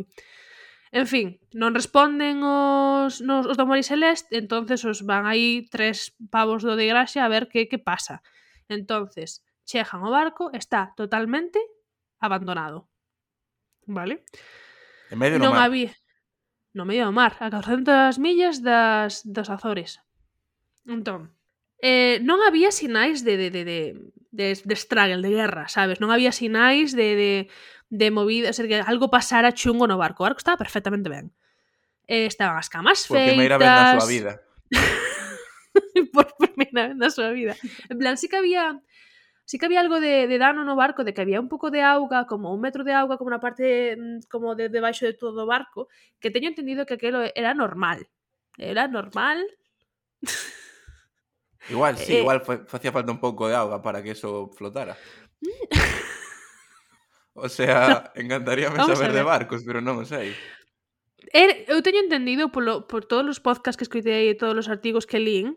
En 0.90 1.06
fin, 1.06 1.38
non 1.54 1.70
responden 1.70 2.42
os, 2.42 3.22
nos, 3.22 3.46
os 3.46 3.54
do 3.54 3.62
Mori 3.62 3.86
Celeste, 3.86 4.34
entonces 4.34 4.82
os 4.82 5.06
van 5.06 5.22
aí 5.22 5.70
tres 5.70 6.18
pavos 6.34 6.66
do 6.66 6.74
de 6.74 6.90
graxa 6.90 7.22
a 7.22 7.30
ver 7.30 7.46
que, 7.46 7.70
que 7.70 7.78
pasa. 7.78 8.26
Entonces, 8.66 9.46
chejan 9.62 10.02
o 10.02 10.10
barco, 10.10 10.50
está 10.50 10.90
totalmente 10.98 11.62
abandonado. 12.18 12.90
Vale? 13.86 14.26
En 15.14 15.18
medio 15.22 15.38
non 15.38 15.54
do 15.54 15.58
mar. 15.58 15.70
había 15.70 15.94
no 16.74 16.82
medio 16.82 17.06
do 17.06 17.14
mar, 17.14 17.38
a 17.38 17.50
400 17.50 18.18
millas 18.18 18.58
das, 18.58 19.22
das 19.22 19.46
Azores. 19.46 20.02
Entón, 20.90 21.34
eh, 21.82 22.18
non 22.26 22.42
había 22.42 22.74
sinais 22.74 23.22
de, 23.22 23.38
de, 23.38 23.48
de, 23.54 23.62
de, 23.62 23.80
de, 24.34 24.46
de 24.58 24.76
struggle, 24.76 25.22
de 25.22 25.30
guerra, 25.30 25.70
sabes? 25.70 26.02
Non 26.02 26.10
había 26.10 26.34
sinais 26.34 26.98
de, 26.98 27.08
de 27.14 27.32
de 27.90 28.10
movida, 28.10 28.50
o 28.50 28.52
sea, 28.54 28.66
que 28.66 28.80
algo 28.80 29.10
pasara 29.10 29.52
chungo 29.52 29.86
no 29.86 29.98
barco. 29.98 30.22
O 30.22 30.26
barco 30.26 30.38
estaba 30.38 30.56
perfectamente 30.56 31.10
ben. 31.10 31.34
Eh, 32.06 32.26
estaban 32.26 32.56
as 32.56 32.70
camas 32.70 33.04
Por 33.10 33.18
feitas. 33.18 33.34
primeira 33.34 33.58
vez 33.58 33.68
na 33.68 33.98
súa 34.00 34.08
vida. 34.08 34.32
por 36.14 36.26
primeira 36.38 36.88
vez 36.88 36.96
na 36.96 37.10
súa 37.10 37.30
vida. 37.34 37.54
En 37.90 37.98
plan, 37.98 38.16
sí 38.16 38.26
que 38.30 38.38
había 38.38 38.78
sí 39.44 39.58
que 39.58 39.66
había 39.66 39.80
algo 39.82 39.98
de, 39.98 40.30
de 40.30 40.38
dano 40.38 40.62
no 40.62 40.78
barco, 40.78 41.02
de 41.02 41.10
que 41.12 41.20
había 41.26 41.42
un 41.42 41.50
pouco 41.50 41.70
de 41.74 41.82
auga, 41.82 42.26
como 42.30 42.54
un 42.54 42.60
metro 42.62 42.84
de 42.86 42.94
auga, 42.94 43.18
como 43.18 43.30
na 43.34 43.42
parte 43.42 43.98
mm, 43.98 44.30
como 44.30 44.54
de 44.54 44.70
debaixo 44.70 45.06
de 45.06 45.14
todo 45.18 45.42
o 45.42 45.50
barco, 45.50 45.90
que 46.22 46.30
teño 46.30 46.46
entendido 46.46 46.86
que 46.86 46.94
aquilo 46.94 47.26
era 47.34 47.50
normal. 47.54 48.06
Era 48.58 48.86
normal. 48.86 49.42
Igual, 51.68 51.98
sí, 51.98 52.12
Eh, 52.14 52.22
igual 52.22 52.40
fa- 52.46 52.62
facía 52.66 52.92
falta 52.94 53.10
un 53.10 53.18
pouco 53.18 53.48
de 53.50 53.54
auga 53.58 53.82
para 53.82 54.02
que 54.02 54.14
eso 54.14 54.50
flotara. 54.54 54.94
O 57.40 57.48
sea, 57.48 58.12
encantaríame 58.20 58.76
saber 58.76 59.12
de 59.12 59.24
barcos, 59.24 59.64
pero 59.64 59.80
non 59.80 60.00
o 60.00 60.04
sei. 60.04 60.36
Er, 61.32 61.64
eu 61.68 61.80
teño 61.80 62.04
entendido 62.04 62.52
polo, 62.52 62.84
por 62.84 63.08
todos 63.08 63.28
os 63.28 63.40
podcasts 63.40 63.80
que 63.80 63.86
escritei 63.86 64.28
e 64.28 64.38
todos 64.38 64.56
os 64.56 64.68
artigos 64.68 65.08
que 65.08 65.20
lín 65.20 65.56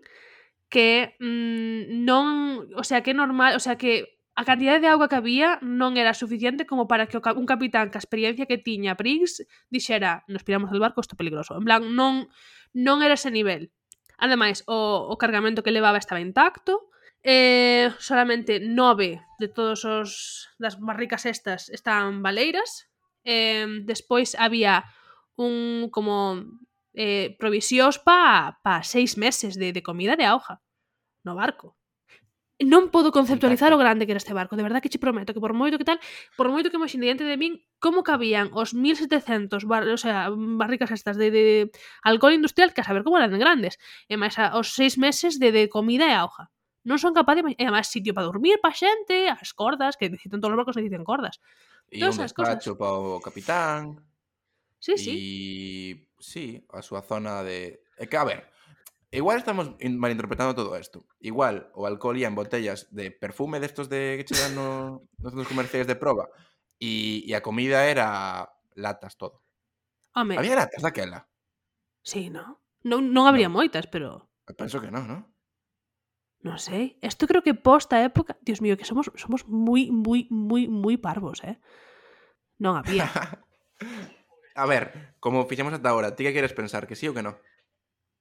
que 0.74 1.14
mm, 1.22 2.02
non, 2.02 2.66
o 2.74 2.82
sea, 2.82 3.06
que 3.06 3.14
normal, 3.14 3.54
o 3.54 3.62
sea, 3.62 3.78
que 3.78 4.18
a 4.34 4.44
cantidade 4.44 4.82
de 4.82 4.90
auga 4.90 5.06
que 5.06 5.20
había 5.20 5.62
non 5.62 5.94
era 5.94 6.18
suficiente 6.18 6.66
como 6.66 6.90
para 6.90 7.06
que 7.06 7.22
un 7.22 7.46
capitán 7.46 7.94
ca 7.94 8.02
experiencia 8.02 8.50
que 8.50 8.58
tiña 8.58 8.98
Briggs 8.98 9.46
dixera, 9.70 10.26
nos 10.26 10.42
piramos 10.42 10.74
del 10.74 10.82
barco, 10.82 11.06
isto 11.06 11.14
é 11.14 11.22
peligroso. 11.22 11.54
En 11.54 11.66
plan, 11.68 11.86
non 11.94 12.26
non 12.74 13.06
era 13.06 13.14
ese 13.14 13.30
nivel. 13.30 13.70
Ademais, 14.18 14.66
o, 14.66 15.06
o 15.06 15.16
cargamento 15.22 15.62
que 15.62 15.70
levaba 15.70 16.02
estaba 16.02 16.26
intacto, 16.26 16.90
Eh, 17.24 17.88
solamente 18.00 18.60
nove 18.60 19.24
de 19.40 19.48
todos 19.48 19.88
os 19.88 20.10
das 20.60 20.76
barricas 20.76 21.24
estas 21.26 21.72
están 21.72 22.20
baleiras. 22.20 22.92
Eh, 23.24 23.66
despois 23.88 24.36
había 24.36 24.84
un 25.40 25.88
como 25.88 26.44
eh, 26.94 27.36
provisións 27.40 27.98
pa, 28.04 28.60
pa 28.60 28.84
seis 28.84 29.16
meses 29.16 29.56
de, 29.56 29.72
de 29.72 29.82
comida 29.82 30.20
de 30.20 30.28
auja 30.28 30.60
no 31.24 31.36
barco. 31.40 31.80
Non 32.62 32.94
podo 32.94 33.10
conceptualizar 33.10 33.74
o 33.74 33.82
grande 33.82 34.06
que 34.06 34.14
era 34.14 34.22
este 34.22 34.36
barco. 34.36 34.56
De 34.56 34.64
verdad 34.64 34.80
que 34.84 34.92
che 34.92 35.02
prometo 35.02 35.34
que 35.34 35.42
por 35.42 35.56
moito 35.58 35.80
que 35.80 35.88
tal, 35.88 36.00
por 36.38 36.48
moito 36.54 36.70
que 36.70 36.78
moxen 36.78 37.02
diante 37.02 37.26
de 37.26 37.36
min, 37.40 37.64
como 37.82 38.06
cabían 38.06 38.54
os 38.54 38.76
1700 38.76 39.66
bar, 39.66 39.84
o 39.90 39.98
sea, 39.98 40.30
barricas 40.32 40.92
estas 40.92 41.18
de, 41.18 41.32
de 41.32 41.46
alcohol 42.04 42.36
industrial 42.36 42.72
que 42.72 42.84
a 42.84 42.88
saber 42.88 43.04
como 43.04 43.18
eran 43.18 43.34
grandes. 43.40 43.80
E 44.12 44.16
máis 44.22 44.38
a, 44.38 44.54
os 44.60 44.76
seis 44.78 45.00
meses 45.00 45.42
de, 45.42 45.50
de 45.56 45.64
comida 45.72 46.06
e 46.08 46.16
auja 46.16 46.54
non 46.84 47.00
son 47.00 47.16
capaz 47.16 47.40
de... 47.40 47.56
E 47.56 47.66
máis 47.72 47.88
sitio 47.88 48.12
para 48.12 48.28
dormir 48.28 48.60
pa 48.60 48.76
xente, 48.76 49.32
as 49.32 49.56
cordas, 49.56 49.96
que 49.96 50.12
necesitan 50.12 50.44
todos 50.44 50.56
os 50.56 50.60
barcos 50.60 50.76
necesitan 50.76 51.08
cordas. 51.08 51.40
E 51.88 52.00
Todas 52.00 52.20
un 52.20 52.28
despacho 52.28 52.76
para 52.76 52.96
o 52.96 53.24
capitán. 53.24 54.04
Sí, 54.84 55.00
sí. 55.00 55.14
E, 55.16 55.28
sí, 56.20 56.60
a 56.72 56.84
súa 56.84 57.04
zona 57.04 57.40
de... 57.42 57.84
É 57.96 58.08
que, 58.08 58.20
a 58.20 58.28
ver, 58.28 58.54
Igual 59.14 59.38
estamos 59.38 59.76
malinterpretando 59.80 60.56
todo 60.56 60.78
isto. 60.80 61.06
Igual, 61.20 61.70
o 61.76 61.86
alcohol 61.86 62.18
ia 62.18 62.26
en 62.26 62.34
botellas 62.34 62.90
de 62.90 63.12
perfume 63.14 63.62
destos 63.62 63.86
de 63.86 64.18
que 64.18 64.26
che 64.26 64.34
dan 64.34 64.58
no, 64.58 65.06
nos 65.22 65.30
centros 65.38 65.48
comerciais 65.48 65.86
de 65.86 65.94
proba. 65.94 66.34
E, 66.82 67.22
e 67.22 67.32
a 67.38 67.46
comida 67.46 67.86
era 67.86 68.50
latas 68.74 69.14
todo. 69.14 69.46
Home. 70.18 70.34
Había 70.34 70.58
latas 70.58 70.82
daquela. 70.82 71.30
Sí, 72.02 72.34
no? 72.34 72.66
Non, 72.82 73.14
non 73.14 73.30
habría 73.30 73.54
no. 73.54 73.62
moitas, 73.62 73.86
pero... 73.86 74.34
Penso 74.58 74.82
que 74.82 74.90
non, 74.90 75.06
non? 75.06 75.22
Non 76.44 76.60
sei. 76.60 77.00
Esto 77.00 77.24
creo 77.24 77.40
que 77.40 77.56
posta 77.56 78.04
época... 78.04 78.36
Dios 78.44 78.60
mío, 78.60 78.76
que 78.76 78.84
somos 78.84 79.08
somos 79.16 79.48
moi, 79.48 79.88
moi, 79.88 80.28
moi, 80.28 80.68
moi 80.68 81.00
parvos, 81.00 81.40
eh? 81.48 81.56
Non 82.60 82.76
había. 82.76 83.08
a 84.60 84.66
ver, 84.68 85.16
como 85.24 85.48
fixemos 85.48 85.72
ata 85.72 85.88
agora, 85.88 86.20
ti 86.20 86.28
que 86.28 86.36
queres 86.36 86.52
pensar, 86.52 86.84
que 86.84 87.00
sí 87.00 87.08
ou 87.08 87.16
que 87.16 87.24
non? 87.24 87.40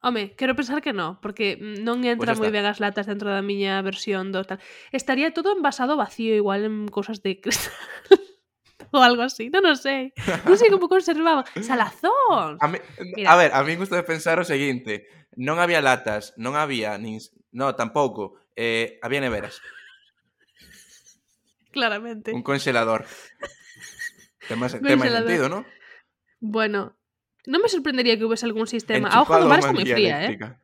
Home, 0.06 0.34
quero 0.38 0.54
pensar 0.54 0.82
que 0.82 0.94
no, 0.94 1.18
porque 1.18 1.58
mm, 1.58 1.82
non 1.82 2.06
Pois 2.06 2.14
entra 2.14 2.34
xa 2.34 2.38
moi 2.38 2.54
ben 2.54 2.62
as 2.62 2.78
latas 2.78 3.10
dentro 3.10 3.26
da 3.26 3.42
miña 3.42 3.82
versión 3.82 4.30
do 4.30 4.46
tal. 4.46 4.62
Estaría 4.94 5.34
todo 5.34 5.50
envasado 5.50 5.98
vacío, 5.98 6.38
igual 6.38 6.62
en 6.62 6.86
cousas 6.86 7.26
de 7.26 7.42
cristal. 7.42 7.74
ou 8.94 9.02
algo 9.02 9.26
así, 9.26 9.50
non 9.50 9.66
o 9.66 9.74
sei. 9.74 10.14
Non 10.46 10.54
sei 10.54 10.70
como 10.70 10.86
conservaban. 10.86 11.42
Salazón! 11.58 12.62
A, 12.62 12.66
mi, 12.70 12.78
Mira. 13.18 13.30
a 13.30 13.34
ver, 13.34 13.50
a 13.50 13.66
mí 13.66 13.74
gusta 13.74 13.98
de 13.98 14.06
pensar 14.06 14.38
o 14.38 14.46
seguinte 14.46 15.10
Non 15.32 15.56
había 15.64 15.80
latas, 15.80 16.36
non 16.36 16.60
había 16.60 16.92
nin... 17.00 17.16
No, 17.52 17.74
tampouco. 17.76 18.40
Eh, 18.56 18.98
había 19.02 19.20
neveras. 19.20 19.60
Claramente. 21.70 22.32
Un 22.32 22.42
congelador. 22.42 23.06
tema, 24.48 24.68
tema 24.68 25.08
sentido, 25.08 25.48
¿no? 25.48 25.64
Bueno, 26.40 26.96
non 27.46 27.62
me 27.62 27.68
sorprendería 27.70 28.18
que 28.18 28.24
hubiese 28.24 28.46
algún 28.46 28.66
sistema. 28.66 29.08
Enchufado 29.08 29.18
a 29.18 29.22
hoja 29.22 29.38
¿eh? 29.38 29.42
do 29.42 29.48
mar 29.48 29.60
está 29.60 29.72
moi 29.72 29.86
fría, 29.86 30.16
eléctrica. 30.18 30.46
eh? 30.46 30.58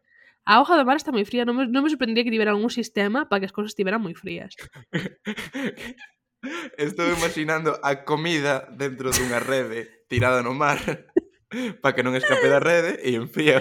A 0.48 0.60
hoja 0.60 0.74
do 0.76 0.84
mar 0.84 0.98
está 0.98 1.10
moi 1.14 1.24
fría. 1.24 1.44
Non 1.46 1.54
me, 1.56 1.64
non 1.70 1.82
me 1.82 1.90
sorprendería 1.90 2.26
que 2.26 2.34
tivera 2.34 2.52
algún 2.52 2.70
sistema 2.70 3.28
para 3.30 3.40
que 3.40 3.48
as 3.48 3.54
cousas 3.54 3.72
estiveran 3.72 4.02
moi 4.02 4.14
frías. 4.14 4.54
Estou 6.78 7.10
imaginando 7.10 7.82
a 7.82 8.06
comida 8.06 8.70
dentro 8.70 9.10
dunha 9.10 9.42
rede 9.42 10.06
tirada 10.06 10.38
no 10.46 10.54
mar 10.54 10.78
para 11.82 11.94
que 11.94 12.06
non 12.06 12.14
escape 12.14 12.46
da 12.46 12.62
rede 12.62 13.02
e 13.02 13.18
enfría 13.18 13.58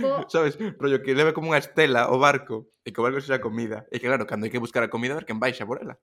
Bo... 0.00 0.26
Sabes, 0.28 0.58
rollo 0.78 1.02
que 1.02 1.14
leve 1.14 1.32
como 1.32 1.50
unha 1.50 1.60
estela 1.60 2.12
o 2.12 2.20
barco 2.20 2.68
e 2.84 2.92
que 2.92 3.00
o 3.00 3.04
barco 3.04 3.20
sexa 3.20 3.40
comida. 3.40 3.88
E 3.88 3.98
que 3.98 4.06
claro, 4.06 4.28
cando 4.28 4.44
hai 4.44 4.52
que 4.52 4.60
buscar 4.60 4.84
a 4.84 4.92
comida, 4.92 5.16
ver 5.16 5.24
quen 5.24 5.40
baixa 5.40 5.64
por 5.64 5.80
ela. 5.80 5.96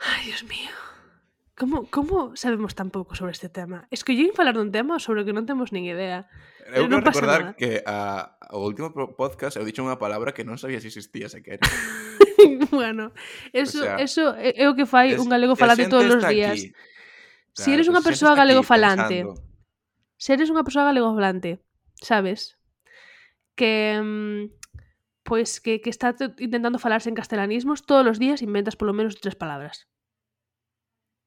Ai, 0.00 0.26
Dios 0.26 0.42
mío. 0.44 0.72
Como, 1.60 1.90
como 1.92 2.34
sabemos 2.36 2.72
tan 2.74 2.88
pouco 2.88 3.14
sobre 3.14 3.32
este 3.32 3.52
tema? 3.52 3.86
Es 3.90 4.02
que 4.02 4.16
falar 4.32 4.56
dun 4.56 4.72
tema 4.72 4.96
sobre 4.96 5.20
o 5.20 5.24
que 5.28 5.36
non 5.36 5.44
temos 5.44 5.76
nin 5.76 5.84
idea. 5.84 6.24
Eh, 6.64 6.80
eu 6.80 6.88
non 6.88 7.04
pasa 7.04 7.20
recordar 7.20 7.42
nada. 7.52 7.58
que 7.60 7.84
a, 7.84 8.32
o 8.56 8.64
último 8.64 8.96
podcast 8.96 9.60
eu 9.60 9.64
dixo 9.68 9.84
unha 9.84 10.00
palabra 10.00 10.32
que 10.32 10.40
non 10.40 10.56
sabía 10.56 10.80
se 10.80 10.88
existía 10.88 11.28
sequer. 11.28 11.60
bueno, 12.72 13.12
eso, 13.52 13.84
o 13.84 13.84
sea, 13.84 14.00
eso 14.00 14.32
eh, 14.40 14.56
é 14.56 14.72
o 14.72 14.74
que 14.74 14.88
fai 14.88 15.12
es, 15.12 15.20
un 15.20 15.28
galego 15.28 15.52
falante 15.52 15.84
todos 15.92 16.08
os 16.08 16.24
días. 16.32 16.56
Aquí. 16.56 16.72
Claro, 16.72 16.88
se 17.52 17.64
si 17.68 17.70
eres 17.76 17.86
unha 17.92 18.00
persoa 18.00 18.32
galego 18.32 18.64
falante, 18.64 19.28
pensando. 19.28 19.44
se 20.16 20.30
eres 20.32 20.48
unha 20.48 20.64
persoa 20.64 20.88
galego 20.88 21.12
falante 21.12 21.60
sabes? 22.02 22.56
Que 23.54 24.00
mm, 24.00 24.50
pois 25.22 25.60
que, 25.60 25.80
que 25.80 25.90
está 25.90 26.16
te- 26.16 26.32
intentando 26.42 26.78
falarse 26.80 27.08
en 27.08 27.14
castelanismos 27.14 27.84
todos 27.86 28.06
os 28.08 28.18
días 28.18 28.42
inventas 28.42 28.76
polo 28.76 28.92
menos 28.96 29.16
tres 29.20 29.36
palabras. 29.36 29.86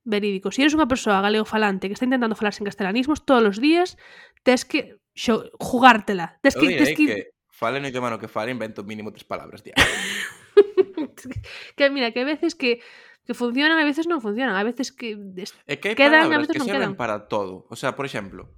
Verídico. 0.04 0.52
Si 0.52 0.60
eres 0.60 0.76
unha 0.76 0.90
persoa 0.90 1.24
galego 1.24 1.48
falante 1.48 1.88
que 1.88 1.96
está 1.96 2.04
intentando 2.04 2.36
falarse 2.36 2.60
en 2.60 2.68
castelanismos 2.68 3.24
todos 3.24 3.56
os 3.56 3.58
días, 3.64 3.96
tes 4.44 4.68
que 4.68 5.00
xo, 5.16 5.48
jugártela. 5.64 6.36
Tes 6.44 6.60
Eu 6.60 6.62
que, 6.62 6.68
direi 6.76 6.92
que, 6.92 7.06
que 7.08 7.18
fale 7.48 7.80
no 7.80 7.88
no 7.88 8.20
que 8.20 8.28
fale, 8.28 8.52
invento 8.52 8.84
mínimo 8.84 9.16
tres 9.16 9.24
palabras 9.24 9.64
diarias. 9.64 9.88
que 11.80 11.88
mira, 11.88 12.12
que 12.12 12.20
hai 12.20 12.28
veces 12.28 12.52
que 12.60 12.84
que 13.24 13.32
funcionan, 13.32 13.80
a 13.80 13.88
veces 13.88 14.04
non 14.04 14.20
funcionan, 14.20 14.60
a 14.60 14.68
veces 14.68 14.92
que 14.92 15.16
es- 15.40 15.56
que 15.80 15.96
Quedan, 15.96 16.28
a 16.36 16.40
veces 16.44 16.52
que 16.52 16.60
non 16.60 16.68
quedan. 16.68 16.92
serven 16.92 17.00
para 17.00 17.32
todo. 17.32 17.64
O 17.72 17.80
sea, 17.80 17.96
por 17.96 18.04
exemplo, 18.04 18.52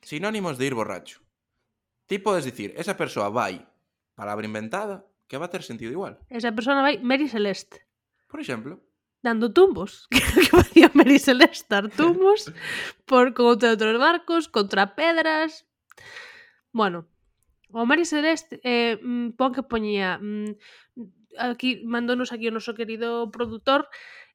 sinónimos 0.00 0.56
de 0.56 0.72
ir 0.72 0.72
borracho. 0.72 1.20
Ti 2.08 2.16
podes 2.24 2.48
dicir, 2.48 2.72
esa 2.80 2.96
persoa 2.96 3.28
vai, 3.28 3.60
palabra 4.16 4.48
inventada, 4.48 5.04
que 5.28 5.36
va 5.36 5.46
a 5.46 5.52
ter 5.52 5.62
sentido 5.62 5.92
igual. 5.92 6.16
Esa 6.32 6.56
persona 6.56 6.80
vai 6.80 6.96
Mary 7.04 7.28
Celeste. 7.28 7.84
Por 8.26 8.40
exemplo. 8.40 8.80
Dando 9.20 9.52
tumbos. 9.52 10.08
que 10.10 10.48
facía 10.48 10.90
Mary 10.94 11.20
Celeste, 11.20 11.68
dar 11.68 11.92
tumbos 11.92 12.48
por 13.04 13.36
contra 13.36 13.76
outros 13.76 14.00
barcos, 14.00 14.48
contra 14.48 14.96
pedras. 14.96 15.68
Bueno, 16.72 17.04
o 17.76 17.84
Mary 17.84 18.08
Celeste 18.08 18.56
eh, 18.64 18.96
mm, 18.96 19.36
pon 19.36 19.52
que 19.52 19.62
poñía 19.62 20.16
mm, 20.16 20.56
aquí 21.36 21.84
mandónos 21.84 22.32
aquí 22.32 22.48
o 22.48 22.56
noso 22.56 22.72
querido 22.72 23.28
produtor 23.28 23.84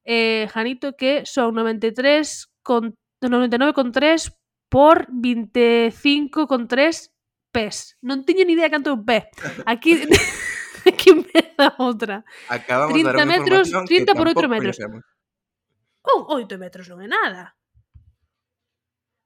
eh, 0.06 0.46
Janito 0.54 0.94
que 0.94 1.26
son 1.26 1.58
93 1.58 2.54
con 2.62 2.94
99,3 3.18 4.30
por 4.70 5.10
25,3 5.10 7.13
pés. 7.54 7.94
Non 8.02 8.26
tiño 8.26 8.42
ni 8.42 8.58
idea 8.58 8.66
canto 8.66 8.90
é 8.90 8.98
un 8.98 9.06
pé. 9.06 9.30
Aquí 9.62 9.94
aquí 10.90 11.14
me 11.14 11.40
da 11.54 11.70
outra. 11.78 12.26
Acabamos 12.50 12.98
30 12.98 13.14
de 13.14 13.26
metros, 13.30 13.66
30 13.70 14.18
por 14.18 14.26
8 14.34 14.50
metros. 14.50 14.76
Un 14.82 16.20
8 16.26 16.58
metros 16.58 16.90
non 16.90 16.98
é 16.98 17.06
nada. 17.06 17.54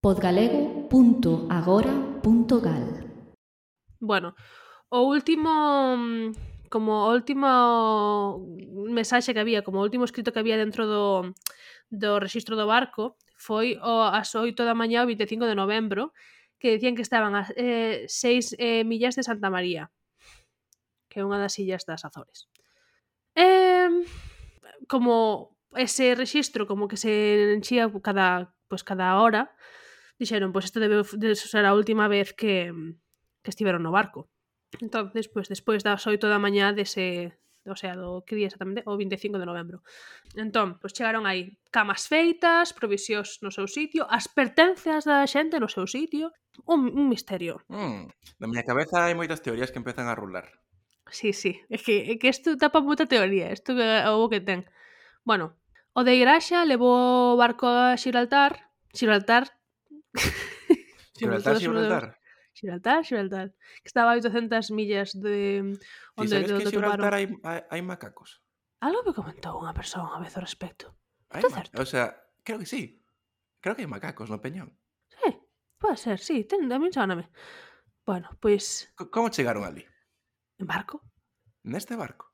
podgalego.agora.gal 0.00 2.86
Bueno, 4.00 4.32
o 4.88 5.04
último 5.04 5.52
mm, 6.00 6.32
como 6.72 7.04
o 7.06 7.12
último 7.12 8.40
mensaxe 8.88 9.36
que 9.36 9.44
había, 9.44 9.60
como 9.60 9.80
o 9.80 9.82
último 9.84 10.08
escrito 10.08 10.32
que 10.32 10.40
había 10.40 10.56
dentro 10.56 10.88
do, 10.88 11.36
do 11.92 12.24
registro 12.24 12.56
do 12.56 12.64
barco 12.64 13.20
foi 13.36 13.76
o, 13.84 14.08
as 14.08 14.32
8 14.32 14.64
da 14.64 14.72
mañá 14.72 15.04
o 15.04 15.08
25 15.12 15.44
de 15.44 15.60
novembro 15.60 16.16
que 16.56 16.72
decían 16.72 16.96
que 16.96 17.04
estaban 17.04 17.36
a 17.36 17.44
eh, 17.52 18.08
6 18.08 18.56
eh, 18.56 18.80
millas 18.88 19.12
de 19.12 19.28
Santa 19.28 19.52
María 19.52 19.92
que 21.16 21.24
é 21.24 21.24
unha 21.24 21.40
das 21.40 21.56
illas 21.56 21.88
das 21.88 22.04
Azores. 22.04 22.52
E, 23.32 23.88
como 24.84 25.56
ese 25.72 26.12
rexistro 26.12 26.68
como 26.68 26.92
que 26.92 27.00
se 27.00 27.56
enchía 27.56 27.88
cada, 28.04 28.52
pues, 28.68 28.84
cada 28.84 29.16
hora, 29.16 29.56
dixeron, 30.20 30.52
pois 30.52 30.68
pues, 30.68 30.76
isto 30.76 30.78
debe 30.84 31.00
de 31.00 31.32
ser 31.32 31.64
a 31.64 31.72
última 31.72 32.04
vez 32.04 32.36
que, 32.36 32.68
que 33.40 33.48
estiveron 33.48 33.80
no 33.80 33.96
barco. 33.96 34.28
Entonces, 34.84 35.32
pois 35.32 35.48
pues, 35.48 35.56
despois 35.56 35.80
das 35.80 36.04
8 36.04 36.28
da 36.28 36.36
mañá 36.36 36.76
dese 36.76 37.32
o 37.66 37.74
sea, 37.74 37.96
do 37.96 38.22
que 38.22 38.36
día 38.36 38.46
exactamente, 38.46 38.84
o 38.86 38.94
25 38.94 39.40
de 39.40 39.46
novembro. 39.48 39.82
Entón, 40.36 40.76
pois 40.76 40.92
pues, 40.92 41.00
chegaron 41.00 41.24
aí 41.24 41.56
camas 41.72 42.06
feitas, 42.06 42.76
provisións 42.76 43.40
no 43.40 43.50
seu 43.50 43.66
sitio, 43.66 44.04
as 44.06 44.28
pertencias 44.28 45.08
da 45.08 45.24
xente 45.24 45.56
no 45.58 45.66
seu 45.66 45.88
sitio, 45.88 46.30
un, 46.68 46.92
un 46.92 47.08
misterio. 47.08 47.64
Mm, 47.72 48.06
na 48.38 48.46
miña 48.46 48.68
cabeza 48.68 49.08
hai 49.08 49.16
moitas 49.16 49.40
teorías 49.40 49.72
que 49.72 49.80
empezan 49.80 50.06
a 50.06 50.14
rular. 50.14 50.46
Sí, 51.10 51.32
sí, 51.32 51.62
é 51.70 51.78
que, 51.78 52.10
é 52.10 52.14
que 52.18 52.28
isto 52.28 52.58
tapa 52.58 52.82
moita 52.82 53.06
teoría, 53.06 53.54
isto 53.54 53.78
é 53.78 54.10
o 54.10 54.26
que 54.26 54.42
ten. 54.42 54.66
Bueno, 55.22 55.54
o 55.94 56.02
de 56.02 56.18
Iraxa 56.18 56.66
levou 56.66 57.34
o 57.34 57.38
barco 57.38 57.70
a 57.70 57.94
Xiraltar, 57.94 58.74
Xiraltar, 58.90 59.54
Xiraltar, 61.14 61.56
Xiraltar. 61.62 62.18
Xiraltar, 62.56 63.04
Xiraltar, 63.04 63.46
que 63.84 63.88
estaba 63.88 64.12
a 64.12 64.18
800 64.18 64.72
millas 64.74 65.14
de 65.14 65.78
onde 66.16 66.30
sabes 66.32 66.50
do, 66.50 66.58
do 66.58 66.60
que 66.64 66.72
Xiraltar 66.74 67.14
hai, 67.14 67.30
hai, 67.46 67.60
hai 67.70 67.82
macacos? 67.86 68.42
Algo 68.82 69.06
me 69.06 69.14
comentou 69.14 69.62
unha 69.62 69.76
persoa 69.76 70.10
unha 70.10 70.20
vez 70.24 70.34
ao 70.34 70.42
respecto. 70.42 70.90
Hai 71.30 71.40
Está 71.44 71.48
certo? 71.54 71.74
O 71.78 71.86
sea, 71.86 72.18
creo 72.42 72.58
que 72.58 72.66
sí. 72.66 72.98
Creo 73.62 73.78
que 73.78 73.86
hai 73.86 73.90
macacos 73.90 74.26
no 74.26 74.42
peñón. 74.42 74.74
Sí, 75.06 75.30
pode 75.78 75.96
ser, 76.02 76.18
sí, 76.18 76.42
ten, 76.44 76.66
a 76.66 76.78
mí 76.82 76.90
soname. 76.90 77.30
Bueno, 78.02 78.32
pois... 78.42 78.90
Pues... 78.96 79.10
Como 79.10 79.30
chegaron 79.30 79.62
ali? 79.62 79.86
En 80.58 80.66
barco? 80.66 81.02
Neste 81.62 81.96
barco? 81.96 82.32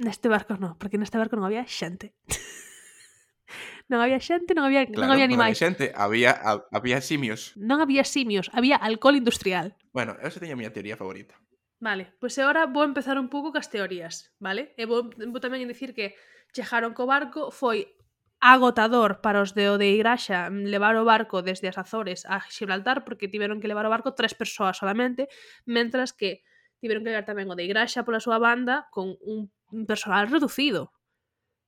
Neste 0.00 0.28
barco 0.32 0.56
non, 0.56 0.80
porque 0.80 0.96
neste 0.96 1.20
barco 1.20 1.36
non 1.36 1.44
había 1.44 1.66
xente. 1.68 2.16
non 3.90 4.00
había 4.00 4.16
xente, 4.16 4.56
non 4.56 4.64
había, 4.64 4.88
claro, 4.88 5.04
non 5.04 5.12
había 5.12 5.28
animais. 5.28 5.60
Non 5.60 5.60
había 5.60 5.66
xente, 5.68 5.86
había, 5.92 6.32
había 6.72 6.98
simios. 7.04 7.52
Non 7.60 7.84
había 7.84 8.06
simios, 8.08 8.48
había 8.56 8.80
alcohol 8.80 9.20
industrial. 9.20 9.76
Bueno, 9.92 10.16
esa 10.24 10.40
teña 10.40 10.56
a 10.56 10.60
miña 10.60 10.72
teoría 10.72 10.96
favorita. 10.96 11.36
Vale, 11.80 12.12
pois 12.20 12.36
pues 12.36 12.40
agora 12.40 12.64
vou 12.68 12.84
empezar 12.84 13.20
un 13.20 13.28
pouco 13.28 13.52
cas 13.52 13.68
teorías, 13.68 14.32
vale? 14.40 14.72
Eh, 14.76 14.84
e 14.84 14.88
vou, 14.88 15.08
vou 15.12 15.40
tamén 15.40 15.68
dicir 15.68 15.92
que 15.92 16.16
chejaron 16.56 16.96
co 16.96 17.04
barco 17.04 17.52
foi 17.52 18.00
agotador 18.40 19.20
para 19.20 19.44
os 19.44 19.52
de 19.52 19.68
Ode 19.68 20.00
Graxa 20.00 20.48
mm, 20.48 20.64
levar 20.72 20.96
o 20.96 21.04
barco 21.04 21.44
desde 21.44 21.68
as 21.68 21.76
Azores 21.76 22.24
a 22.24 22.40
Gibraltar 22.40 23.04
porque 23.04 23.28
tiveron 23.28 23.60
que 23.60 23.68
levar 23.68 23.84
o 23.84 23.92
barco 23.92 24.16
tres 24.16 24.32
persoas 24.32 24.80
solamente, 24.80 25.28
mentras 25.68 26.16
que 26.16 26.40
tiveron 26.80 27.04
que 27.04 27.12
levar 27.12 27.28
tamén 27.28 27.52
o 27.52 27.54
de 27.54 27.68
Igraxa 27.68 28.02
pola 28.02 28.24
súa 28.24 28.40
banda 28.40 28.88
con 28.90 29.14
un 29.20 29.84
personal 29.86 30.26
reducido. 30.26 30.90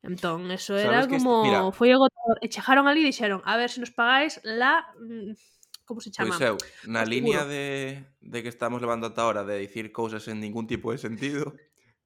Entón, 0.02 0.50
eso 0.50 0.74
era 0.76 1.06
como... 1.06 1.46
Mira, 1.46 1.70
foi 1.70 1.94
agotador. 1.94 2.36
E 2.42 2.50
chejaron 2.50 2.90
ali 2.90 3.06
e 3.06 3.14
dixeron, 3.14 3.38
a 3.46 3.54
ver 3.54 3.70
se 3.70 3.78
nos 3.78 3.94
pagáis 3.94 4.42
la... 4.42 4.82
Mm, 4.98 5.38
como 5.86 6.00
se 6.02 6.10
chama? 6.10 6.34
Pois 6.34 6.42
eu, 6.42 6.56
na 6.90 7.06
línea 7.06 7.46
de, 7.46 8.02
de 8.18 8.38
que 8.42 8.50
estamos 8.50 8.82
levando 8.82 9.06
ata 9.06 9.22
ahora 9.22 9.46
de 9.46 9.62
dicir 9.62 9.94
cousas 9.94 10.26
en 10.26 10.42
ningún 10.42 10.66
tipo 10.66 10.90
de 10.90 10.98
sentido, 10.98 11.54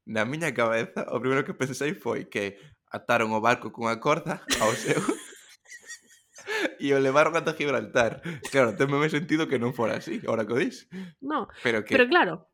na 0.04 0.28
miña 0.28 0.52
cabeza, 0.52 1.08
o 1.08 1.20
primeiro 1.20 1.44
que 1.48 1.56
pensei 1.56 1.96
foi 1.96 2.28
que 2.28 2.60
ataron 2.92 3.32
o 3.32 3.40
barco 3.40 3.72
cunha 3.72 3.96
corda 3.96 4.44
ao 4.60 4.72
seu 4.76 5.00
e 6.84 6.92
o 6.92 7.00
levaron 7.00 7.32
ata 7.32 7.56
Gibraltar. 7.56 8.20
Claro, 8.52 8.76
teme 8.76 9.08
sentido 9.08 9.48
que 9.48 9.56
non 9.56 9.72
fora 9.72 9.96
así, 9.96 10.20
ahora 10.28 10.44
que 10.44 10.52
o 10.52 10.60
dis. 10.60 10.84
No, 11.24 11.48
pero, 11.64 11.80
que... 11.80 11.96
pero 11.96 12.04
claro, 12.12 12.52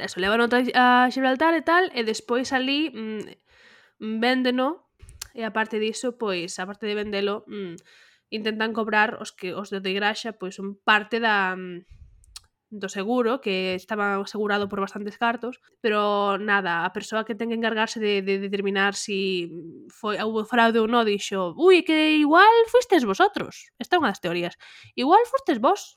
eso, 0.00 0.20
levan 0.20 0.44
a 0.74 1.08
Gibraltar 1.10 1.54
e 1.54 1.62
tal, 1.62 1.90
e 1.94 2.02
despois 2.04 2.52
ali 2.52 2.90
mm, 2.90 3.22
mm, 4.00 4.16
véndeno, 4.20 4.88
e 5.34 5.44
a 5.44 5.52
parte 5.52 5.78
diso, 5.78 6.16
pois, 6.18 6.58
a 6.58 6.66
parte 6.66 6.86
de 6.86 6.98
vendelo, 6.98 7.44
mm, 7.46 7.76
intentan 8.30 8.72
cobrar 8.72 9.20
os 9.20 9.32
que 9.32 9.54
os 9.54 9.70
de 9.70 9.92
graxa, 9.94 10.34
pois, 10.34 10.58
un 10.58 10.76
parte 10.80 11.20
da 11.20 11.56
mm, 11.56 11.86
do 12.70 12.88
seguro, 12.88 13.40
que 13.40 13.74
estaba 13.74 14.16
asegurado 14.20 14.68
por 14.68 14.80
bastantes 14.80 15.16
cartos, 15.16 15.60
pero 15.80 16.36
nada, 16.36 16.84
a 16.84 16.92
persoa 16.92 17.24
que 17.24 17.34
ten 17.34 17.48
que 17.48 17.56
encargarse 17.56 17.96
de, 17.96 18.20
de 18.20 18.36
determinar 18.36 18.92
si 18.92 19.48
foi 19.88 20.20
houve 20.20 20.44
fraude 20.44 20.76
ou 20.76 20.84
non, 20.84 21.08
dixo, 21.08 21.56
ui, 21.56 21.80
que 21.80 22.20
igual 22.20 22.52
fuistes 22.68 23.08
vosotros. 23.08 23.72
Esta 23.80 23.96
é 23.96 24.00
unha 24.00 24.12
das 24.12 24.20
teorías. 24.20 24.54
Igual 24.92 25.24
fuisteis 25.24 25.56
vos 25.64 25.96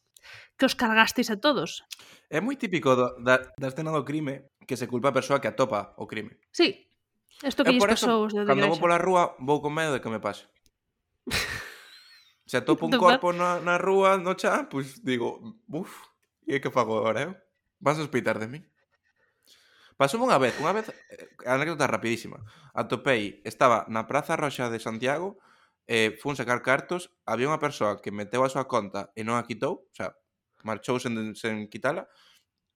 que 0.57 0.65
os 0.65 0.75
cargastes 0.75 1.29
a 1.29 1.37
todos. 1.37 1.85
É 2.29 2.39
moi 2.39 2.55
típico 2.55 2.95
do, 2.95 3.07
da, 3.21 3.41
da 3.57 3.67
escena 3.69 3.91
do 3.91 4.05
crime 4.05 4.49
que 4.65 4.77
se 4.77 4.87
culpa 4.87 5.09
a 5.09 5.15
persoa 5.15 5.41
que 5.41 5.49
atopa 5.49 5.93
o 5.97 6.05
crime. 6.05 6.37
Sí, 6.53 6.87
isto 7.43 7.65
que 7.65 7.73
lles 7.73 7.85
pasou 7.85 8.29
os 8.29 8.33
de 8.33 8.45
Cando 8.45 8.69
vou 8.69 8.79
pola 8.79 9.01
rúa, 9.01 9.35
vou 9.41 9.61
con 9.61 9.73
medo 9.73 9.97
de 9.97 10.01
que 10.01 10.09
me 10.09 10.21
pase. 10.21 10.45
se 12.49 12.57
atopo 12.57 12.85
un 12.85 12.93
corpo 12.97 13.33
na, 13.33 13.57
na 13.59 13.81
rúa, 13.81 14.21
no 14.21 14.37
chá, 14.37 14.69
pois 14.69 14.99
pues, 14.99 15.05
digo, 15.05 15.41
uff, 15.71 16.05
e 16.45 16.61
que 16.61 16.69
fago 16.69 16.97
agora, 16.99 17.19
eh? 17.25 17.31
Vas 17.81 17.97
a 17.97 18.05
sospeitar 18.05 18.37
de 18.37 18.47
mí? 18.47 18.59
Pasou 19.97 20.17
unha 20.21 20.41
vez, 20.41 20.57
unha 20.57 20.73
vez, 20.73 20.89
eh, 20.89 21.29
anécdota 21.45 21.85
rapidísima. 21.85 22.41
Atopei, 22.73 23.41
estaba 23.45 23.85
na 23.85 24.09
Praza 24.09 24.33
Roxa 24.33 24.69
de 24.69 24.81
Santiago, 24.81 25.37
eh, 25.87 26.17
fun 26.19 26.35
sacar 26.35 26.61
cartos, 26.61 27.13
había 27.25 27.49
unha 27.49 27.61
persoa 27.61 28.01
que 28.01 28.13
meteu 28.13 28.45
a 28.45 28.51
súa 28.51 28.69
conta 28.69 29.13
e 29.17 29.25
non 29.25 29.37
a 29.37 29.45
quitou, 29.47 29.87
o 29.89 29.95
sea, 29.95 30.13
marchou 30.63 31.01
sen, 31.01 31.33
sen 31.33 31.69
quitala, 31.69 32.09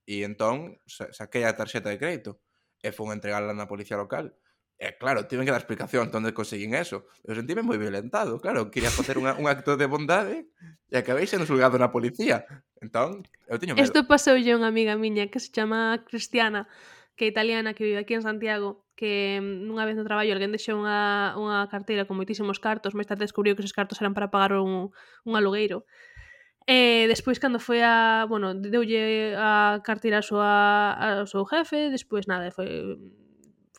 e 0.06 0.22
entón 0.22 0.78
sa 0.86 1.10
saquei 1.14 1.46
a 1.46 1.58
tarxeta 1.58 1.90
de 1.90 1.98
crédito 1.98 2.42
e 2.82 2.94
fun 2.94 3.10
entregarla 3.10 3.54
na 3.58 3.70
policía 3.70 3.98
local. 3.98 4.34
E 4.76 4.92
claro, 5.00 5.24
tiven 5.24 5.48
que 5.48 5.56
dar 5.56 5.64
explicación 5.64 6.12
onde 6.12 6.36
conseguín 6.36 6.76
eso. 6.76 7.08
Eu 7.24 7.32
sentíme 7.32 7.64
moi 7.64 7.80
violentado, 7.80 8.44
claro, 8.44 8.68
quería 8.68 8.92
facer 8.92 9.16
unha, 9.16 9.34
un 9.40 9.48
acto 9.48 9.80
de 9.80 9.88
bondade 9.88 10.52
e 10.92 10.96
acabei 11.00 11.26
sendo 11.26 11.48
julgado 11.48 11.80
na 11.80 11.96
policía. 11.96 12.44
Entón, 12.84 13.24
eu 13.48 13.56
teño 13.56 13.74
medo. 13.74 13.88
Isto 13.88 14.04
pasoulle 14.04 14.52
unha 14.52 14.68
amiga 14.68 15.00
miña 15.00 15.32
que 15.32 15.40
se 15.40 15.50
chama 15.56 16.04
Cristiana, 16.04 16.68
que 17.16 17.26
é 17.26 17.32
italiana 17.32 17.74
que 17.74 17.84
vive 17.84 18.00
aquí 18.00 18.14
en 18.14 18.24
Santiago 18.24 18.86
que 18.96 19.40
mm, 19.42 19.68
nunha 19.68 19.88
vez 19.88 19.96
no 19.96 20.08
traballo 20.08 20.32
alguén 20.32 20.56
deixou 20.56 20.80
unha, 20.80 21.36
unha 21.36 21.68
carteira 21.68 22.08
con 22.08 22.16
moitísimos 22.16 22.64
cartos, 22.64 22.96
máis 22.96 23.08
tarde 23.08 23.28
descubriu 23.28 23.56
que 23.56 23.64
esos 23.64 23.76
cartos 23.76 24.00
eran 24.00 24.16
para 24.16 24.32
pagar 24.32 24.56
un, 24.60 24.92
un 25.28 25.34
alugueiro. 25.36 25.84
E 26.66 27.06
despois 27.06 27.38
cando 27.38 27.62
foi 27.62 27.84
a, 27.86 28.26
bueno, 28.26 28.58
deulle 28.58 29.38
a 29.38 29.80
carteira 29.86 30.24
a 30.24 30.26
súa, 30.26 30.52
ao 31.22 31.28
seu 31.30 31.46
jefe, 31.46 31.94
despois 31.94 32.26
nada, 32.26 32.50
foi 32.50 32.98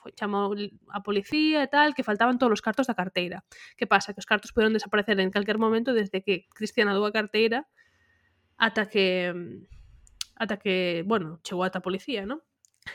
foi, 0.06 0.12
chamou 0.14 0.54
a 0.94 1.00
policía 1.02 1.66
e 1.66 1.68
tal, 1.68 1.90
que 1.94 2.06
faltaban 2.06 2.38
todos 2.38 2.54
os 2.54 2.62
cartos 2.62 2.86
da 2.86 2.94
carteira. 2.94 3.42
Que 3.74 3.90
pasa? 3.90 4.14
Que 4.14 4.22
os 4.22 4.28
cartos 4.28 4.54
poderon 4.54 4.72
desaparecer 4.72 5.18
en 5.18 5.34
calquer 5.34 5.58
momento 5.58 5.90
desde 5.90 6.22
que 6.22 6.46
Cristiana 6.54 6.94
dou 6.94 7.04
a 7.04 7.12
carteira 7.12 7.66
ata 8.56 8.86
que 8.86 9.34
ata 10.36 10.56
que, 10.62 11.02
bueno, 11.06 11.40
chegou 11.42 11.64
ata 11.64 11.82
a 11.82 11.86
policía, 11.86 12.22
non? 12.28 12.38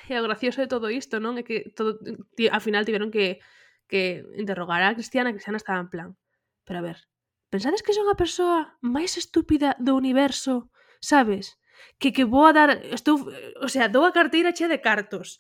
E 0.08 0.16
o 0.16 0.24
gracioso 0.24 0.62
de 0.62 0.72
todo 0.72 0.88
isto, 0.90 1.20
non? 1.20 1.36
É 1.40 1.44
que 1.44 1.72
todo, 1.76 2.00
ti, 2.36 2.48
ao 2.48 2.64
final 2.64 2.88
tiveron 2.88 3.12
que, 3.12 3.40
que 3.92 4.24
interrogar 4.40 4.82
a 4.84 4.96
Cristiana, 4.96 5.32
a 5.32 5.36
Cristiana 5.36 5.60
estaba 5.60 5.84
en 5.84 5.90
plan, 5.92 6.10
pero 6.64 6.80
a 6.80 6.86
ver, 6.86 6.98
pensades 7.52 7.84
que 7.84 7.96
son 7.96 8.08
a 8.08 8.20
persoa 8.20 8.80
máis 8.80 9.20
estúpida 9.20 9.76
do 9.80 9.96
universo, 10.00 10.72
sabes? 11.04 11.60
Que 12.00 12.16
que 12.16 12.24
vou 12.24 12.48
a 12.48 12.56
dar, 12.56 12.70
estou, 12.94 13.20
o 13.60 13.70
sea, 13.70 13.92
dou 13.92 14.08
a 14.08 14.16
carteira 14.16 14.56
chea 14.56 14.72
de 14.72 14.80
cartos, 14.80 15.36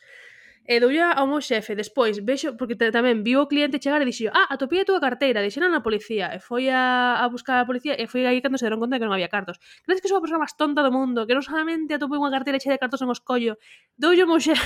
e 0.65 0.79
doulle 0.79 1.01
ao 1.01 1.25
meu 1.25 1.41
xefe, 1.41 1.73
despois 1.73 2.21
vexo, 2.21 2.53
porque 2.53 2.77
tamén 2.77 3.25
viu 3.25 3.41
o 3.43 3.49
cliente 3.49 3.81
chegar 3.81 4.01
e 4.01 4.07
dixo, 4.07 4.29
ah, 4.29 4.45
atopei 4.53 4.81
a 4.81 4.85
tua 4.85 5.01
carteira, 5.01 5.41
dixeron 5.41 5.73
na 5.73 5.81
policía, 5.81 6.29
e 6.35 6.39
foi 6.39 6.69
a, 6.69 7.17
a 7.17 7.25
buscar 7.29 7.57
a 7.61 7.65
policía, 7.65 7.97
e 7.97 8.05
foi 8.05 8.29
aí 8.29 8.39
cando 8.45 8.61
se 8.61 8.65
deron 8.69 8.77
conta 8.77 9.01
que 9.01 9.05
non 9.05 9.13
había 9.17 9.27
cartos. 9.27 9.57
Crees 9.85 9.99
que 9.99 10.09
sou 10.09 10.21
a 10.21 10.23
persoa 10.23 10.41
máis 10.41 10.53
tonta 10.53 10.85
do 10.85 10.93
mundo, 10.93 11.25
que 11.25 11.33
non 11.33 11.41
solamente 11.41 11.97
atopei 11.97 12.21
unha 12.21 12.29
carteira 12.29 12.61
chea 12.61 12.77
de 12.77 12.81
cartos 12.81 13.01
en 13.01 13.09
os 13.09 13.21
collo, 13.21 13.57
doulle 13.97 14.21
ao 14.21 14.29
meu 14.29 14.37
xefe. 14.37 14.61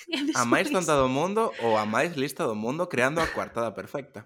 a 0.40 0.44
máis 0.48 0.72
tonta 0.72 0.96
do 0.96 1.08
mundo 1.08 1.52
ou 1.60 1.76
a 1.76 1.84
máis 1.84 2.16
lista 2.16 2.48
do 2.48 2.56
mundo 2.56 2.88
creando 2.88 3.20
a 3.20 3.28
coartada 3.28 3.76
perfecta? 3.76 4.24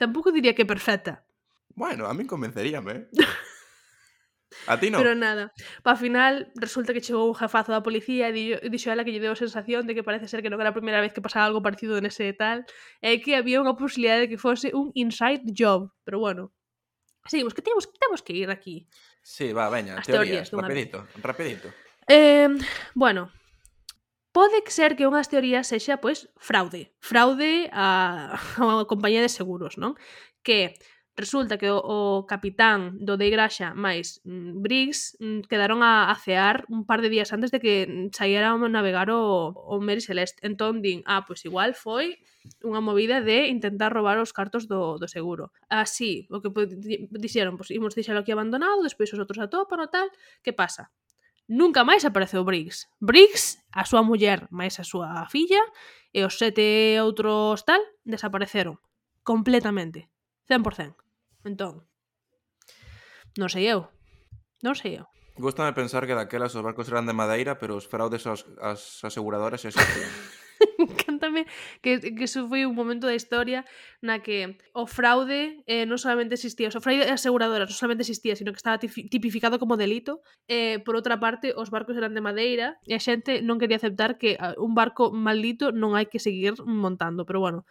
Tampouco 0.00 0.32
diría 0.32 0.56
que 0.56 0.64
perfecta. 0.64 1.26
Bueno, 1.76 2.06
a 2.08 2.12
min 2.16 2.26
convenceríame. 2.26 3.10
A 4.66 4.80
ti 4.80 4.88
non? 4.88 5.00
Pero 5.00 5.12
nada. 5.14 5.52
Pa 5.84 5.96
final, 5.96 6.48
resulta 6.56 6.96
que 6.96 7.04
chegou 7.04 7.28
un 7.28 7.36
jefazo 7.36 7.72
da 7.72 7.84
policía 7.84 8.32
e 8.32 8.56
dixo 8.68 8.88
ela 8.88 9.04
que 9.04 9.12
lle 9.12 9.20
deu 9.20 9.32
a 9.32 9.38
sensación 9.38 9.84
de 9.84 9.92
que 9.92 10.04
parece 10.04 10.28
ser 10.28 10.40
que 10.40 10.48
non 10.48 10.60
era 10.60 10.72
a 10.72 10.76
primeira 10.76 11.04
vez 11.04 11.12
que 11.12 11.20
pasaba 11.20 11.44
algo 11.44 11.60
parecido 11.60 12.00
nese 12.00 12.32
tal, 12.32 12.64
e 13.04 13.20
que 13.20 13.36
había 13.36 13.60
unha 13.60 13.76
posibilidade 13.76 14.26
de 14.26 14.28
que 14.32 14.40
fose 14.40 14.72
un 14.72 14.88
inside 14.96 15.44
job. 15.52 15.92
Pero 16.04 16.18
bueno, 16.20 16.56
seguimos, 17.28 17.52
que 17.52 17.60
temos, 17.60 17.88
temos 17.92 18.24
que 18.24 18.32
ir 18.32 18.48
aquí. 18.48 18.88
Sí, 19.20 19.52
va, 19.52 19.68
veña, 19.68 20.00
As 20.00 20.08
teorías, 20.08 20.48
teorías 20.48 20.64
rapidito, 20.64 20.98
rapidito. 21.20 21.68
Eh, 22.08 22.48
bueno, 22.96 23.28
pode 24.32 24.64
ser 24.72 24.96
que 24.96 25.04
unhas 25.04 25.28
teorías 25.28 25.68
sexa, 25.68 26.00
pois, 26.00 26.32
fraude. 26.40 26.96
Fraude 27.04 27.68
a, 27.68 28.32
a 28.32 28.62
unha 28.64 28.88
compañía 28.88 29.20
de 29.20 29.28
seguros, 29.28 29.76
non? 29.76 29.92
Que 30.40 30.80
Resulta 31.18 31.58
que 31.58 31.66
o, 31.68 31.82
o 31.82 32.26
capitán 32.30 32.94
do 33.02 33.18
de 33.18 33.26
Graxa 33.26 33.74
máis 33.74 34.22
mm, 34.22 34.62
Briggs 34.62 35.18
mm, 35.18 35.50
quedaron 35.50 35.82
a, 35.82 36.14
a 36.14 36.14
cear 36.14 36.62
un 36.70 36.86
par 36.86 37.02
de 37.02 37.10
días 37.10 37.34
antes 37.34 37.50
de 37.50 37.58
que 37.58 37.90
mm, 37.90 38.14
saíra 38.14 38.54
a 38.54 38.68
navegar 38.70 39.10
o, 39.10 39.50
o 39.50 39.82
Mary 39.82 39.98
Celeste. 39.98 40.38
Entón 40.46 40.78
din, 40.78 41.02
ah, 41.10 41.26
pois 41.26 41.42
igual 41.42 41.74
foi 41.74 42.22
unha 42.62 42.78
movida 42.78 43.18
de 43.18 43.50
intentar 43.50 43.90
robar 43.90 44.22
os 44.22 44.30
cartos 44.30 44.70
do, 44.70 44.94
do 44.94 45.10
seguro. 45.10 45.50
Así, 45.66 46.30
o 46.30 46.38
que 46.38 46.54
dixeron, 47.18 47.58
pois 47.58 47.74
imos 47.74 47.98
deixalo 47.98 48.22
aquí 48.22 48.30
abandonado, 48.30 48.86
despois 48.86 49.10
os 49.10 49.18
outros 49.18 49.42
atopan 49.42 49.82
o 49.82 49.90
tal, 49.90 50.06
que 50.46 50.54
pasa? 50.54 50.94
Nunca 51.50 51.82
máis 51.82 52.06
apareceu 52.06 52.46
Briggs. 52.46 52.86
Briggs, 53.02 53.58
a 53.74 53.82
súa 53.82 54.06
muller, 54.06 54.46
máis 54.54 54.78
a 54.78 54.86
súa 54.86 55.26
filla, 55.26 55.66
e 56.14 56.22
os 56.22 56.38
sete 56.38 56.94
outros 57.02 57.66
tal, 57.66 57.82
desapareceron. 58.06 58.78
Completamente. 59.26 60.06
100%. 60.46 61.07
Entón, 61.48 61.88
non 63.40 63.48
sei 63.48 63.64
eu. 63.72 63.88
Non 64.60 64.76
sei 64.76 65.00
eu. 65.00 65.08
Gústame 65.38 65.72
pensar 65.72 66.04
que 66.04 66.18
daquelas 66.18 66.52
os 66.52 66.60
barcos 66.60 66.90
eran 66.92 67.08
de 67.08 67.16
madeira, 67.16 67.56
pero 67.56 67.78
os 67.78 67.88
fraudes 67.88 68.26
aos, 68.28 68.44
as 68.60 69.00
aseguradoras 69.00 69.64
existían. 69.64 70.12
Encántame 70.78 71.46
que, 71.80 72.02
que 72.02 72.24
eso 72.26 72.50
foi 72.50 72.66
un 72.66 72.74
momento 72.74 73.06
da 73.06 73.14
historia 73.14 73.62
na 74.02 74.18
que 74.18 74.58
o 74.74 74.84
fraude 74.90 75.62
eh, 75.70 75.86
non 75.86 75.96
solamente 75.96 76.34
existía, 76.34 76.68
o 76.68 76.82
fraude 76.82 77.06
de 77.06 77.14
aseguradoras 77.14 77.70
non 77.70 77.78
solamente 77.78 78.02
existía, 78.04 78.34
sino 78.34 78.50
que 78.50 78.60
estaba 78.60 78.82
tipificado 78.82 79.62
como 79.62 79.78
delito. 79.78 80.20
Eh, 80.50 80.82
por 80.82 80.98
outra 80.98 81.16
parte, 81.22 81.54
os 81.54 81.70
barcos 81.70 81.94
eran 81.94 82.12
de 82.12 82.20
madeira 82.20 82.76
e 82.84 82.92
a 82.92 83.00
xente 83.00 83.40
non 83.40 83.62
quería 83.62 83.78
aceptar 83.78 84.18
que 84.18 84.36
ah, 84.42 84.58
un 84.58 84.74
barco 84.74 85.14
maldito 85.14 85.70
non 85.70 85.94
hai 85.94 86.10
que 86.10 86.18
seguir 86.18 86.58
montando, 86.66 87.22
pero 87.22 87.38
bueno, 87.38 87.62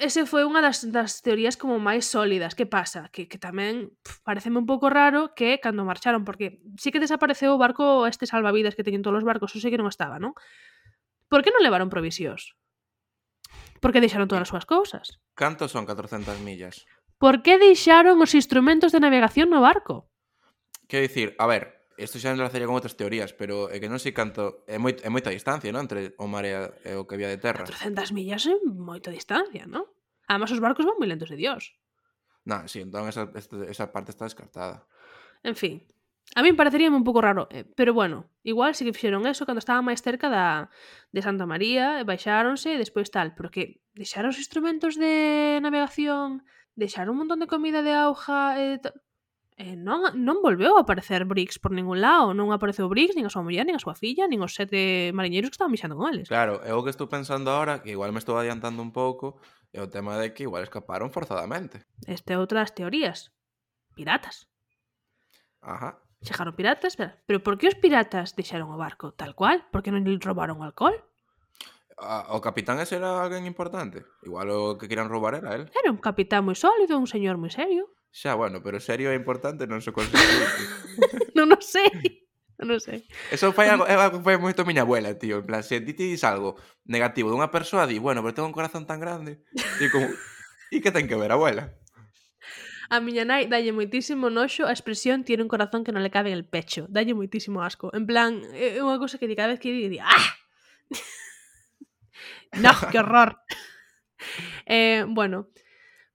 ese 0.00 0.26
foi 0.26 0.44
unha 0.44 0.62
das, 0.62 0.84
das 0.88 1.20
teorías 1.20 1.56
como 1.56 1.80
máis 1.80 2.06
sólidas. 2.06 2.54
Que 2.54 2.64
pasa? 2.64 3.08
Que, 3.10 3.26
que 3.26 3.40
tamén 3.40 3.92
pff, 4.02 4.22
pareceme 4.22 4.60
un 4.60 4.68
pouco 4.68 4.88
raro 4.88 5.32
que 5.36 5.58
cando 5.58 5.86
marcharon, 5.86 6.24
porque 6.24 6.60
sí 6.78 6.92
que 6.92 7.02
desapareceu 7.02 7.54
o 7.54 7.60
barco 7.60 8.06
este 8.06 8.28
salvavidas 8.28 8.76
que 8.76 8.84
teñen 8.84 9.04
todos 9.04 9.20
os 9.20 9.28
barcos, 9.28 9.52
eso 9.52 9.60
sí 9.60 9.68
que 9.68 9.80
non 9.80 9.90
estaba, 9.90 10.16
non? 10.20 10.36
Por 11.26 11.42
que 11.42 11.52
non 11.52 11.64
levaron 11.64 11.92
provisións? 11.92 12.54
Por 13.82 13.92
que 13.92 14.00
deixaron 14.00 14.28
todas 14.30 14.46
as 14.46 14.50
súas 14.50 14.66
cousas? 14.66 15.20
Cantos 15.36 15.72
son 15.74 15.84
400 15.84 16.40
millas? 16.40 16.88
Por 17.20 17.44
que 17.44 17.56
deixaron 17.56 18.20
os 18.20 18.32
instrumentos 18.32 18.92
de 18.92 19.00
navegación 19.00 19.48
no 19.48 19.60
barco? 19.60 20.08
Quero 20.88 21.02
dicir, 21.02 21.34
a 21.38 21.46
ver, 21.46 21.75
Isto 21.96 22.20
xa 22.20 22.36
enlazaría 22.36 22.68
con 22.68 22.76
outras 22.76 22.96
teorías, 22.96 23.32
pero 23.32 23.72
é 23.72 23.80
que 23.80 23.88
non 23.88 23.96
sei 23.96 24.12
canto... 24.12 24.64
É, 24.68 24.76
moi, 24.76 24.92
é 25.00 25.08
moita 25.08 25.32
distancia, 25.32 25.72
non? 25.72 25.88
Entre 25.88 26.12
o 26.20 26.28
mar 26.28 26.44
e 26.44 26.52
eh, 26.52 26.96
o 26.96 27.08
que 27.08 27.16
había 27.16 27.32
de 27.32 27.40
terra. 27.40 27.64
400 27.64 28.12
millas 28.12 28.44
é 28.44 28.54
moita 28.68 29.08
distancia, 29.08 29.64
non? 29.64 29.88
Además, 30.28 30.52
os 30.52 30.60
barcos 30.60 30.84
van 30.84 31.00
moi 31.00 31.08
lentos 31.08 31.32
de 31.32 31.40
Dios. 31.40 31.72
Non, 32.44 32.68
si, 32.68 32.78
sí, 32.78 32.84
entón 32.84 33.08
esa, 33.08 33.32
esa 33.32 33.86
parte 33.90 34.12
está 34.12 34.28
descartada. 34.28 34.84
En 35.40 35.56
fin, 35.56 35.88
A 36.34 36.42
min 36.42 36.58
pareceríame 36.58 36.98
un 36.98 37.06
pouco 37.06 37.22
raro, 37.22 37.46
eh, 37.54 37.62
pero 37.78 37.94
bueno, 37.94 38.26
igual 38.42 38.74
sí 38.74 38.82
que 38.84 38.96
fixeron 38.96 39.30
eso 39.30 39.46
cando 39.46 39.62
estaba 39.62 39.86
máis 39.86 40.02
cerca 40.02 40.26
da, 40.26 40.74
de 41.14 41.20
Santa 41.22 41.46
María, 41.46 42.02
e 42.02 42.08
baixáronse 42.10 42.74
e 42.74 42.82
despois 42.82 43.14
tal, 43.14 43.28
pero 43.38 43.52
que 43.54 43.78
deixaron 43.94 44.34
os 44.34 44.42
instrumentos 44.42 44.98
de 44.98 45.62
navegación, 45.62 46.42
deixaron 46.74 47.14
un 47.14 47.20
montón 47.22 47.38
de 47.38 47.46
comida 47.46 47.80
de 47.86 47.94
auja, 47.94 48.58
e 48.58 48.82
eh, 48.82 48.92
eh, 49.56 49.72
non, 49.74 50.12
non 50.20 50.44
volveu 50.44 50.76
a 50.76 50.84
aparecer 50.84 51.24
Briggs 51.24 51.56
por 51.56 51.72
ningún 51.72 52.04
lado, 52.04 52.36
non 52.36 52.52
apareceu 52.52 52.92
Briggs, 52.92 53.16
nin 53.16 53.24
a 53.24 53.32
súa 53.32 53.40
muller, 53.40 53.64
nin 53.64 53.76
a 53.76 53.82
súa 53.82 53.96
filla, 53.96 54.28
nin 54.28 54.44
os 54.44 54.52
sete 54.52 55.08
mariñeiros 55.16 55.48
que 55.48 55.56
estaban 55.56 55.72
mixando 55.72 55.96
con 55.96 56.12
eles. 56.12 56.28
Claro, 56.28 56.60
é 56.60 56.76
o 56.76 56.84
que 56.84 56.92
estou 56.92 57.08
pensando 57.08 57.48
agora, 57.48 57.80
que 57.80 57.96
igual 57.96 58.12
me 58.12 58.20
estou 58.20 58.36
adiantando 58.36 58.84
un 58.84 58.92
pouco, 58.92 59.40
é 59.72 59.80
o 59.80 59.88
tema 59.88 60.20
de 60.20 60.36
que 60.36 60.44
igual 60.44 60.60
escaparon 60.60 61.08
forzadamente. 61.08 61.88
Este 62.04 62.36
é 62.36 62.40
outra 62.40 62.60
das 62.60 62.76
teorías. 62.76 63.32
Piratas. 63.96 64.44
Ajá. 65.64 66.04
Chegaron 66.20 66.52
piratas, 66.52 67.00
pero, 67.00 67.16
pero 67.24 67.40
por 67.40 67.56
que 67.56 67.72
os 67.72 67.80
piratas 67.80 68.36
deixaron 68.36 68.68
o 68.68 68.76
barco 68.76 69.16
tal 69.16 69.32
cual? 69.32 69.64
Por 69.72 69.80
que 69.80 69.88
non 69.88 70.04
roubaron 70.20 70.60
o 70.60 70.68
alcohol? 70.68 71.00
A, 71.96 72.36
o 72.36 72.44
capitán 72.44 72.76
ese 72.76 73.00
era 73.00 73.24
alguén 73.24 73.48
importante. 73.48 74.04
Igual 74.20 74.52
o 74.52 74.76
que 74.76 74.84
querían 74.84 75.08
roubar 75.08 75.40
era 75.40 75.56
él. 75.56 75.72
Era 75.72 75.88
un 75.88 75.96
capitán 75.96 76.44
moi 76.44 76.52
sólido, 76.52 77.00
un 77.00 77.08
señor 77.08 77.40
moi 77.40 77.48
serio. 77.48 77.95
Xa, 78.16 78.32
bueno, 78.32 78.62
pero 78.64 78.80
serio 78.80 79.12
é 79.12 79.14
importante 79.14 79.68
non 79.68 79.84
se 79.84 79.92
conseguiu. 79.92 80.40
non 81.36 81.52
o 81.52 81.60
sei. 81.60 82.24
Non 82.56 82.80
sei. 82.80 83.04
Eso 83.28 83.52
fai 83.52 83.68
algo, 83.68 83.84
é 83.84 83.92
algo 83.92 84.24
que 84.24 84.24
fai 84.24 84.40
moito 84.40 84.64
miña 84.64 84.88
abuela, 84.88 85.12
tío. 85.20 85.44
En 85.44 85.44
plan, 85.44 85.60
se 85.60 85.84
ti 85.84 85.92
ti 85.92 86.16
dis 86.16 86.24
algo 86.24 86.56
negativo 86.88 87.28
dunha 87.28 87.52
persoa, 87.52 87.84
di, 87.84 88.00
bueno, 88.00 88.24
pero 88.24 88.32
tengo 88.32 88.48
un 88.48 88.56
corazón 88.56 88.88
tan 88.88 89.04
grande. 89.04 89.44
E 89.52 89.92
como, 89.92 90.08
e 90.72 90.80
que 90.80 90.88
ten 90.88 91.04
que 91.04 91.20
ver, 91.20 91.28
abuela? 91.28 91.76
A 92.88 93.04
miña 93.04 93.28
nai 93.28 93.52
dalle 93.52 93.76
moitísimo 93.76 94.32
noxo 94.32 94.64
a 94.64 94.72
expresión 94.72 95.20
tiene 95.20 95.44
un 95.44 95.52
corazón 95.52 95.84
que 95.84 95.92
non 95.92 96.00
le 96.00 96.08
cabe 96.08 96.32
en 96.32 96.40
el 96.40 96.48
pecho. 96.48 96.88
Dalle 96.88 97.12
moitísimo 97.12 97.60
asco. 97.60 97.92
En 97.92 98.08
plan, 98.08 98.40
é 98.56 98.80
unha 98.80 98.96
cousa 98.96 99.20
que 99.20 99.28
di 99.28 99.36
cada 99.36 99.52
vez 99.52 99.60
que 99.60 99.76
di, 99.76 99.92
di 99.92 100.00
¡ah! 100.00 100.28
no, 102.64 102.72
que 102.88 102.96
horror. 102.96 103.44
eh, 104.64 105.04
bueno, 105.04 105.52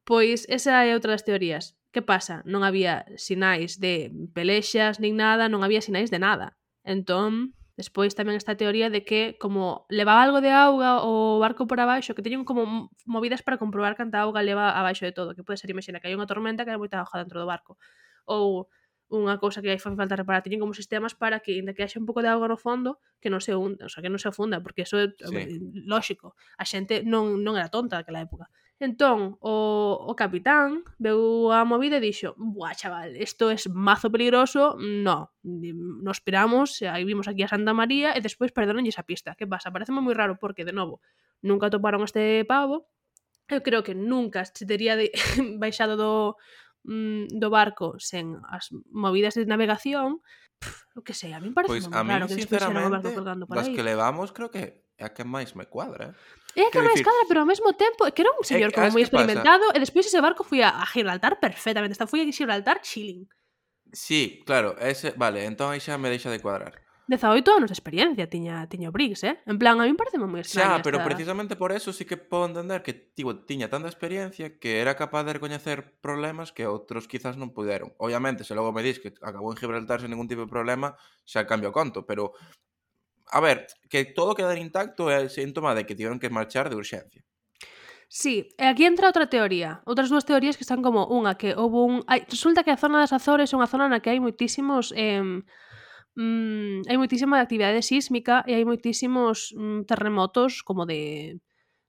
pois 0.01 0.49
esa 0.49 0.81
é 0.81 0.97
outra 0.97 1.13
das 1.13 1.21
teorías. 1.21 1.77
Que 1.91 2.01
pasa? 2.01 2.39
Non 2.47 2.63
había 2.63 3.03
sinais 3.19 3.75
de 3.83 4.15
pelexas 4.31 5.03
nin 5.03 5.19
nada, 5.19 5.51
non 5.51 5.59
había 5.59 5.83
sinais 5.83 6.07
de 6.07 6.23
nada. 6.23 6.55
Entón, 6.87 7.51
despois 7.75 8.15
tamén 8.15 8.39
esta 8.39 8.55
teoría 8.55 8.87
de 8.87 9.03
que 9.03 9.35
como 9.43 9.83
levaba 9.91 10.23
algo 10.23 10.39
de 10.39 10.55
auga 10.55 11.03
o 11.03 11.35
barco 11.43 11.67
por 11.67 11.83
abaixo, 11.83 12.15
que 12.15 12.23
teñen 12.23 12.47
como 12.47 12.87
movidas 13.03 13.43
para 13.43 13.59
comprobar 13.59 13.99
canta 13.99 14.23
auga 14.23 14.39
leva 14.39 14.71
abaixo 14.71 15.03
de 15.03 15.11
todo, 15.11 15.35
que 15.35 15.43
pode 15.43 15.59
ser, 15.59 15.67
imagina, 15.67 15.99
que 15.99 16.07
hai 16.07 16.15
unha 16.15 16.29
tormenta 16.31 16.63
que 16.63 16.71
hai 16.71 16.79
moita 16.79 17.03
auga 17.03 17.19
dentro 17.19 17.43
do 17.43 17.47
barco. 17.51 17.75
Ou 18.23 18.71
unha 19.11 19.35
cousa 19.37 19.59
que 19.59 19.67
aí 19.67 19.77
fai 19.77 19.91
falta 19.99 20.15
reparar. 20.15 20.41
Tiñen 20.41 20.63
como 20.63 20.71
sistemas 20.71 21.13
para 21.13 21.43
que, 21.43 21.59
inda 21.59 21.75
que 21.75 21.83
haxe 21.83 21.99
un 21.99 22.07
pouco 22.07 22.23
de 22.23 22.31
auga 22.31 22.47
no 22.47 22.55
fondo, 22.55 23.03
que 23.19 23.27
non 23.27 23.43
se 23.43 23.51
hunda, 23.51 23.85
o 23.85 23.91
sea, 23.91 23.99
que 23.99 24.07
non 24.07 24.17
se 24.17 24.31
afunda, 24.31 24.63
porque 24.63 24.87
eso 24.87 24.95
é 24.97 25.11
eh, 25.11 25.51
sí. 25.51 25.59
lógico. 25.83 26.33
A 26.55 26.63
xente 26.63 27.03
non, 27.03 27.43
non 27.43 27.59
era 27.59 27.67
tonta 27.67 27.99
naquela 27.99 28.23
época. 28.23 28.47
Entón, 28.81 29.37
o, 29.45 29.93
o 30.09 30.13
capitán 30.17 30.81
veu 30.97 31.53
a 31.53 31.61
movida 31.69 32.01
e 32.01 32.03
dixo 32.07 32.33
Buah, 32.33 32.73
chaval, 32.73 33.13
isto 33.13 33.53
é 33.53 33.59
es 33.59 33.69
mazo 33.69 34.09
peligroso, 34.09 34.73
no. 34.81 35.29
Nos 35.45 36.17
piramos, 36.17 36.81
aí 36.81 37.05
vimos 37.05 37.29
aquí 37.29 37.45
a 37.45 37.51
Santa 37.51 37.77
María 37.77 38.17
e 38.17 38.25
despois 38.25 38.49
perdónenlle 38.49 38.89
esa 38.89 39.05
pista. 39.05 39.37
Que 39.37 39.45
pasa? 39.45 39.69
Parece 39.69 39.93
moi 39.93 40.17
raro 40.17 40.41
porque, 40.41 40.65
de 40.65 40.73
novo, 40.73 40.97
nunca 41.45 41.69
toparon 41.69 42.01
este 42.01 42.41
pavo. 42.49 42.89
Eu 43.51 43.61
creo 43.61 43.85
que 43.85 43.93
nunca 43.93 44.49
se 44.49 44.65
tería 44.65 44.97
de... 44.97 45.13
baixado 45.61 45.93
do, 45.93 46.39
mm, 46.83 47.37
do 47.37 47.49
barco 47.49 47.97
sen 48.01 48.39
as 48.49 48.69
movidas 48.89 49.37
de 49.37 49.45
navegación, 49.45 50.21
pff, 50.59 50.97
o 50.97 51.01
que 51.01 51.13
sei, 51.13 51.33
a 51.33 51.39
min 51.39 51.53
parece 51.53 51.81
pois, 51.81 51.85
moi 51.89 52.03
raro 52.05 52.27
mí, 52.27 52.45
que 52.45 52.55
era 52.55 52.69
o 52.69 52.89
barco 52.89 53.09
colgando 53.13 53.45
para 53.45 53.61
aí. 53.61 53.73
que 53.75 53.83
levamos 53.85 54.33
creo 54.33 54.49
que 54.49 54.85
é 54.97 55.05
a 55.05 55.09
que 55.09 55.25
máis 55.25 55.57
me 55.57 55.65
cuadra. 55.65 56.13
Eh. 56.55 56.61
É 56.61 56.67
a 56.67 56.71
que, 56.71 56.77
que 56.77 56.85
máis 56.85 57.01
cadra, 57.01 57.25
pero 57.27 57.41
ao 57.41 57.49
mesmo 57.49 57.73
tempo 57.73 58.05
que 58.11 58.21
era 58.21 58.31
un 58.35 58.45
señor 58.45 58.69
é, 58.69 58.73
como 58.75 58.93
moi 58.93 59.03
experimentado 59.03 59.71
pasa? 59.71 59.77
e 59.77 59.83
despois 59.83 60.05
ese 60.05 60.21
barco 60.21 60.43
fui 60.43 60.61
a, 60.61 60.81
a 60.81 60.85
Gibraltar 60.85 61.39
perfectamente, 61.39 61.93
está 61.95 62.05
fui 62.05 62.21
a 62.21 62.27
Gibraltar 62.29 62.81
chilling. 62.83 63.25
Sí, 63.91 64.41
claro, 64.45 64.75
ese, 64.79 65.11
vale, 65.17 65.43
entón 65.43 65.71
aí 65.71 65.81
xa 65.81 65.97
me 65.97 66.11
deixa 66.11 66.31
de 66.31 66.39
cuadrar. 66.39 66.79
18 67.11 67.43
anos 67.51 67.69
de 67.69 67.75
experiencia 67.75 68.31
tiña, 68.31 68.63
tiña 68.71 68.87
o 68.87 68.95
Briggs, 68.95 69.27
eh? 69.27 69.43
En 69.43 69.59
plan, 69.59 69.77
a 69.77 69.85
mí 69.85 69.93
parece 69.99 70.15
moi 70.15 70.39
extraña 70.39 70.79
Xa, 70.79 70.79
esta... 70.79 70.85
pero 70.87 71.03
precisamente 71.03 71.59
por 71.59 71.75
eso 71.75 71.91
sí 71.91 72.07
que 72.07 72.15
podo 72.15 72.47
entender 72.47 72.79
que 72.79 72.95
tivo, 72.95 73.43
tiña 73.43 73.67
tanta 73.67 73.91
experiencia 73.91 74.55
que 74.55 74.79
era 74.79 74.95
capaz 74.95 75.27
de 75.27 75.35
recoñecer 75.35 75.99
problemas 75.99 76.55
que 76.55 76.63
outros 76.63 77.11
quizás 77.11 77.35
non 77.35 77.51
puderon. 77.51 77.91
Obviamente, 77.99 78.47
se 78.47 78.55
logo 78.55 78.71
me 78.71 78.81
dis 78.81 79.03
que 79.03 79.11
acabou 79.19 79.51
en 79.51 79.59
Gibraltar 79.59 79.99
sen 79.99 80.09
ningún 80.09 80.31
tipo 80.31 80.47
de 80.47 80.49
problema, 80.49 80.95
xa 81.27 81.43
cambio 81.43 81.69
o 81.69 81.75
conto, 81.75 82.07
pero 82.07 82.31
a 83.31 83.39
ver, 83.39 83.67
que 83.91 84.07
todo 84.07 84.35
quedar 84.35 84.57
intacto 84.57 85.11
é 85.11 85.27
síntoma 85.27 85.75
de 85.75 85.83
que 85.83 85.95
tiveron 85.95 86.19
que 86.19 86.31
marchar 86.31 86.71
de 86.71 86.79
urxencia. 86.79 87.23
Sí, 88.11 88.51
e 88.59 88.67
aquí 88.67 88.83
entra 88.83 89.07
outra 89.07 89.31
teoría, 89.31 89.79
outras 89.87 90.11
dúas 90.11 90.27
teorías 90.27 90.59
que 90.59 90.67
están 90.67 90.83
como 90.83 91.07
unha 91.07 91.39
que 91.39 91.55
houve 91.55 91.79
un... 91.79 91.95
Ai, 92.11 92.27
resulta 92.27 92.59
que 92.67 92.75
a 92.75 92.75
zona 92.75 92.99
das 92.99 93.15
Azores 93.15 93.47
é 93.47 93.55
unha 93.55 93.71
zona 93.71 93.87
na 93.87 94.03
que 94.03 94.11
hai 94.11 94.19
moitísimos 94.19 94.91
eh, 94.99 95.23
mm, 96.15 96.87
hai 96.89 96.97
moitísima 96.97 97.39
actividade 97.39 97.81
sísmica 97.81 98.43
e 98.47 98.55
hai 98.57 98.65
moitísimos 98.65 99.55
mm, 99.55 99.87
terremotos 99.87 100.63
como 100.63 100.85
de 100.85 101.39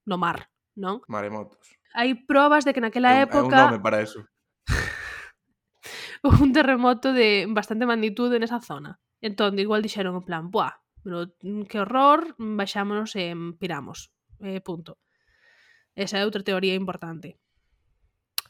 no 0.07 0.19
mar, 0.19 0.51
non? 0.75 1.03
Maremotos. 1.09 1.63
Hai 1.93 2.17
probas 2.17 2.65
de 2.65 2.73
que 2.73 2.83
naquela 2.83 3.13
é 3.13 3.23
un, 3.23 3.29
época... 3.29 3.57
É 3.57 3.65
un 3.67 3.71
nome 3.77 3.85
para 3.85 4.01
eso. 4.01 4.25
un 6.25 6.51
terremoto 6.55 7.13
de 7.13 7.47
bastante 7.51 7.87
magnitude 7.87 8.39
nesa 8.39 8.63
zona. 8.63 8.99
Entón, 9.23 9.59
igual 9.59 9.83
dixeron 9.83 10.19
en 10.19 10.25
plan, 10.27 10.51
buah, 10.51 10.75
pero, 11.03 11.31
mm, 11.43 11.69
que 11.71 11.83
horror, 11.83 12.35
baixámonos 12.39 13.15
e 13.15 13.35
piramos. 13.59 14.11
Eh, 14.43 14.61
punto. 14.63 14.99
Esa 15.95 16.19
é 16.19 16.27
outra 16.27 16.43
teoría 16.43 16.75
importante. 16.75 17.39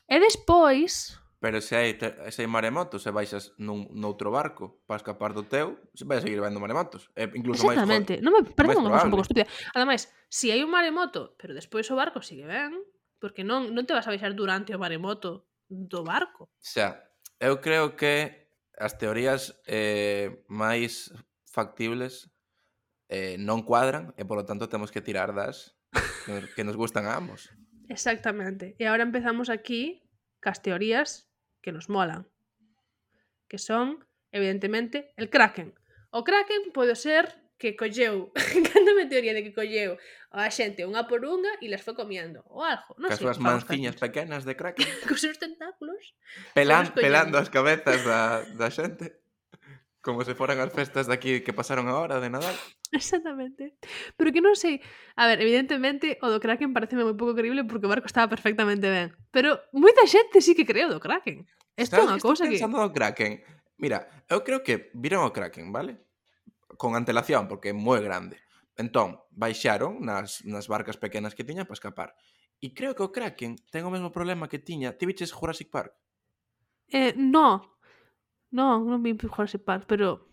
E 0.09 0.17
despois, 0.21 1.19
Pero 1.43 1.59
se 1.59 1.75
hai, 1.75 1.99
se 2.31 2.47
hai 2.47 2.47
maremotos 2.47 3.03
e 3.03 3.11
baixas 3.11 3.51
nun, 3.59 3.91
noutro 3.99 4.31
barco 4.31 4.79
para 4.87 5.03
escapar 5.03 5.35
do 5.35 5.43
teu, 5.43 5.75
se 5.91 6.07
vai 6.07 6.23
seguir 6.23 6.39
vendo 6.39 6.63
maremotos. 6.63 7.11
E 7.19 7.27
incluso 7.35 7.67
Exactamente. 7.67 8.23
Máis, 8.23 8.23
non 8.23 8.31
me 8.31 8.47
parece 8.47 8.79
unha 8.79 8.95
cousa 8.95 9.11
un 9.11 9.15
pouco 9.19 9.27
estúpida. 9.27 9.51
Ademais, 9.75 10.07
se 10.31 10.47
si 10.47 10.47
hai 10.55 10.63
un 10.63 10.71
maremoto, 10.71 11.35
pero 11.35 11.51
despois 11.51 11.91
o 11.91 11.99
barco 11.99 12.23
sigue 12.23 12.47
ben, 12.47 12.79
porque 13.19 13.43
non, 13.43 13.75
non 13.75 13.83
te 13.83 13.91
vas 13.91 14.07
a 14.07 14.15
baixar 14.15 14.39
durante 14.39 14.71
o 14.71 14.79
maremoto 14.79 15.51
do 15.67 16.07
barco. 16.07 16.47
Xa, 16.63 17.11
eu 17.43 17.59
creo 17.59 17.99
que 17.99 18.47
as 18.79 18.95
teorías 18.95 19.59
eh, 19.67 20.47
máis 20.47 21.11
factibles 21.51 22.31
eh, 23.11 23.35
non 23.43 23.67
cuadran 23.67 24.15
e 24.15 24.23
polo 24.23 24.47
tanto 24.47 24.71
temos 24.71 24.95
que 24.95 25.03
tirar 25.03 25.35
das 25.35 25.75
que 26.55 26.63
nos 26.63 26.79
gustan 26.79 27.11
a 27.11 27.19
ambos. 27.19 27.51
Exactamente. 27.91 28.79
E 28.79 28.87
agora 28.87 29.03
empezamos 29.03 29.51
aquí 29.51 30.07
cas 30.39 30.63
teorías 30.63 31.32
que 31.63 31.73
nos 31.73 31.89
molan, 31.89 32.27
que 33.49 33.59
son, 33.59 34.05
evidentemente, 34.33 35.15
el 35.17 35.31
Kraken. 35.31 35.73
O 36.11 36.25
Kraken 36.25 36.75
pode 36.75 36.99
ser 36.99 37.31
que 37.57 37.77
colleu, 37.79 38.35
encantame 38.59 39.07
teoría 39.07 39.33
de 39.33 39.47
que 39.47 39.55
colleu 39.55 39.95
a 40.35 40.51
xente 40.51 40.83
unha 40.83 41.07
por 41.07 41.23
unha 41.23 41.55
e 41.63 41.71
las 41.71 41.87
foi 41.87 41.95
comiendo, 41.95 42.43
ou 42.51 42.67
algo, 42.67 42.99
non 42.99 43.07
sei. 43.15 43.15
As 43.15 43.23
súas 43.23 43.39
manciñas 43.39 43.95
pequenas 43.95 44.43
de 44.43 44.59
Kraken. 44.59 44.83
Cos 45.09 45.23
seus 45.23 45.39
tentáculos. 45.39 46.19
Pelan, 46.59 46.91
pelando 46.91 47.39
as 47.39 47.55
cabezas 47.55 48.03
da, 48.03 48.43
da 48.59 48.67
xente. 48.67 49.22
Como 50.03 50.27
se 50.27 50.35
foran 50.35 50.59
as 50.59 50.75
festas 50.75 51.07
daqui 51.07 51.47
que 51.47 51.55
pasaron 51.55 51.87
agora 51.87 52.19
de 52.19 52.27
Nadal. 52.27 52.59
Exactamente. 52.91 53.79
Pero 54.19 54.35
que 54.35 54.43
non 54.43 54.59
sei... 54.59 54.83
A 55.15 55.31
ver, 55.31 55.39
evidentemente, 55.39 56.19
o 56.21 56.27
do 56.27 56.43
Kraken 56.43 56.75
pareceme 56.75 57.07
moi 57.07 57.15
pouco 57.15 57.39
creíble 57.39 57.63
porque 57.63 57.87
o 57.87 57.93
barco 57.93 58.11
estaba 58.11 58.27
perfectamente 58.27 58.91
ben. 58.91 59.15
Pero 59.31 59.63
moita 59.71 60.03
xente 60.11 60.43
sí 60.43 60.59
que 60.59 60.67
creo 60.67 60.91
do 60.91 60.99
Kraken. 60.99 61.47
Isto 61.79 62.03
é 62.03 62.05
unha 62.05 62.19
cousa 62.19 62.51
que... 62.51 62.59
pensando 62.59 62.83
do 62.83 62.91
Kraken? 62.91 63.47
Mira, 63.79 64.11
eu 64.27 64.43
creo 64.43 64.67
que 64.67 64.91
viron 64.93 65.23
o 65.23 65.31
Kraken, 65.31 65.71
vale? 65.71 66.03
Con 66.75 66.99
antelación, 66.99 67.47
porque 67.47 67.71
é 67.71 67.77
moi 67.77 68.03
grande. 68.03 68.43
Entón, 68.75 69.23
baixaron 69.31 70.03
nas, 70.03 70.43
nas 70.43 70.67
barcas 70.67 70.99
pequenas 70.99 71.39
que 71.39 71.47
tiña 71.47 71.63
para 71.63 71.79
escapar. 71.79 72.11
E 72.59 72.75
creo 72.75 72.99
que 72.99 73.07
o 73.07 73.15
Kraken 73.15 73.55
ten 73.71 73.87
o 73.87 73.95
mesmo 73.95 74.11
problema 74.11 74.51
que 74.51 74.59
tiña. 74.59 74.99
Ti 74.99 75.07
viches 75.07 75.31
Jurassic 75.31 75.71
Park? 75.71 75.95
Eh, 76.91 77.15
no, 77.15 77.79
No, 78.53 78.79
non 78.85 79.03
vi 79.03 79.17
Jurassic 79.17 79.63
Park, 79.65 79.85
pero... 79.89 80.29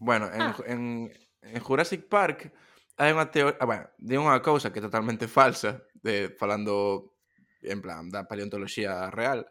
Bueno, 0.00 0.26
en, 0.32 0.40
Ah. 0.40 0.56
en, 0.66 1.12
en 1.42 1.60
Jurassic 1.60 2.06
Park 2.08 2.52
hai 2.98 3.14
unha 3.14 3.30
teoría, 3.30 3.54
ah, 3.62 3.66
bueno, 3.66 3.84
de 3.98 4.16
unha 4.18 4.38
cousa 4.42 4.70
que 4.72 4.80
é 4.82 4.86
totalmente 4.86 5.30
falsa, 5.38 5.86
de 5.94 6.34
falando 6.34 7.14
en 7.62 7.78
plan 7.82 8.10
da 8.10 8.26
paleontoloxía 8.26 9.10
real, 9.10 9.46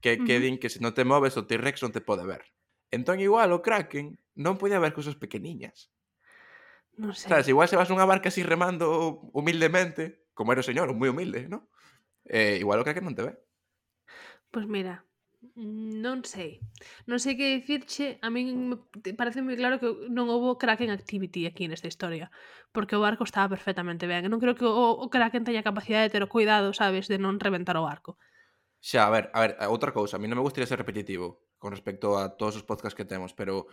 que, 0.00 0.20
que 0.24 0.36
Ujú. 0.36 0.44
din 0.44 0.56
que 0.60 0.72
se 0.72 0.80
non 0.84 0.92
te 0.96 1.04
moves 1.04 1.36
o 1.40 1.44
T-Rex 1.48 1.80
non 1.84 1.92
te 1.92 2.04
pode 2.04 2.24
ver. 2.28 2.44
Entón 2.92 3.20
igual 3.20 3.52
o 3.56 3.62
Kraken 3.64 4.16
non 4.36 4.58
podía 4.60 4.80
ver 4.82 4.92
cousas 4.96 5.16
pequeniñas. 5.16 5.92
Non 7.00 7.12
sei. 7.16 7.30
Sabes, 7.30 7.48
igual 7.48 7.68
se 7.68 7.76
vas 7.78 7.88
nunha 7.88 8.08
barca 8.08 8.28
así 8.32 8.42
remando 8.44 9.20
humildemente, 9.32 10.28
como 10.36 10.52
era 10.52 10.64
o 10.64 10.68
señor, 10.68 10.88
moi 10.96 11.08
humilde, 11.12 11.48
¿no? 11.48 11.68
Eh, 12.24 12.56
igual 12.60 12.80
o 12.80 12.84
Kraken 12.86 13.04
non 13.04 13.16
te 13.16 13.24
ve. 13.28 13.32
Pois 14.52 14.66
mira, 14.66 15.04
Non 15.40 16.20
sei. 16.28 16.60
Non 17.08 17.16
sei 17.16 17.32
que 17.32 17.48
dicirche, 17.56 18.20
a 18.20 18.28
min 18.28 18.76
parece 19.16 19.40
moi 19.40 19.56
claro 19.56 19.80
que 19.80 19.88
non 20.12 20.28
houve 20.28 20.60
Kraken 20.60 20.92
activity 20.92 21.48
aquí 21.48 21.64
nesta 21.64 21.88
historia, 21.88 22.28
porque 22.76 22.92
o 22.92 23.00
barco 23.00 23.24
estaba 23.24 23.48
perfectamente 23.48 24.04
ben. 24.04 24.28
Non 24.28 24.36
creo 24.36 24.52
que 24.52 24.68
o, 24.68 25.00
o 25.00 25.06
Kraken 25.08 25.48
teña 25.48 25.64
capacidade 25.64 26.08
de 26.08 26.12
ter 26.12 26.22
o 26.24 26.28
cuidado, 26.28 26.76
sabes, 26.76 27.08
de 27.08 27.16
non 27.16 27.40
reventar 27.40 27.80
o 27.80 27.88
barco. 27.88 28.20
Xa, 28.84 29.08
a 29.08 29.12
ver, 29.12 29.32
a 29.32 29.40
ver, 29.40 29.52
outra 29.72 29.96
cousa, 29.96 30.16
a 30.16 30.20
mí 30.20 30.28
non 30.28 30.36
me 30.36 30.44
gustaría 30.44 30.68
ser 30.68 30.80
repetitivo 30.80 31.40
con 31.56 31.72
respecto 31.72 32.20
a 32.20 32.36
todos 32.36 32.60
os 32.60 32.64
podcasts 32.68 32.96
que 32.96 33.08
temos, 33.08 33.32
pero 33.32 33.64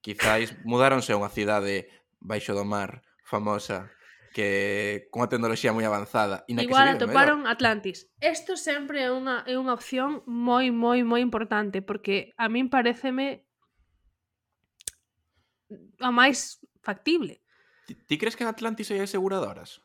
quizáis 0.00 0.56
mudáronse 0.64 1.12
a 1.12 1.20
unha 1.20 1.28
cidade 1.28 1.92
baixo 2.16 2.56
do 2.56 2.64
mar 2.64 3.04
famosa 3.28 3.92
que 4.30 5.08
cunha 5.10 5.26
tecnoloxía 5.26 5.74
moi 5.74 5.82
avanzada 5.82 6.46
e 6.46 6.54
na 6.54 6.62
Igual 6.62 6.94
que 6.94 7.02
atoparon 7.02 7.50
Atlantis. 7.50 8.06
Isto 8.22 8.54
sempre 8.54 9.02
é 9.02 9.10
unha, 9.10 9.42
é 9.46 9.58
unha 9.58 9.74
opción 9.74 10.22
moi, 10.26 10.70
moi, 10.70 11.02
moi 11.02 11.18
importante 11.18 11.82
porque 11.82 12.30
a 12.38 12.46
min 12.46 12.70
pareceme 12.70 13.42
a 15.98 16.10
máis 16.14 16.62
factible. 16.78 17.42
Ti, 17.90 17.98
ti 18.06 18.14
crees 18.18 18.38
que 18.38 18.46
en 18.46 18.50
Atlantis 18.54 18.94
hai 18.94 19.02
aseguradoras? 19.02 19.82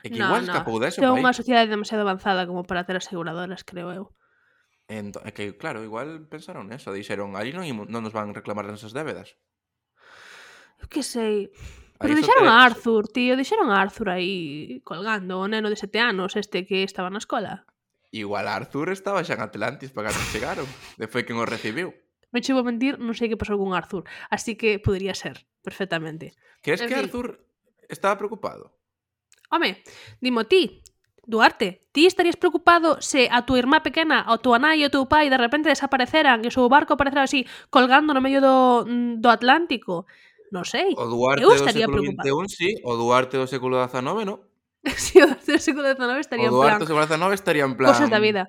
É 0.00 0.08
que 0.08 0.16
no, 0.16 0.26
igual 0.32 0.48
no. 0.48 0.52
escapou. 0.52 0.80
Ten 0.80 1.12
unha 1.12 1.36
sociedade 1.36 1.68
demasiado 1.68 2.08
avanzada 2.08 2.48
como 2.48 2.64
para 2.64 2.88
ter 2.88 2.96
aseguradoras, 2.96 3.60
creo 3.60 3.92
eu. 3.92 4.04
Ento, 4.88 5.20
é 5.20 5.36
que, 5.36 5.52
claro, 5.60 5.84
igual 5.84 6.24
pensaron 6.32 6.72
eso. 6.72 6.96
Dixeron, 6.96 7.36
ali 7.36 7.52
non, 7.52 7.68
non 7.92 8.00
nos 8.00 8.16
van 8.16 8.32
reclamar 8.32 8.64
as 8.64 8.80
nosas 8.80 8.96
débedas. 8.96 9.36
Eu 10.80 10.88
que 10.88 11.04
sei. 11.04 11.52
Pero 11.98 12.14
deixaron 12.14 12.44
te... 12.44 12.50
a 12.50 12.62
Arthur, 12.62 13.08
tío, 13.08 13.34
deixaron 13.34 13.70
a 13.70 13.80
Arthur 13.82 14.10
aí 14.10 14.80
colgando, 14.84 15.42
o 15.42 15.48
neno 15.50 15.68
de 15.68 15.76
sete 15.76 15.98
anos 15.98 16.38
este 16.38 16.64
que 16.64 16.86
estaba 16.86 17.10
na 17.10 17.18
escola. 17.18 17.66
Igual 18.10 18.48
Arthur 18.48 18.94
estaba 18.94 19.26
xa 19.26 19.34
en 19.34 19.42
Atlantis 19.42 19.90
para 19.90 20.08
cando 20.08 20.30
chegaron, 20.30 20.68
de 21.00 21.06
foi 21.10 21.26
quen 21.26 21.36
o 21.36 21.44
recibiu. 21.44 21.92
Me 22.30 22.40
chego 22.40 22.60
a 22.60 22.66
mentir, 22.66 23.00
non 23.02 23.18
sei 23.18 23.26
que 23.26 23.40
pasou 23.40 23.58
con 23.58 23.74
Arthur, 23.74 24.06
así 24.30 24.54
que 24.54 24.78
podría 24.78 25.16
ser, 25.16 25.44
perfectamente. 25.60 26.38
Crees 26.62 26.80
en 26.84 26.88
que 26.88 26.96
fin. 26.96 27.04
Arthur 27.08 27.42
estaba 27.90 28.14
preocupado? 28.16 28.78
Home, 29.50 29.80
dimo 30.20 30.44
ti, 30.44 30.84
Duarte, 31.28 31.84
ti 31.92 32.06
estarías 32.06 32.40
preocupado 32.40 33.02
se 33.02 33.28
a 33.30 33.44
túa 33.44 33.60
irmá 33.60 33.84
pequena, 33.84 34.24
a 34.24 34.40
túa 34.40 34.56
nai 34.56 34.80
e 34.80 34.88
o 34.88 34.92
teu 34.92 35.04
pai 35.12 35.28
de 35.28 35.36
repente 35.36 35.68
desapareceran 35.68 36.40
e 36.40 36.48
o 36.48 36.54
seu 36.56 36.64
barco 36.72 36.96
aparecera 36.96 37.28
así 37.28 37.44
colgando 37.68 38.16
no 38.16 38.24
medio 38.24 38.40
do, 38.40 38.88
mm, 38.88 39.20
do 39.20 39.28
Atlántico 39.28 40.08
Non 40.50 40.64
sei. 40.64 40.96
O 40.96 41.04
Duarte 41.06 41.44
Eu 41.44 41.52
do 41.52 41.60
estaría 41.60 41.86
século. 41.86 42.02
XXI, 42.02 42.48
sí. 42.48 42.70
O 42.84 42.96
Duarte 42.96 43.36
do 43.36 43.46
século 43.46 43.76
XIX, 43.78 44.24
no. 44.24 44.44
si 44.96 45.20
o 45.20 45.26
do 45.28 45.58
século 45.60 45.84
XIX 45.88 46.22
estaría 46.22 46.48
o 46.48 46.52
en 46.52 46.56
plan 46.56 46.78
Duarte 46.78 46.82
do 46.84 46.88
século 46.88 47.04
XIX 47.04 47.34
estaría 47.34 47.64
en 47.64 47.74
plan... 47.76 47.90
cosas 47.92 48.08
da 48.08 48.20
vida. 48.20 48.42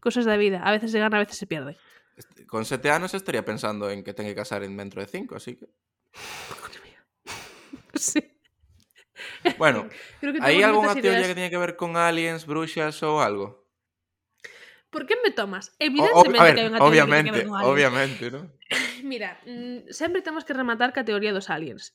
Cosas 0.00 0.24
da 0.26 0.36
vida. 0.36 0.58
A 0.62 0.70
veces 0.70 0.90
se 0.90 0.98
gana, 0.98 1.18
a 1.18 1.22
veces 1.22 1.38
se 1.38 1.46
pierde. 1.46 1.78
Con 2.46 2.64
sete 2.64 2.90
anos 2.90 3.14
estaría 3.14 3.44
pensando 3.44 3.90
en 3.90 4.02
que 4.02 4.14
ten 4.14 4.26
que 4.26 4.34
casar 4.34 4.62
en 4.66 4.74
dentro 4.74 5.02
de 5.02 5.06
cinco, 5.06 5.36
así 5.36 5.56
que... 5.56 5.68
Sí. 7.98 8.22
Bueno, 9.58 9.88
Creo 10.20 10.32
que 10.32 10.38
¿hai 10.38 10.62
temos 10.62 10.70
algunha 10.70 10.94
moitas 10.94 11.02
teoría 11.02 11.26
que 11.26 11.34
tiña 11.34 11.50
que 11.50 11.58
ver 11.58 11.74
con 11.74 11.98
aliens, 11.98 12.46
bruxas 12.46 13.02
ou 13.02 13.18
algo? 13.18 13.66
¿Por 14.90 15.06
qué 15.06 15.16
me 15.22 15.30
tomas? 15.30 15.74
Evidentemente 15.78 16.40
o, 16.40 16.42
ver, 16.42 16.54
que 16.54 16.60
hai 16.64 16.68
unha 16.72 16.80
teoría 16.80 17.04
obviamente, 17.04 17.38
que 17.44 17.48
un 17.48 17.60
obviamente, 17.60 18.24
¿no? 18.32 18.40
Mira, 19.04 19.36
mm, 19.44 19.92
sempre 19.92 20.24
temos 20.24 20.48
que 20.48 20.56
rematar 20.56 20.96
que 20.96 21.04
a 21.04 21.08
teoría 21.08 21.36
dos 21.36 21.52
aliens. 21.52 21.92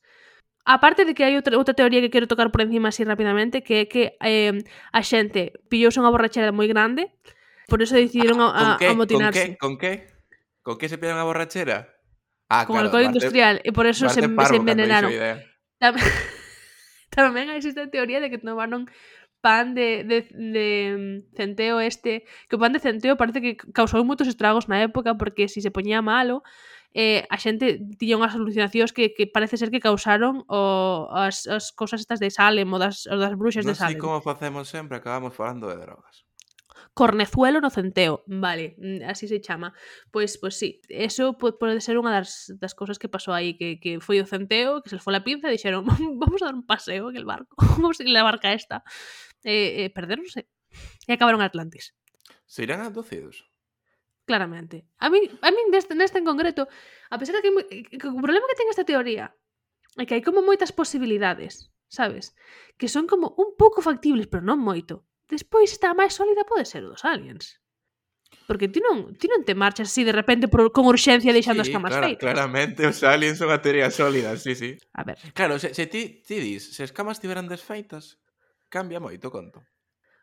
Aparte 0.63 1.03
de 1.03 1.17
que 1.17 1.25
hai 1.25 1.33
outra, 1.35 1.57
outra 1.57 1.73
teoría 1.73 1.99
que 2.05 2.13
quero 2.13 2.29
tocar 2.29 2.53
por 2.53 2.61
encima 2.61 2.93
así 2.93 3.01
rapidamente, 3.03 3.65
que 3.65 3.83
é 3.83 3.85
que 3.89 4.15
eh, 4.21 4.61
a 4.93 5.01
xente 5.01 5.57
pillouse 5.67 5.97
unha 5.97 6.13
borrachera 6.13 6.53
moi 6.53 6.69
grande, 6.69 7.09
por 7.65 7.81
eso 7.81 7.97
decidiron 7.97 8.39
ah, 8.39 8.53
a, 8.53 8.63
a, 8.75 8.79
qué, 8.79 8.93
amotinarse. 8.93 9.57
Con 9.57 9.75
que? 9.81 10.07
Con 10.07 10.07
que? 10.07 10.13
Con 10.61 10.75
que 10.77 10.87
se 10.87 11.01
pillan 11.01 11.17
a 11.17 11.27
borrachera? 11.27 11.89
Ah, 12.47 12.69
con 12.69 12.77
claro, 12.77 12.93
alcohol 12.93 13.09
industrial, 13.09 13.59
e 13.65 13.73
por 13.73 13.89
eso 13.89 14.05
se, 14.07 14.21
se 14.21 14.55
envenenaron. 14.55 15.09
Tamén, 15.81 16.05
tamén 17.11 17.47
existe 17.57 17.81
a 17.83 17.89
teoría 17.89 18.21
de 18.21 18.29
que 18.29 18.39
tomaron 18.39 18.87
pan 19.43 19.75
de, 19.75 20.07
de, 20.07 20.23
de, 20.31 20.67
mm, 20.95 21.35
centeo 21.35 21.83
este, 21.83 22.23
que 22.47 22.55
o 22.55 22.61
pan 22.63 22.71
de 22.71 22.79
centeo 22.79 23.19
parece 23.19 23.43
que 23.43 23.59
causou 23.75 23.99
moitos 24.07 24.31
estragos 24.31 24.71
na 24.71 24.79
época 24.79 25.19
porque 25.19 25.51
si 25.51 25.59
se 25.59 25.67
poñía 25.67 25.99
malo, 25.99 26.47
eh, 26.95 27.27
a 27.27 27.35
xente 27.35 27.83
tiña 27.99 28.15
unhas 28.15 28.31
alucinacións 28.39 28.95
que, 28.95 29.11
que 29.11 29.27
parece 29.27 29.59
ser 29.59 29.67
que 29.67 29.83
causaron 29.83 30.47
o, 30.47 31.11
as, 31.11 31.43
as 31.51 31.75
cousas 31.75 31.99
estas 31.99 32.23
de 32.23 32.31
Salem 32.31 32.71
ou 32.71 32.79
das, 32.79 33.03
ou 33.11 33.19
das 33.19 33.35
bruxas 33.35 33.67
no 33.67 33.73
de 33.73 33.77
Salem. 33.77 33.99
Non 33.99 34.15
como 34.15 34.23
facemos 34.23 34.71
sempre, 34.71 34.95
acabamos 34.95 35.35
falando 35.35 35.67
de 35.67 35.75
drogas. 35.75 36.23
Cornezuelo 36.93 37.59
no 37.59 37.73
Centeo, 37.73 38.23
vale, 38.27 38.75
mm, 38.77 39.09
así 39.09 39.27
se 39.27 39.41
chama. 39.41 39.73
Pois, 40.11 40.37
pois 40.37 40.55
sí, 40.55 40.81
eso 40.89 41.37
pode 41.37 41.81
ser 41.81 41.97
unha 41.97 42.13
das, 42.13 42.53
das 42.61 42.77
cousas 42.77 43.01
que 43.01 43.09
pasou 43.09 43.33
aí, 43.33 43.57
que, 43.57 43.81
que 43.81 43.97
foi 43.97 44.21
o 44.21 44.29
Centeo, 44.29 44.85
que 44.85 44.93
se 44.93 45.01
foi 45.01 45.17
a 45.17 45.25
pinza 45.25 45.49
e 45.49 45.57
dixeron, 45.57 45.89
vamos 46.21 46.39
a 46.45 46.53
dar 46.53 46.55
un 46.55 46.65
paseo 46.69 47.09
en 47.09 47.17
el 47.17 47.25
barco, 47.25 47.57
vamos 47.81 47.97
a 47.97 48.05
ir 48.05 48.13
a 48.13 48.21
barca 48.21 48.53
esta. 48.53 48.85
Eh, 49.41 49.85
eh, 49.85 49.89
perderonse. 49.89 50.45
E 51.09 51.11
acabaron 51.17 51.41
Atlantis. 51.41 51.97
Se 52.45 52.61
irán 52.61 52.85
abducidos? 52.85 53.49
Claramente. 54.25 54.85
A 55.01 55.09
mí, 55.09 55.19
a 55.41 55.49
mí 55.51 55.61
neste, 55.73 55.97
neste 55.97 56.21
en 56.21 56.25
concreto, 56.25 56.69
a 57.09 57.17
pesar 57.17 57.35
de 57.35 57.41
que, 57.41 57.51
eh, 57.73 57.83
que 57.89 58.07
o 58.07 58.21
problema 58.21 58.45
que 58.45 58.57
ten 58.57 58.69
esta 58.69 58.85
teoría 58.85 59.33
é 59.97 60.05
que 60.05 60.13
hai 60.13 60.21
como 60.21 60.45
moitas 60.45 60.69
posibilidades, 60.69 61.73
sabes? 61.89 62.37
Que 62.77 62.85
son 62.85 63.05
como 63.09 63.33
un 63.37 63.57
pouco 63.57 63.81
factibles, 63.81 64.29
pero 64.29 64.45
non 64.45 64.61
moito 64.61 65.09
despois 65.29 65.71
está 65.71 65.93
máis 65.93 66.15
sólida 66.15 66.47
pode 66.47 66.65
ser 66.65 66.83
dos 66.83 67.03
aliens. 67.05 67.59
Porque 68.47 68.67
ti 68.67 68.81
non, 68.81 69.13
ti 69.15 69.29
non 69.29 69.45
te 69.45 69.55
marchas 69.55 69.93
así 69.93 70.03
de 70.03 70.11
repente 70.11 70.49
por, 70.49 70.73
con 70.73 70.89
urxencia 70.89 71.31
deixando 71.31 71.63
sí, 71.63 71.69
as 71.69 71.73
camas 71.73 71.93
clara, 71.93 72.07
feitas. 72.09 72.23
Claramente 72.25 72.81
os 72.83 72.99
aliens 73.05 73.37
son 73.37 73.53
a 73.53 73.61
teoría 73.61 73.87
sólida, 73.93 74.35
sí, 74.35 74.57
sí. 74.57 74.75
A 74.93 75.05
ver. 75.05 75.17
Claro, 75.37 75.61
se, 75.61 75.71
se 75.71 75.87
ti, 75.87 76.19
ti 76.25 76.41
dis, 76.41 76.75
se 76.75 76.83
as 76.83 76.91
camas 76.91 77.21
tiveran 77.21 77.47
desfeitas, 77.47 78.19
cambia 78.67 78.99
moito 78.99 79.29
o 79.29 79.33
conto. 79.33 79.61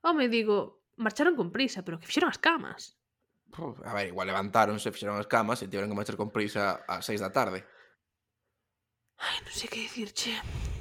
Home, 0.03 0.29
digo, 0.29 0.85
marcharon 0.99 1.39
con 1.39 1.55
prisa, 1.55 1.87
pero 1.87 2.03
que 2.03 2.07
fixeron 2.11 2.29
as 2.29 2.43
camas. 2.43 2.99
Puf, 3.51 3.79
a 3.83 3.95
ver, 3.95 4.11
igual 4.13 4.27
levantáronse, 4.27 4.93
fixeron 4.93 5.17
as 5.17 5.31
camas 5.31 5.63
e 5.63 5.71
tiveron 5.71 5.89
que 5.89 5.97
marchar 5.97 6.19
con 6.19 6.35
prisa 6.35 6.83
a 6.87 7.01
seis 7.01 7.23
da 7.23 7.33
tarde. 7.33 7.65
Ai, 9.21 9.39
non 9.45 9.55
sei 9.55 9.69
que 9.69 9.81
dicirche. 9.81 10.33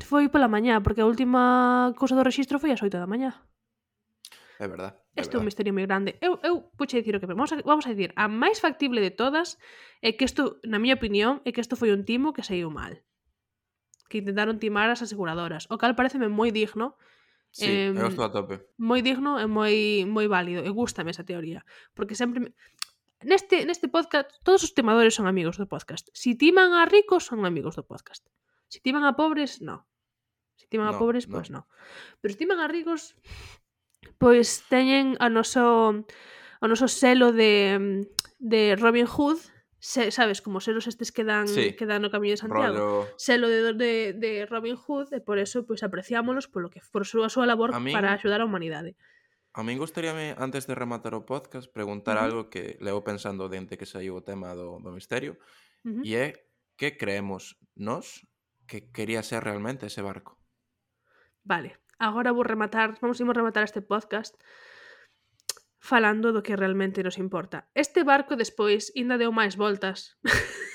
Foi 0.03 0.27
pola 0.27 0.49
mañá, 0.49 0.81
porque 0.81 1.03
a 1.03 1.09
última 1.09 1.93
cousa 1.99 2.17
do 2.17 2.25
rexistro 2.25 2.57
foi 2.57 2.71
ás 2.73 2.81
oito 2.81 2.97
da 2.97 3.07
mañá. 3.07 3.45
É 4.59 4.67
verdade. 4.67 4.93
É 5.15 5.21
isto 5.23 5.37
é 5.37 5.39
un 5.39 5.47
misterio 5.47 5.71
moi 5.71 5.87
grande. 5.87 6.19
Eu, 6.19 6.35
eu 6.43 6.67
puxe 6.75 6.99
dicir 6.99 7.15
o 7.15 7.19
que 7.23 7.31
vamos 7.31 7.55
a, 7.55 7.63
vamos 7.63 7.87
a 7.87 7.95
dicir. 7.95 8.11
A 8.19 8.27
máis 8.27 8.59
factible 8.59 8.99
de 8.99 9.07
todas 9.07 9.55
é 10.03 10.11
que 10.11 10.27
isto, 10.27 10.59
na 10.67 10.83
miña 10.83 10.99
opinión, 10.99 11.39
é 11.47 11.55
que 11.55 11.63
isto 11.63 11.79
foi 11.79 11.95
un 11.95 12.03
timo 12.03 12.35
que 12.35 12.43
saiu 12.43 12.67
mal. 12.67 12.99
Que 14.11 14.19
intentaron 14.19 14.59
timar 14.59 14.91
as 14.91 14.99
aseguradoras. 14.99 15.63
O 15.71 15.79
cal 15.79 15.95
pareceme 15.95 16.27
moi 16.27 16.51
digno. 16.51 16.99
Sí, 17.55 17.71
eh, 17.71 17.95
eu 17.95 18.11
estou 18.11 18.27
a 18.27 18.35
tope. 18.35 18.59
Moi 18.75 18.99
digno 18.99 19.39
e 19.39 19.47
moi 19.47 20.03
moi 20.03 20.27
válido. 20.27 20.59
E 20.67 20.69
gustame 20.75 21.15
esa 21.15 21.23
teoría. 21.23 21.63
Porque 21.95 22.19
sempre... 22.19 22.43
Me... 22.43 22.49
Neste, 23.23 23.63
neste 23.63 23.87
podcast, 23.87 24.31
todos 24.43 24.63
os 24.63 24.75
timadores 24.75 25.15
son 25.15 25.27
amigos 25.27 25.55
do 25.55 25.71
podcast. 25.71 26.11
Si 26.11 26.35
timan 26.35 26.75
a 26.75 26.83
ricos, 26.83 27.23
son 27.31 27.47
amigos 27.47 27.79
do 27.79 27.87
podcast. 27.87 28.27
Si 28.67 28.83
timan 28.83 29.07
a 29.07 29.15
pobres, 29.15 29.63
no. 29.63 29.87
Si 30.59 30.67
timan 30.67 30.91
no, 30.91 30.95
a 30.95 30.99
pobres, 30.99 31.27
no. 31.27 31.39
pois 31.39 31.47
pues 31.47 31.55
no. 31.55 31.67
Pero 32.19 32.31
si 32.31 32.37
timan 32.39 32.59
a 32.59 32.67
ricos, 32.67 33.15
pois 34.19 34.67
teñen 34.67 35.15
a 35.23 35.31
noso 35.31 36.05
o 36.59 36.65
noso 36.67 36.91
selo 36.91 37.31
de, 37.31 38.05
de 38.37 38.75
Robin 38.75 39.07
Hood 39.07 39.39
se, 39.79 40.11
sabes, 40.11 40.41
como 40.41 40.59
selos 40.59 40.87
estes 40.87 41.11
que 41.11 41.23
dan, 41.23 41.47
sí. 41.47 41.71
que 41.71 41.87
dan 41.87 42.03
no 42.03 42.11
Camiño 42.11 42.35
de 42.35 42.43
Santiago. 42.43 42.75
Rollo... 42.75 43.07
Selo 43.15 43.47
de, 43.47 43.73
de, 43.73 44.13
de 44.13 44.45
Robin 44.45 44.75
Hood 44.75 45.15
e 45.15 45.23
por 45.23 45.39
eso 45.39 45.63
pois 45.63 45.87
apreciámolos 45.87 46.51
polo 46.51 46.67
que 46.67 46.83
por 46.91 47.07
súa 47.07 47.31
súa 47.31 47.47
labor 47.47 47.71
a 47.71 47.79
mí, 47.79 47.95
para 47.95 48.11
axudar 48.11 48.43
a 48.43 48.45
humanidade. 48.45 48.99
A 49.55 49.63
min 49.63 49.79
gustaríame 49.79 50.35
antes 50.35 50.67
de 50.67 50.75
rematar 50.75 51.15
o 51.15 51.23
podcast 51.23 51.71
preguntar 51.71 52.19
uh 52.19 52.21
-huh. 52.21 52.27
algo 52.27 52.41
que 52.51 52.75
levo 52.83 53.07
pensando 53.07 53.47
dente 53.47 53.79
que 53.79 53.87
saiu 53.87 54.19
o 54.19 54.21
tema 54.21 54.51
do, 54.51 54.83
do 54.83 54.91
misterio 54.91 55.39
uh 55.87 55.95
-huh. 55.95 56.03
e 56.03 56.19
é 56.19 56.25
que 56.75 56.99
creemos 56.99 57.55
nós 57.79 58.27
que 58.67 58.91
quería 58.91 59.23
ser 59.23 59.47
realmente 59.47 59.87
ese 59.87 60.03
barco. 60.03 60.37
Vale 61.47 61.79
agora 61.99 62.31
vou 62.31 62.47
rematar, 62.47 62.97
vamos 63.03 63.19
imos 63.19 63.35
rematar 63.35 63.67
este 63.67 63.83
podcast 63.83 64.33
falando 65.79 66.31
do 66.31 66.41
que 66.41 66.55
realmente 66.55 67.03
nos 67.03 67.19
importa. 67.19 67.69
Este 67.75 68.03
barco 68.07 68.39
despois 68.39 68.91
ainda 68.95 69.19
deu 69.19 69.31
máis 69.35 69.59
voltas. 69.59 70.17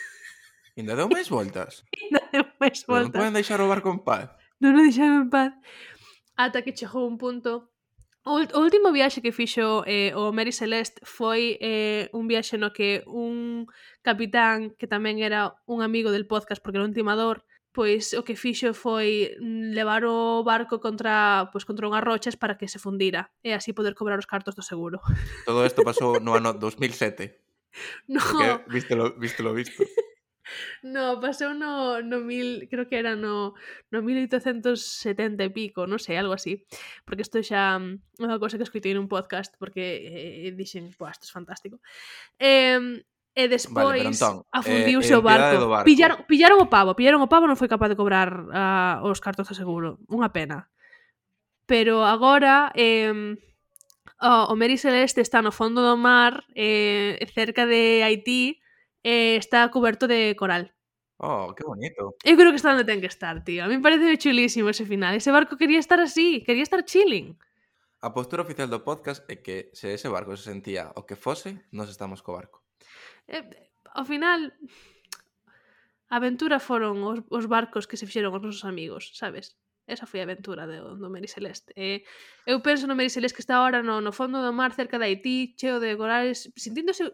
Ainda 0.76 0.98
deu 0.98 1.06
máis 1.06 1.30
voltas? 1.30 1.86
ainda 1.94 2.18
deu 2.34 2.44
máis 2.58 2.82
voltas. 2.82 3.14
Non 3.14 3.22
poden 3.22 3.38
deixar 3.38 3.62
o 3.62 3.70
barco 3.70 3.94
en 3.94 4.02
paz. 4.02 4.26
Non 4.58 4.74
o 4.74 4.82
deixaron 4.82 5.26
en 5.26 5.30
paz. 5.30 5.54
Ata 6.34 6.66
que 6.66 6.74
chegou 6.74 7.06
un 7.06 7.14
punto 7.14 7.74
O 8.26 8.40
último 8.40 8.88
viaxe 8.88 9.20
que 9.20 9.36
fixo 9.36 9.84
eh, 9.84 10.16
o 10.16 10.32
Mary 10.32 10.48
Celeste 10.48 10.96
foi 11.04 11.60
eh, 11.60 12.08
un 12.16 12.24
viaxe 12.24 12.56
no 12.56 12.72
que 12.72 13.04
un 13.04 13.68
capitán 14.00 14.72
que 14.80 14.88
tamén 14.88 15.20
era 15.20 15.60
un 15.68 15.84
amigo 15.84 16.08
del 16.08 16.24
podcast 16.24 16.64
porque 16.64 16.80
era 16.80 16.88
un 16.88 16.96
timador 16.96 17.44
pois 17.74 18.14
o 18.14 18.22
que 18.22 18.38
fixo 18.38 18.70
foi 18.72 19.34
mm, 19.42 19.74
levar 19.74 20.06
o 20.06 20.46
barco 20.46 20.78
contra 20.78 21.50
pois 21.50 21.66
contra 21.66 21.90
unhas 21.90 22.06
rochas 22.06 22.38
para 22.38 22.54
que 22.54 22.70
se 22.70 22.78
fundira 22.78 23.34
e 23.42 23.50
así 23.50 23.74
poder 23.74 23.98
cobrar 23.98 24.16
os 24.16 24.30
cartos 24.30 24.54
do 24.54 24.62
seguro. 24.62 25.02
Todo 25.48 25.66
isto 25.66 25.82
pasou 25.82 26.22
no 26.22 26.38
ano 26.38 26.54
2007. 26.54 27.34
No. 28.06 28.22
Porque, 28.22 28.70
vístelo, 28.70 29.18
vístelo 29.18 29.50
visto. 29.52 29.82
No, 30.82 31.20
pasou 31.20 31.54
no, 31.54 32.02
no 32.02 32.20
mil, 32.20 32.68
creo 32.68 32.86
que 32.86 32.96
era 32.96 33.16
no, 33.16 33.54
no 33.90 34.02
1870 34.02 35.40
e 35.40 35.50
pico, 35.50 35.88
non 35.88 35.96
sei, 35.96 36.20
algo 36.20 36.36
así. 36.36 36.68
Porque 37.08 37.24
isto 37.24 37.40
xa 37.40 37.80
mm, 37.80 38.20
é 38.20 38.24
unha 38.28 38.36
cosa 38.36 38.60
que 38.60 38.66
escritei 38.68 38.92
nun 38.92 39.08
podcast 39.08 39.56
porque 39.56 39.80
eh, 39.80 40.52
dixen, 40.52 40.92
buah, 41.00 41.16
isto 41.16 41.24
é 41.24 41.32
fantástico. 41.32 41.80
Eh, 42.36 43.00
E 43.34 43.50
despois 43.50 43.98
vale, 43.98 44.06
entón, 44.06 44.46
afundiuse 44.54 45.10
eh, 45.10 45.18
o 45.18 45.22
eh, 45.22 45.26
barco. 45.26 45.66
barco. 45.66 45.86
Pillaron, 45.90 46.18
pillaron 46.30 46.58
o 46.62 46.70
pavo, 46.70 46.94
pillaron 46.94 47.18
o 47.18 47.26
pavo, 47.26 47.50
non 47.50 47.58
foi 47.58 47.66
capaz 47.66 47.90
de 47.90 47.98
cobrar 47.98 48.30
uh, 48.30 49.02
os 49.10 49.18
cartos 49.18 49.50
de 49.50 49.58
seguro. 49.58 49.98
Unha 50.06 50.30
pena. 50.30 50.70
Pero 51.66 52.06
agora 52.06 52.70
eh, 52.78 53.10
oh, 54.20 54.44
o 54.50 54.54
Mary 54.54 54.78
Celeste 54.78 55.20
está 55.20 55.42
no 55.42 55.50
fondo 55.50 55.82
do 55.82 55.96
mar, 55.98 56.46
eh, 56.54 57.18
cerca 57.34 57.66
de 57.66 58.06
Haití, 58.06 58.62
eh, 59.02 59.36
está 59.36 59.68
coberto 59.70 60.06
de 60.06 60.34
coral. 60.38 60.72
Oh, 61.18 61.54
que 61.54 61.64
bonito. 61.64 62.16
Eu 62.24 62.36
creo 62.36 62.50
que 62.50 62.58
está 62.58 62.74
onde 62.74 62.84
ten 62.84 63.00
que 63.00 63.10
estar, 63.10 63.42
tío. 63.44 63.64
A 63.64 63.68
mí 63.68 63.78
parece 63.78 64.18
chulísimo 64.18 64.70
ese 64.70 64.84
final. 64.84 65.14
Ese 65.14 65.30
barco 65.30 65.56
quería 65.56 65.78
estar 65.78 66.00
así, 66.00 66.42
quería 66.42 66.62
estar 66.62 66.84
chilling. 66.84 67.38
A 68.04 68.12
postura 68.12 68.42
oficial 68.42 68.68
do 68.68 68.84
podcast 68.84 69.24
é 69.30 69.40
que 69.40 69.72
se 69.72 69.94
ese 69.94 70.10
barco 70.10 70.36
se 70.36 70.50
sentía 70.50 70.92
o 70.98 71.06
que 71.06 71.16
fose, 71.16 71.64
nos 71.72 71.88
estamos 71.88 72.20
co 72.20 72.36
barco. 72.36 72.63
Eh, 73.28 73.70
ao 73.94 74.04
final, 74.04 74.52
a 76.10 76.16
aventura 76.16 76.58
foron 76.58 77.02
os, 77.02 77.18
os 77.30 77.46
barcos 77.46 77.86
que 77.86 77.96
se 77.96 78.06
fixeron 78.06 78.34
os 78.34 78.42
nosos 78.42 78.64
amigos, 78.64 79.12
sabes? 79.14 79.56
Esa 79.86 80.08
foi 80.08 80.20
a 80.20 80.26
aventura 80.28 80.64
do, 80.64 80.96
do 80.96 81.08
Mary 81.12 81.28
Celeste. 81.28 81.72
Eh, 81.76 82.04
eu 82.48 82.60
penso 82.64 82.88
no 82.88 82.96
Mary 82.96 83.12
Celeste 83.12 83.36
que 83.36 83.44
está 83.44 83.60
ahora 83.60 83.84
no, 83.84 84.00
no 84.00 84.12
fondo 84.12 84.40
do 84.40 84.52
mar, 84.52 84.72
cerca 84.72 84.96
de 84.96 85.04
Haití, 85.04 85.54
cheo 85.58 85.80
de 85.80 85.96
corales, 85.96 86.48
sintiéndose... 86.56 87.12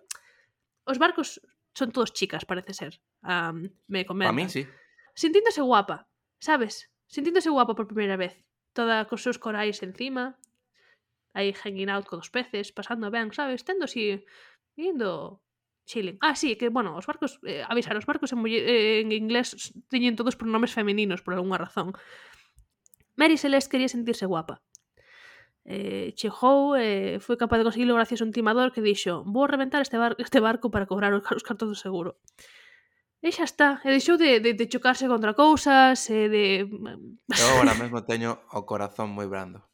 Os 0.87 0.99
barcos 0.99 1.43
son 1.75 1.91
todos 1.93 2.13
chicas, 2.13 2.45
parece 2.45 2.75
ser. 2.75 3.01
Um, 3.23 3.71
me 3.87 4.07
comentan. 4.07 4.35
A 4.35 4.39
mí, 4.39 4.49
sí. 4.49 4.67
Sintiéndose 5.15 5.63
guapa, 5.63 6.09
sabes? 6.39 6.91
Sintiéndose 7.07 7.51
guapa 7.51 7.75
por 7.75 7.87
primeira 7.87 8.17
vez. 8.17 8.39
Toda 8.73 9.05
cos 9.11 9.23
seus 9.23 9.39
corais 9.39 9.83
encima, 9.83 10.39
aí 11.35 11.51
hanging 11.51 11.91
out 11.91 12.07
con 12.07 12.23
os 12.23 12.31
peces, 12.31 12.71
pasando 12.71 13.11
ben, 13.11 13.35
sabes? 13.35 13.67
Tendo 13.67 13.85
así, 13.85 14.23
indo 14.79 15.43
Chilling. 15.91 16.19
Ah, 16.23 16.39
sí, 16.39 16.55
que, 16.55 16.71
bueno, 16.71 16.95
os 16.95 17.07
barcos, 17.11 17.43
eh, 17.43 17.67
avisar, 17.67 17.99
os 17.99 18.07
barcos 18.07 18.31
en, 18.31 18.39
mulle, 18.39 18.63
eh, 18.63 19.03
en 19.03 19.11
inglés 19.11 19.75
teñen 19.91 20.15
todos 20.15 20.39
pronomes 20.39 20.71
femininos 20.71 21.19
por 21.27 21.35
algunha 21.35 21.59
razón. 21.59 21.99
Mary 23.19 23.35
Celeste 23.35 23.75
quería 23.75 23.91
sentirse 23.91 24.31
guapa. 24.31 24.63
Eh, 25.67 26.15
Chehou 26.15 26.79
eh, 26.79 27.19
foi 27.19 27.35
capaz 27.35 27.59
de 27.59 27.67
conseguirlo 27.67 27.99
gracias 27.99 28.23
a 28.23 28.27
un 28.27 28.33
timador 28.33 28.71
que 28.71 28.81
dixo 28.81 29.27
vou 29.27 29.51
reventar 29.51 29.83
este, 29.83 29.99
bar 29.99 30.15
este 30.23 30.39
barco 30.39 30.71
para 30.71 30.87
cobrar 30.87 31.11
os, 31.13 31.27
os 31.27 31.43
cartos 31.43 31.67
do 31.67 31.75
seguro. 31.75 32.23
E 33.21 33.29
xa 33.35 33.45
está, 33.45 33.69
e 33.85 33.93
deixou 33.93 34.17
de, 34.17 34.41
de, 34.41 34.57
de 34.57 34.67
chocarse 34.71 35.05
contra 35.05 35.37
cousas, 35.37 35.99
e 36.09 36.31
de... 36.31 36.45
Mm, 36.65 37.21
Eu 37.35 37.49
agora 37.59 37.75
mesmo 37.83 38.01
teño 38.07 38.41
o 38.55 38.63
corazón 38.65 39.11
moi 39.13 39.27
brando. 39.27 39.67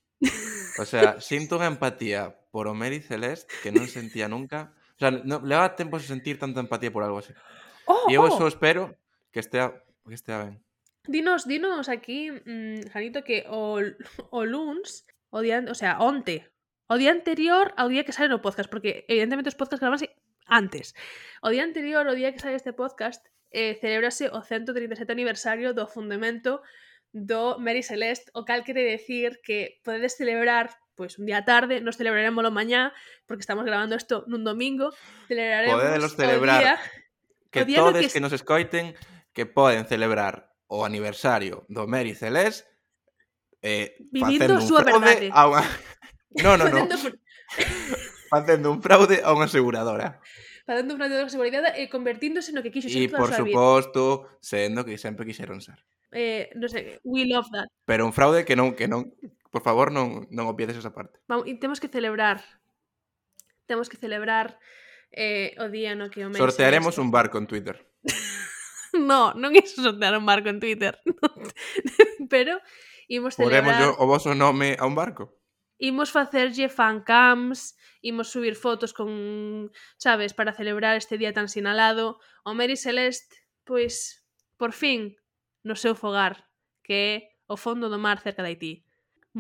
O 0.80 0.84
sea, 0.88 1.20
sinto 1.20 1.60
unha 1.60 1.70
empatía 1.70 2.34
por 2.50 2.66
o 2.66 2.74
Mary 2.74 3.04
Celeste 3.04 3.52
que 3.62 3.70
non 3.70 3.86
sentía 3.86 4.26
nunca 4.26 4.74
O 4.96 4.98
sea, 4.98 5.10
no, 5.12 5.44
leva 5.44 5.76
tempo 5.76 6.00
sen 6.00 6.16
sentir 6.16 6.40
tanta 6.40 6.60
empatía 6.60 6.90
por 6.90 7.04
algo 7.04 7.20
así. 7.20 7.36
Oh, 7.84 8.08
E 8.08 8.16
eu 8.16 8.24
oh! 8.24 8.32
só 8.32 8.48
espero 8.48 8.96
que 9.28 9.40
estea, 9.44 9.76
que 10.08 10.16
estea 10.16 10.44
ben. 10.44 10.56
Dinos, 11.04 11.46
dinos 11.46 11.88
aquí, 11.88 12.32
mm, 12.32 12.88
Janito, 12.90 13.22
que 13.22 13.44
o, 13.46 13.78
o 14.32 14.40
luns, 14.44 15.04
o 15.30 15.44
día, 15.44 15.62
o 15.68 15.76
sea, 15.76 16.00
onte, 16.00 16.48
o 16.88 16.96
día 16.96 17.12
anterior 17.12 17.76
ao 17.76 17.92
día 17.92 18.08
que 18.08 18.16
sale 18.16 18.32
no 18.32 18.40
podcast, 18.40 18.72
porque 18.72 19.04
evidentemente 19.06 19.52
os 19.52 19.58
podcasts 19.58 19.84
gravanse 19.84 20.16
antes. 20.48 20.96
O 21.42 21.52
día 21.52 21.62
anterior, 21.62 22.08
o 22.08 22.16
día 22.16 22.32
que 22.32 22.40
sale 22.40 22.56
este 22.56 22.72
podcast, 22.72 23.20
eh, 23.52 23.76
celebrase 23.78 24.32
o 24.32 24.40
137 24.42 25.12
aniversario 25.12 25.76
do 25.76 25.86
fundamento 25.86 26.64
do 27.12 27.60
Mary 27.60 27.84
Celeste, 27.84 28.30
o 28.34 28.48
cal 28.48 28.64
quere 28.64 28.82
decir 28.82 29.44
que 29.44 29.78
podedes 29.84 30.16
celebrar 30.16 30.72
pois 30.96 31.20
un 31.20 31.28
día 31.28 31.44
tarde, 31.44 31.84
nos 31.84 32.00
celebrarémoslo 32.00 32.50
mañá, 32.50 32.96
porque 33.28 33.44
estamos 33.44 33.68
grabando 33.68 33.94
isto 33.94 34.24
nun 34.26 34.42
domingo, 34.42 34.90
celebraremos 35.28 35.78
Podedelos 35.78 36.12
celebrar 36.16 36.60
día, 36.64 36.74
que 37.52 37.60
o 37.62 37.66
día 37.68 37.80
que... 37.92 38.08
que 38.08 38.24
nos 38.24 38.32
escoiten 38.32 38.96
que 39.36 39.44
poden 39.44 39.84
celebrar 39.84 40.56
o 40.66 40.82
aniversario 40.82 41.68
do 41.68 41.84
Mary 41.84 42.16
Celeste 42.16 42.64
eh, 43.60 44.00
vivindo 44.10 44.56
a 44.56 44.64
súa 44.64 44.82
verdade. 44.82 45.28
A 45.30 45.46
unha... 45.52 45.62
No, 46.36 46.52
no, 46.60 46.68
no. 46.68 46.84
facendo 48.30 48.70
un 48.72 48.82
fraude 48.82 49.24
a 49.24 49.32
unha 49.32 49.48
aseguradora. 49.48 50.20
Facendo 50.68 50.92
un 50.94 50.98
fraude 51.00 51.16
a 51.16 51.24
unha 51.24 51.30
aseguradora 51.30 51.70
e 51.78 51.88
convertíndose 51.88 52.52
no 52.52 52.60
que 52.60 52.74
quixo 52.74 52.92
ser 52.92 53.08
toda 53.08 53.22
por 53.24 53.30
suposto, 53.32 54.02
sendo 54.42 54.84
que 54.84 55.00
sempre 55.00 55.24
quixeron 55.24 55.64
ser. 55.64 55.80
Eh, 56.12 56.52
non 56.54 56.68
sei, 56.68 57.00
we 57.04 57.24
love 57.24 57.48
that. 57.52 57.68
Pero 57.88 58.04
un 58.04 58.12
fraude 58.12 58.44
que 58.44 58.54
non 58.58 58.76
que 58.76 58.90
non 58.90 59.10
por 59.56 59.64
favor, 59.64 59.88
non, 59.88 60.28
non 60.28 60.52
obviedes 60.52 60.76
esa 60.76 60.92
parte. 60.92 61.16
Vamos, 61.24 61.48
e 61.48 61.56
temos 61.56 61.80
que 61.80 61.88
celebrar. 61.88 62.44
Temos 63.64 63.88
que 63.88 63.96
celebrar 63.96 64.60
eh, 65.08 65.56
o 65.56 65.72
día 65.72 65.96
no 65.96 66.12
que 66.12 66.20
o 66.20 66.28
mes... 66.28 66.36
Sortearemos 66.36 67.00
un 67.00 67.08
barco 67.08 67.40
en 67.40 67.48
Twitter. 67.48 67.88
no, 68.92 69.32
non 69.32 69.56
iso 69.56 69.80
sortear 69.80 70.12
un 70.12 70.28
barco 70.28 70.52
en 70.52 70.60
Twitter. 70.60 71.00
Pero 72.32 72.60
imos 73.08 73.40
celebrar... 73.40 73.64
Podemos 73.64 73.80
yo 73.80 73.88
o 73.96 74.04
vosso 74.04 74.36
nome 74.36 74.76
a 74.76 74.84
un 74.84 74.92
barco? 74.92 75.32
imos 75.78 76.08
facerlle 76.08 76.68
fancams, 76.68 77.76
imos 78.00 78.32
subir 78.32 78.56
fotos 78.56 78.92
con, 78.96 79.72
sabes, 79.96 80.32
para 80.32 80.52
celebrar 80.52 80.96
este 80.96 81.18
día 81.18 81.32
tan 81.32 81.48
sinalado. 81.48 82.18
O 82.44 82.54
Mary 82.54 82.76
Celeste, 82.76 83.36
pois, 83.64 84.24
por 84.56 84.72
fin, 84.72 85.20
no 85.64 85.76
seu 85.76 85.92
fogar, 85.92 86.48
que 86.80 86.96
é 86.96 87.14
o 87.46 87.56
fondo 87.56 87.90
do 87.90 87.98
mar 87.98 88.18
cerca 88.22 88.42
de 88.42 88.54
Haití 88.54 88.85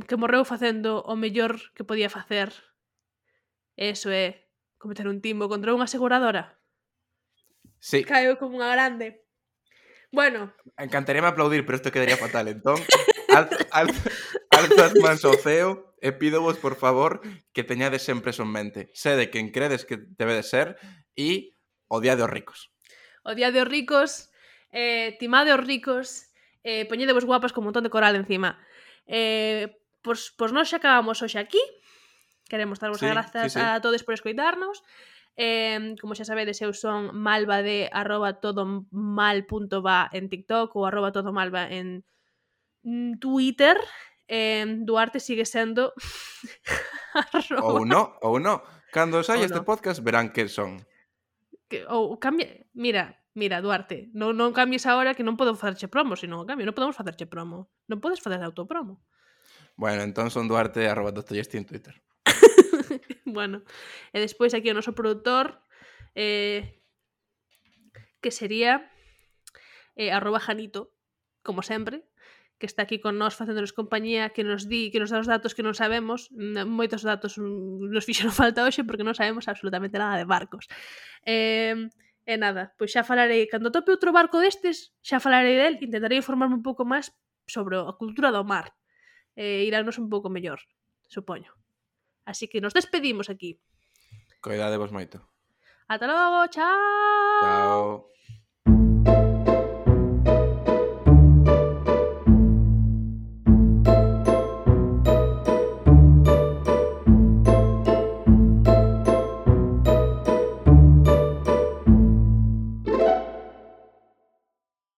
que 0.04 0.20
morreu 0.20 0.44
facendo 0.44 1.00
o 1.00 1.16
mellor 1.16 1.72
que 1.72 1.86
podía 1.86 2.12
facer. 2.12 2.52
Eso 3.76 4.12
é 4.12 4.52
cometer 4.76 5.08
un 5.08 5.24
timbo 5.24 5.48
contra 5.48 5.72
unha 5.72 5.88
aseguradora. 5.88 6.60
Sí. 7.80 8.04
Caeu 8.04 8.36
como 8.36 8.60
unha 8.60 8.68
grande. 8.68 9.24
Bueno. 10.12 10.52
Encantaríame 10.76 11.28
aplaudir, 11.28 11.64
pero 11.64 11.80
isto 11.80 11.92
quedaría 11.92 12.20
fatal. 12.20 12.48
Entón, 12.48 12.76
alzo, 13.32 13.56
alzo, 13.72 14.00
alzo 14.52 14.80
as 14.84 14.94
mans 15.00 15.22
ao 15.24 15.36
ceo 15.40 15.96
e 16.00 16.12
pido 16.12 16.44
vos, 16.44 16.60
por 16.60 16.76
favor, 16.76 17.24
que 17.52 17.64
teñades 17.64 18.04
sempre 18.04 18.30
eso 18.30 18.44
en 18.44 18.52
mente. 18.52 18.80
Sede 18.92 19.32
quen 19.32 19.48
credes 19.52 19.84
que 19.88 19.96
debe 19.96 20.36
de 20.36 20.44
ser 20.44 20.76
e 21.16 21.56
o 21.88 22.00
día 22.00 22.16
dos 22.16 22.28
ricos. 22.28 22.72
O 23.24 23.34
día 23.34 23.50
dos 23.50 23.66
ricos, 23.66 24.28
eh, 24.72 25.16
timade 25.18 25.52
os 25.52 25.60
ricos, 25.60 26.32
eh, 26.62 26.84
poñedevos 26.84 27.24
guapas 27.24 27.52
con 27.52 27.64
un 27.64 27.72
montón 27.72 27.84
de 27.84 27.92
coral 27.92 28.16
encima. 28.16 28.60
Eh, 29.06 29.72
pois, 30.06 30.30
pois 30.38 30.54
nós 30.54 30.70
xa 30.70 30.78
acabamos 30.78 31.18
hoxe 31.18 31.42
aquí. 31.42 31.58
Queremos 32.46 32.78
darvos 32.78 33.02
sí, 33.02 33.10
as 33.10 33.14
grazas 33.18 33.50
sí, 33.50 33.58
sí. 33.58 33.64
a 33.66 33.82
todos 33.82 34.06
por 34.06 34.14
escoitarnos. 34.14 34.86
Eh, 35.34 35.98
como 36.00 36.14
xa 36.14 36.22
sabedes, 36.22 36.62
eu 36.62 36.70
son 36.70 37.10
malva 37.10 37.60
de 37.66 37.90
arroba 37.90 38.38
todo 38.38 38.86
en 38.86 40.24
TikTok 40.30 40.70
ou 40.78 40.86
arroba 40.86 41.10
todo 41.10 41.34
malva 41.34 41.66
en 41.66 42.06
mm, 42.86 43.18
Twitter. 43.18 43.74
Eh, 44.30 44.64
Duarte 44.86 45.18
sigue 45.18 45.44
sendo 45.44 45.90
arroba... 47.34 47.66
Ou 47.66 47.84
no, 47.84 48.14
ou 48.22 48.38
no. 48.38 48.62
Cando 48.94 49.26
sai 49.26 49.42
este 49.42 49.60
no. 49.60 49.68
podcast 49.68 50.00
verán 50.00 50.30
que 50.30 50.46
son. 50.46 50.86
Que, 51.66 51.82
ou 51.90 52.16
cambia... 52.22 52.64
Mira, 52.72 53.18
mira, 53.36 53.60
Duarte, 53.60 54.08
non, 54.16 54.38
non 54.38 54.54
cambies 54.56 54.86
agora 54.86 55.12
que 55.12 55.26
non 55.26 55.36
podo 55.36 55.52
facerche 55.58 55.90
promo, 55.90 56.16
senón 56.16 56.46
o 56.46 56.48
cambio, 56.48 56.64
non 56.64 56.72
podemos 56.72 56.96
facerche 56.96 57.28
promo. 57.28 57.68
Non 57.90 58.00
podes 58.00 58.24
facer 58.24 58.40
autopromo. 58.40 59.04
Bueno, 59.76 60.02
entón 60.02 60.30
son 60.32 60.48
Duarte 60.48 60.88
arroba 60.88 61.12
Dostoyevsky 61.12 61.58
en 61.58 61.66
Twitter. 61.66 62.02
bueno, 63.24 63.62
eh, 64.12 64.18
e 64.18 64.24
despois 64.24 64.56
aquí 64.56 64.72
o 64.72 64.76
noso 64.76 64.96
produtor 64.96 65.60
eh, 66.16 66.80
que 68.24 68.32
sería 68.32 68.88
eh, 70.00 70.10
arroba 70.16 70.40
Janito, 70.40 70.96
como 71.44 71.60
sempre, 71.60 72.08
que 72.56 72.64
está 72.64 72.88
aquí 72.88 73.04
con 73.04 73.20
nós 73.20 73.36
facéndonos 73.36 73.76
compañía, 73.76 74.32
que 74.32 74.40
nos 74.40 74.64
di, 74.64 74.88
que 74.88 74.96
nos 74.96 75.12
dá 75.12 75.20
os 75.20 75.28
datos 75.28 75.52
que 75.52 75.60
non 75.60 75.76
sabemos, 75.76 76.32
mm, 76.32 76.64
moitos 76.64 77.04
datos 77.04 77.36
mm, 77.36 77.92
nos 77.92 78.08
fixeron 78.08 78.32
falta 78.40 78.64
hoxe 78.64 78.80
porque 78.80 79.04
non 79.04 79.12
sabemos 79.12 79.44
absolutamente 79.44 80.00
nada 80.00 80.16
de 80.16 80.24
barcos. 80.24 80.72
Eh, 81.28 81.92
e 82.26 82.34
nada, 82.40 82.72
pois 82.80 82.90
xa 82.90 83.04
falarei, 83.04 83.44
cando 83.46 83.68
tope 83.68 83.92
outro 83.92 84.10
barco 84.10 84.40
destes, 84.40 84.96
xa 85.04 85.20
falarei 85.20 85.54
del, 85.60 85.76
intentarei 85.84 86.18
informarme 86.18 86.56
un 86.56 86.64
pouco 86.64 86.88
máis 86.88 87.12
sobre 87.46 87.76
a 87.76 87.94
cultura 87.94 88.32
do 88.32 88.42
mar, 88.42 88.72
eh, 89.36 89.62
iránnos 89.68 90.00
un 90.00 90.08
pouco 90.08 90.32
mellor, 90.32 90.60
supoño. 91.06 91.52
Así 92.24 92.48
que 92.48 92.60
nos 92.60 92.74
despedimos 92.74 93.30
aquí. 93.30 93.60
Coidade 94.42 94.80
vos 94.80 94.90
moito. 94.90 95.22
Ata 95.86 96.06
logo, 96.10 96.50
chao. 96.50 97.40
Chao. 97.40 98.10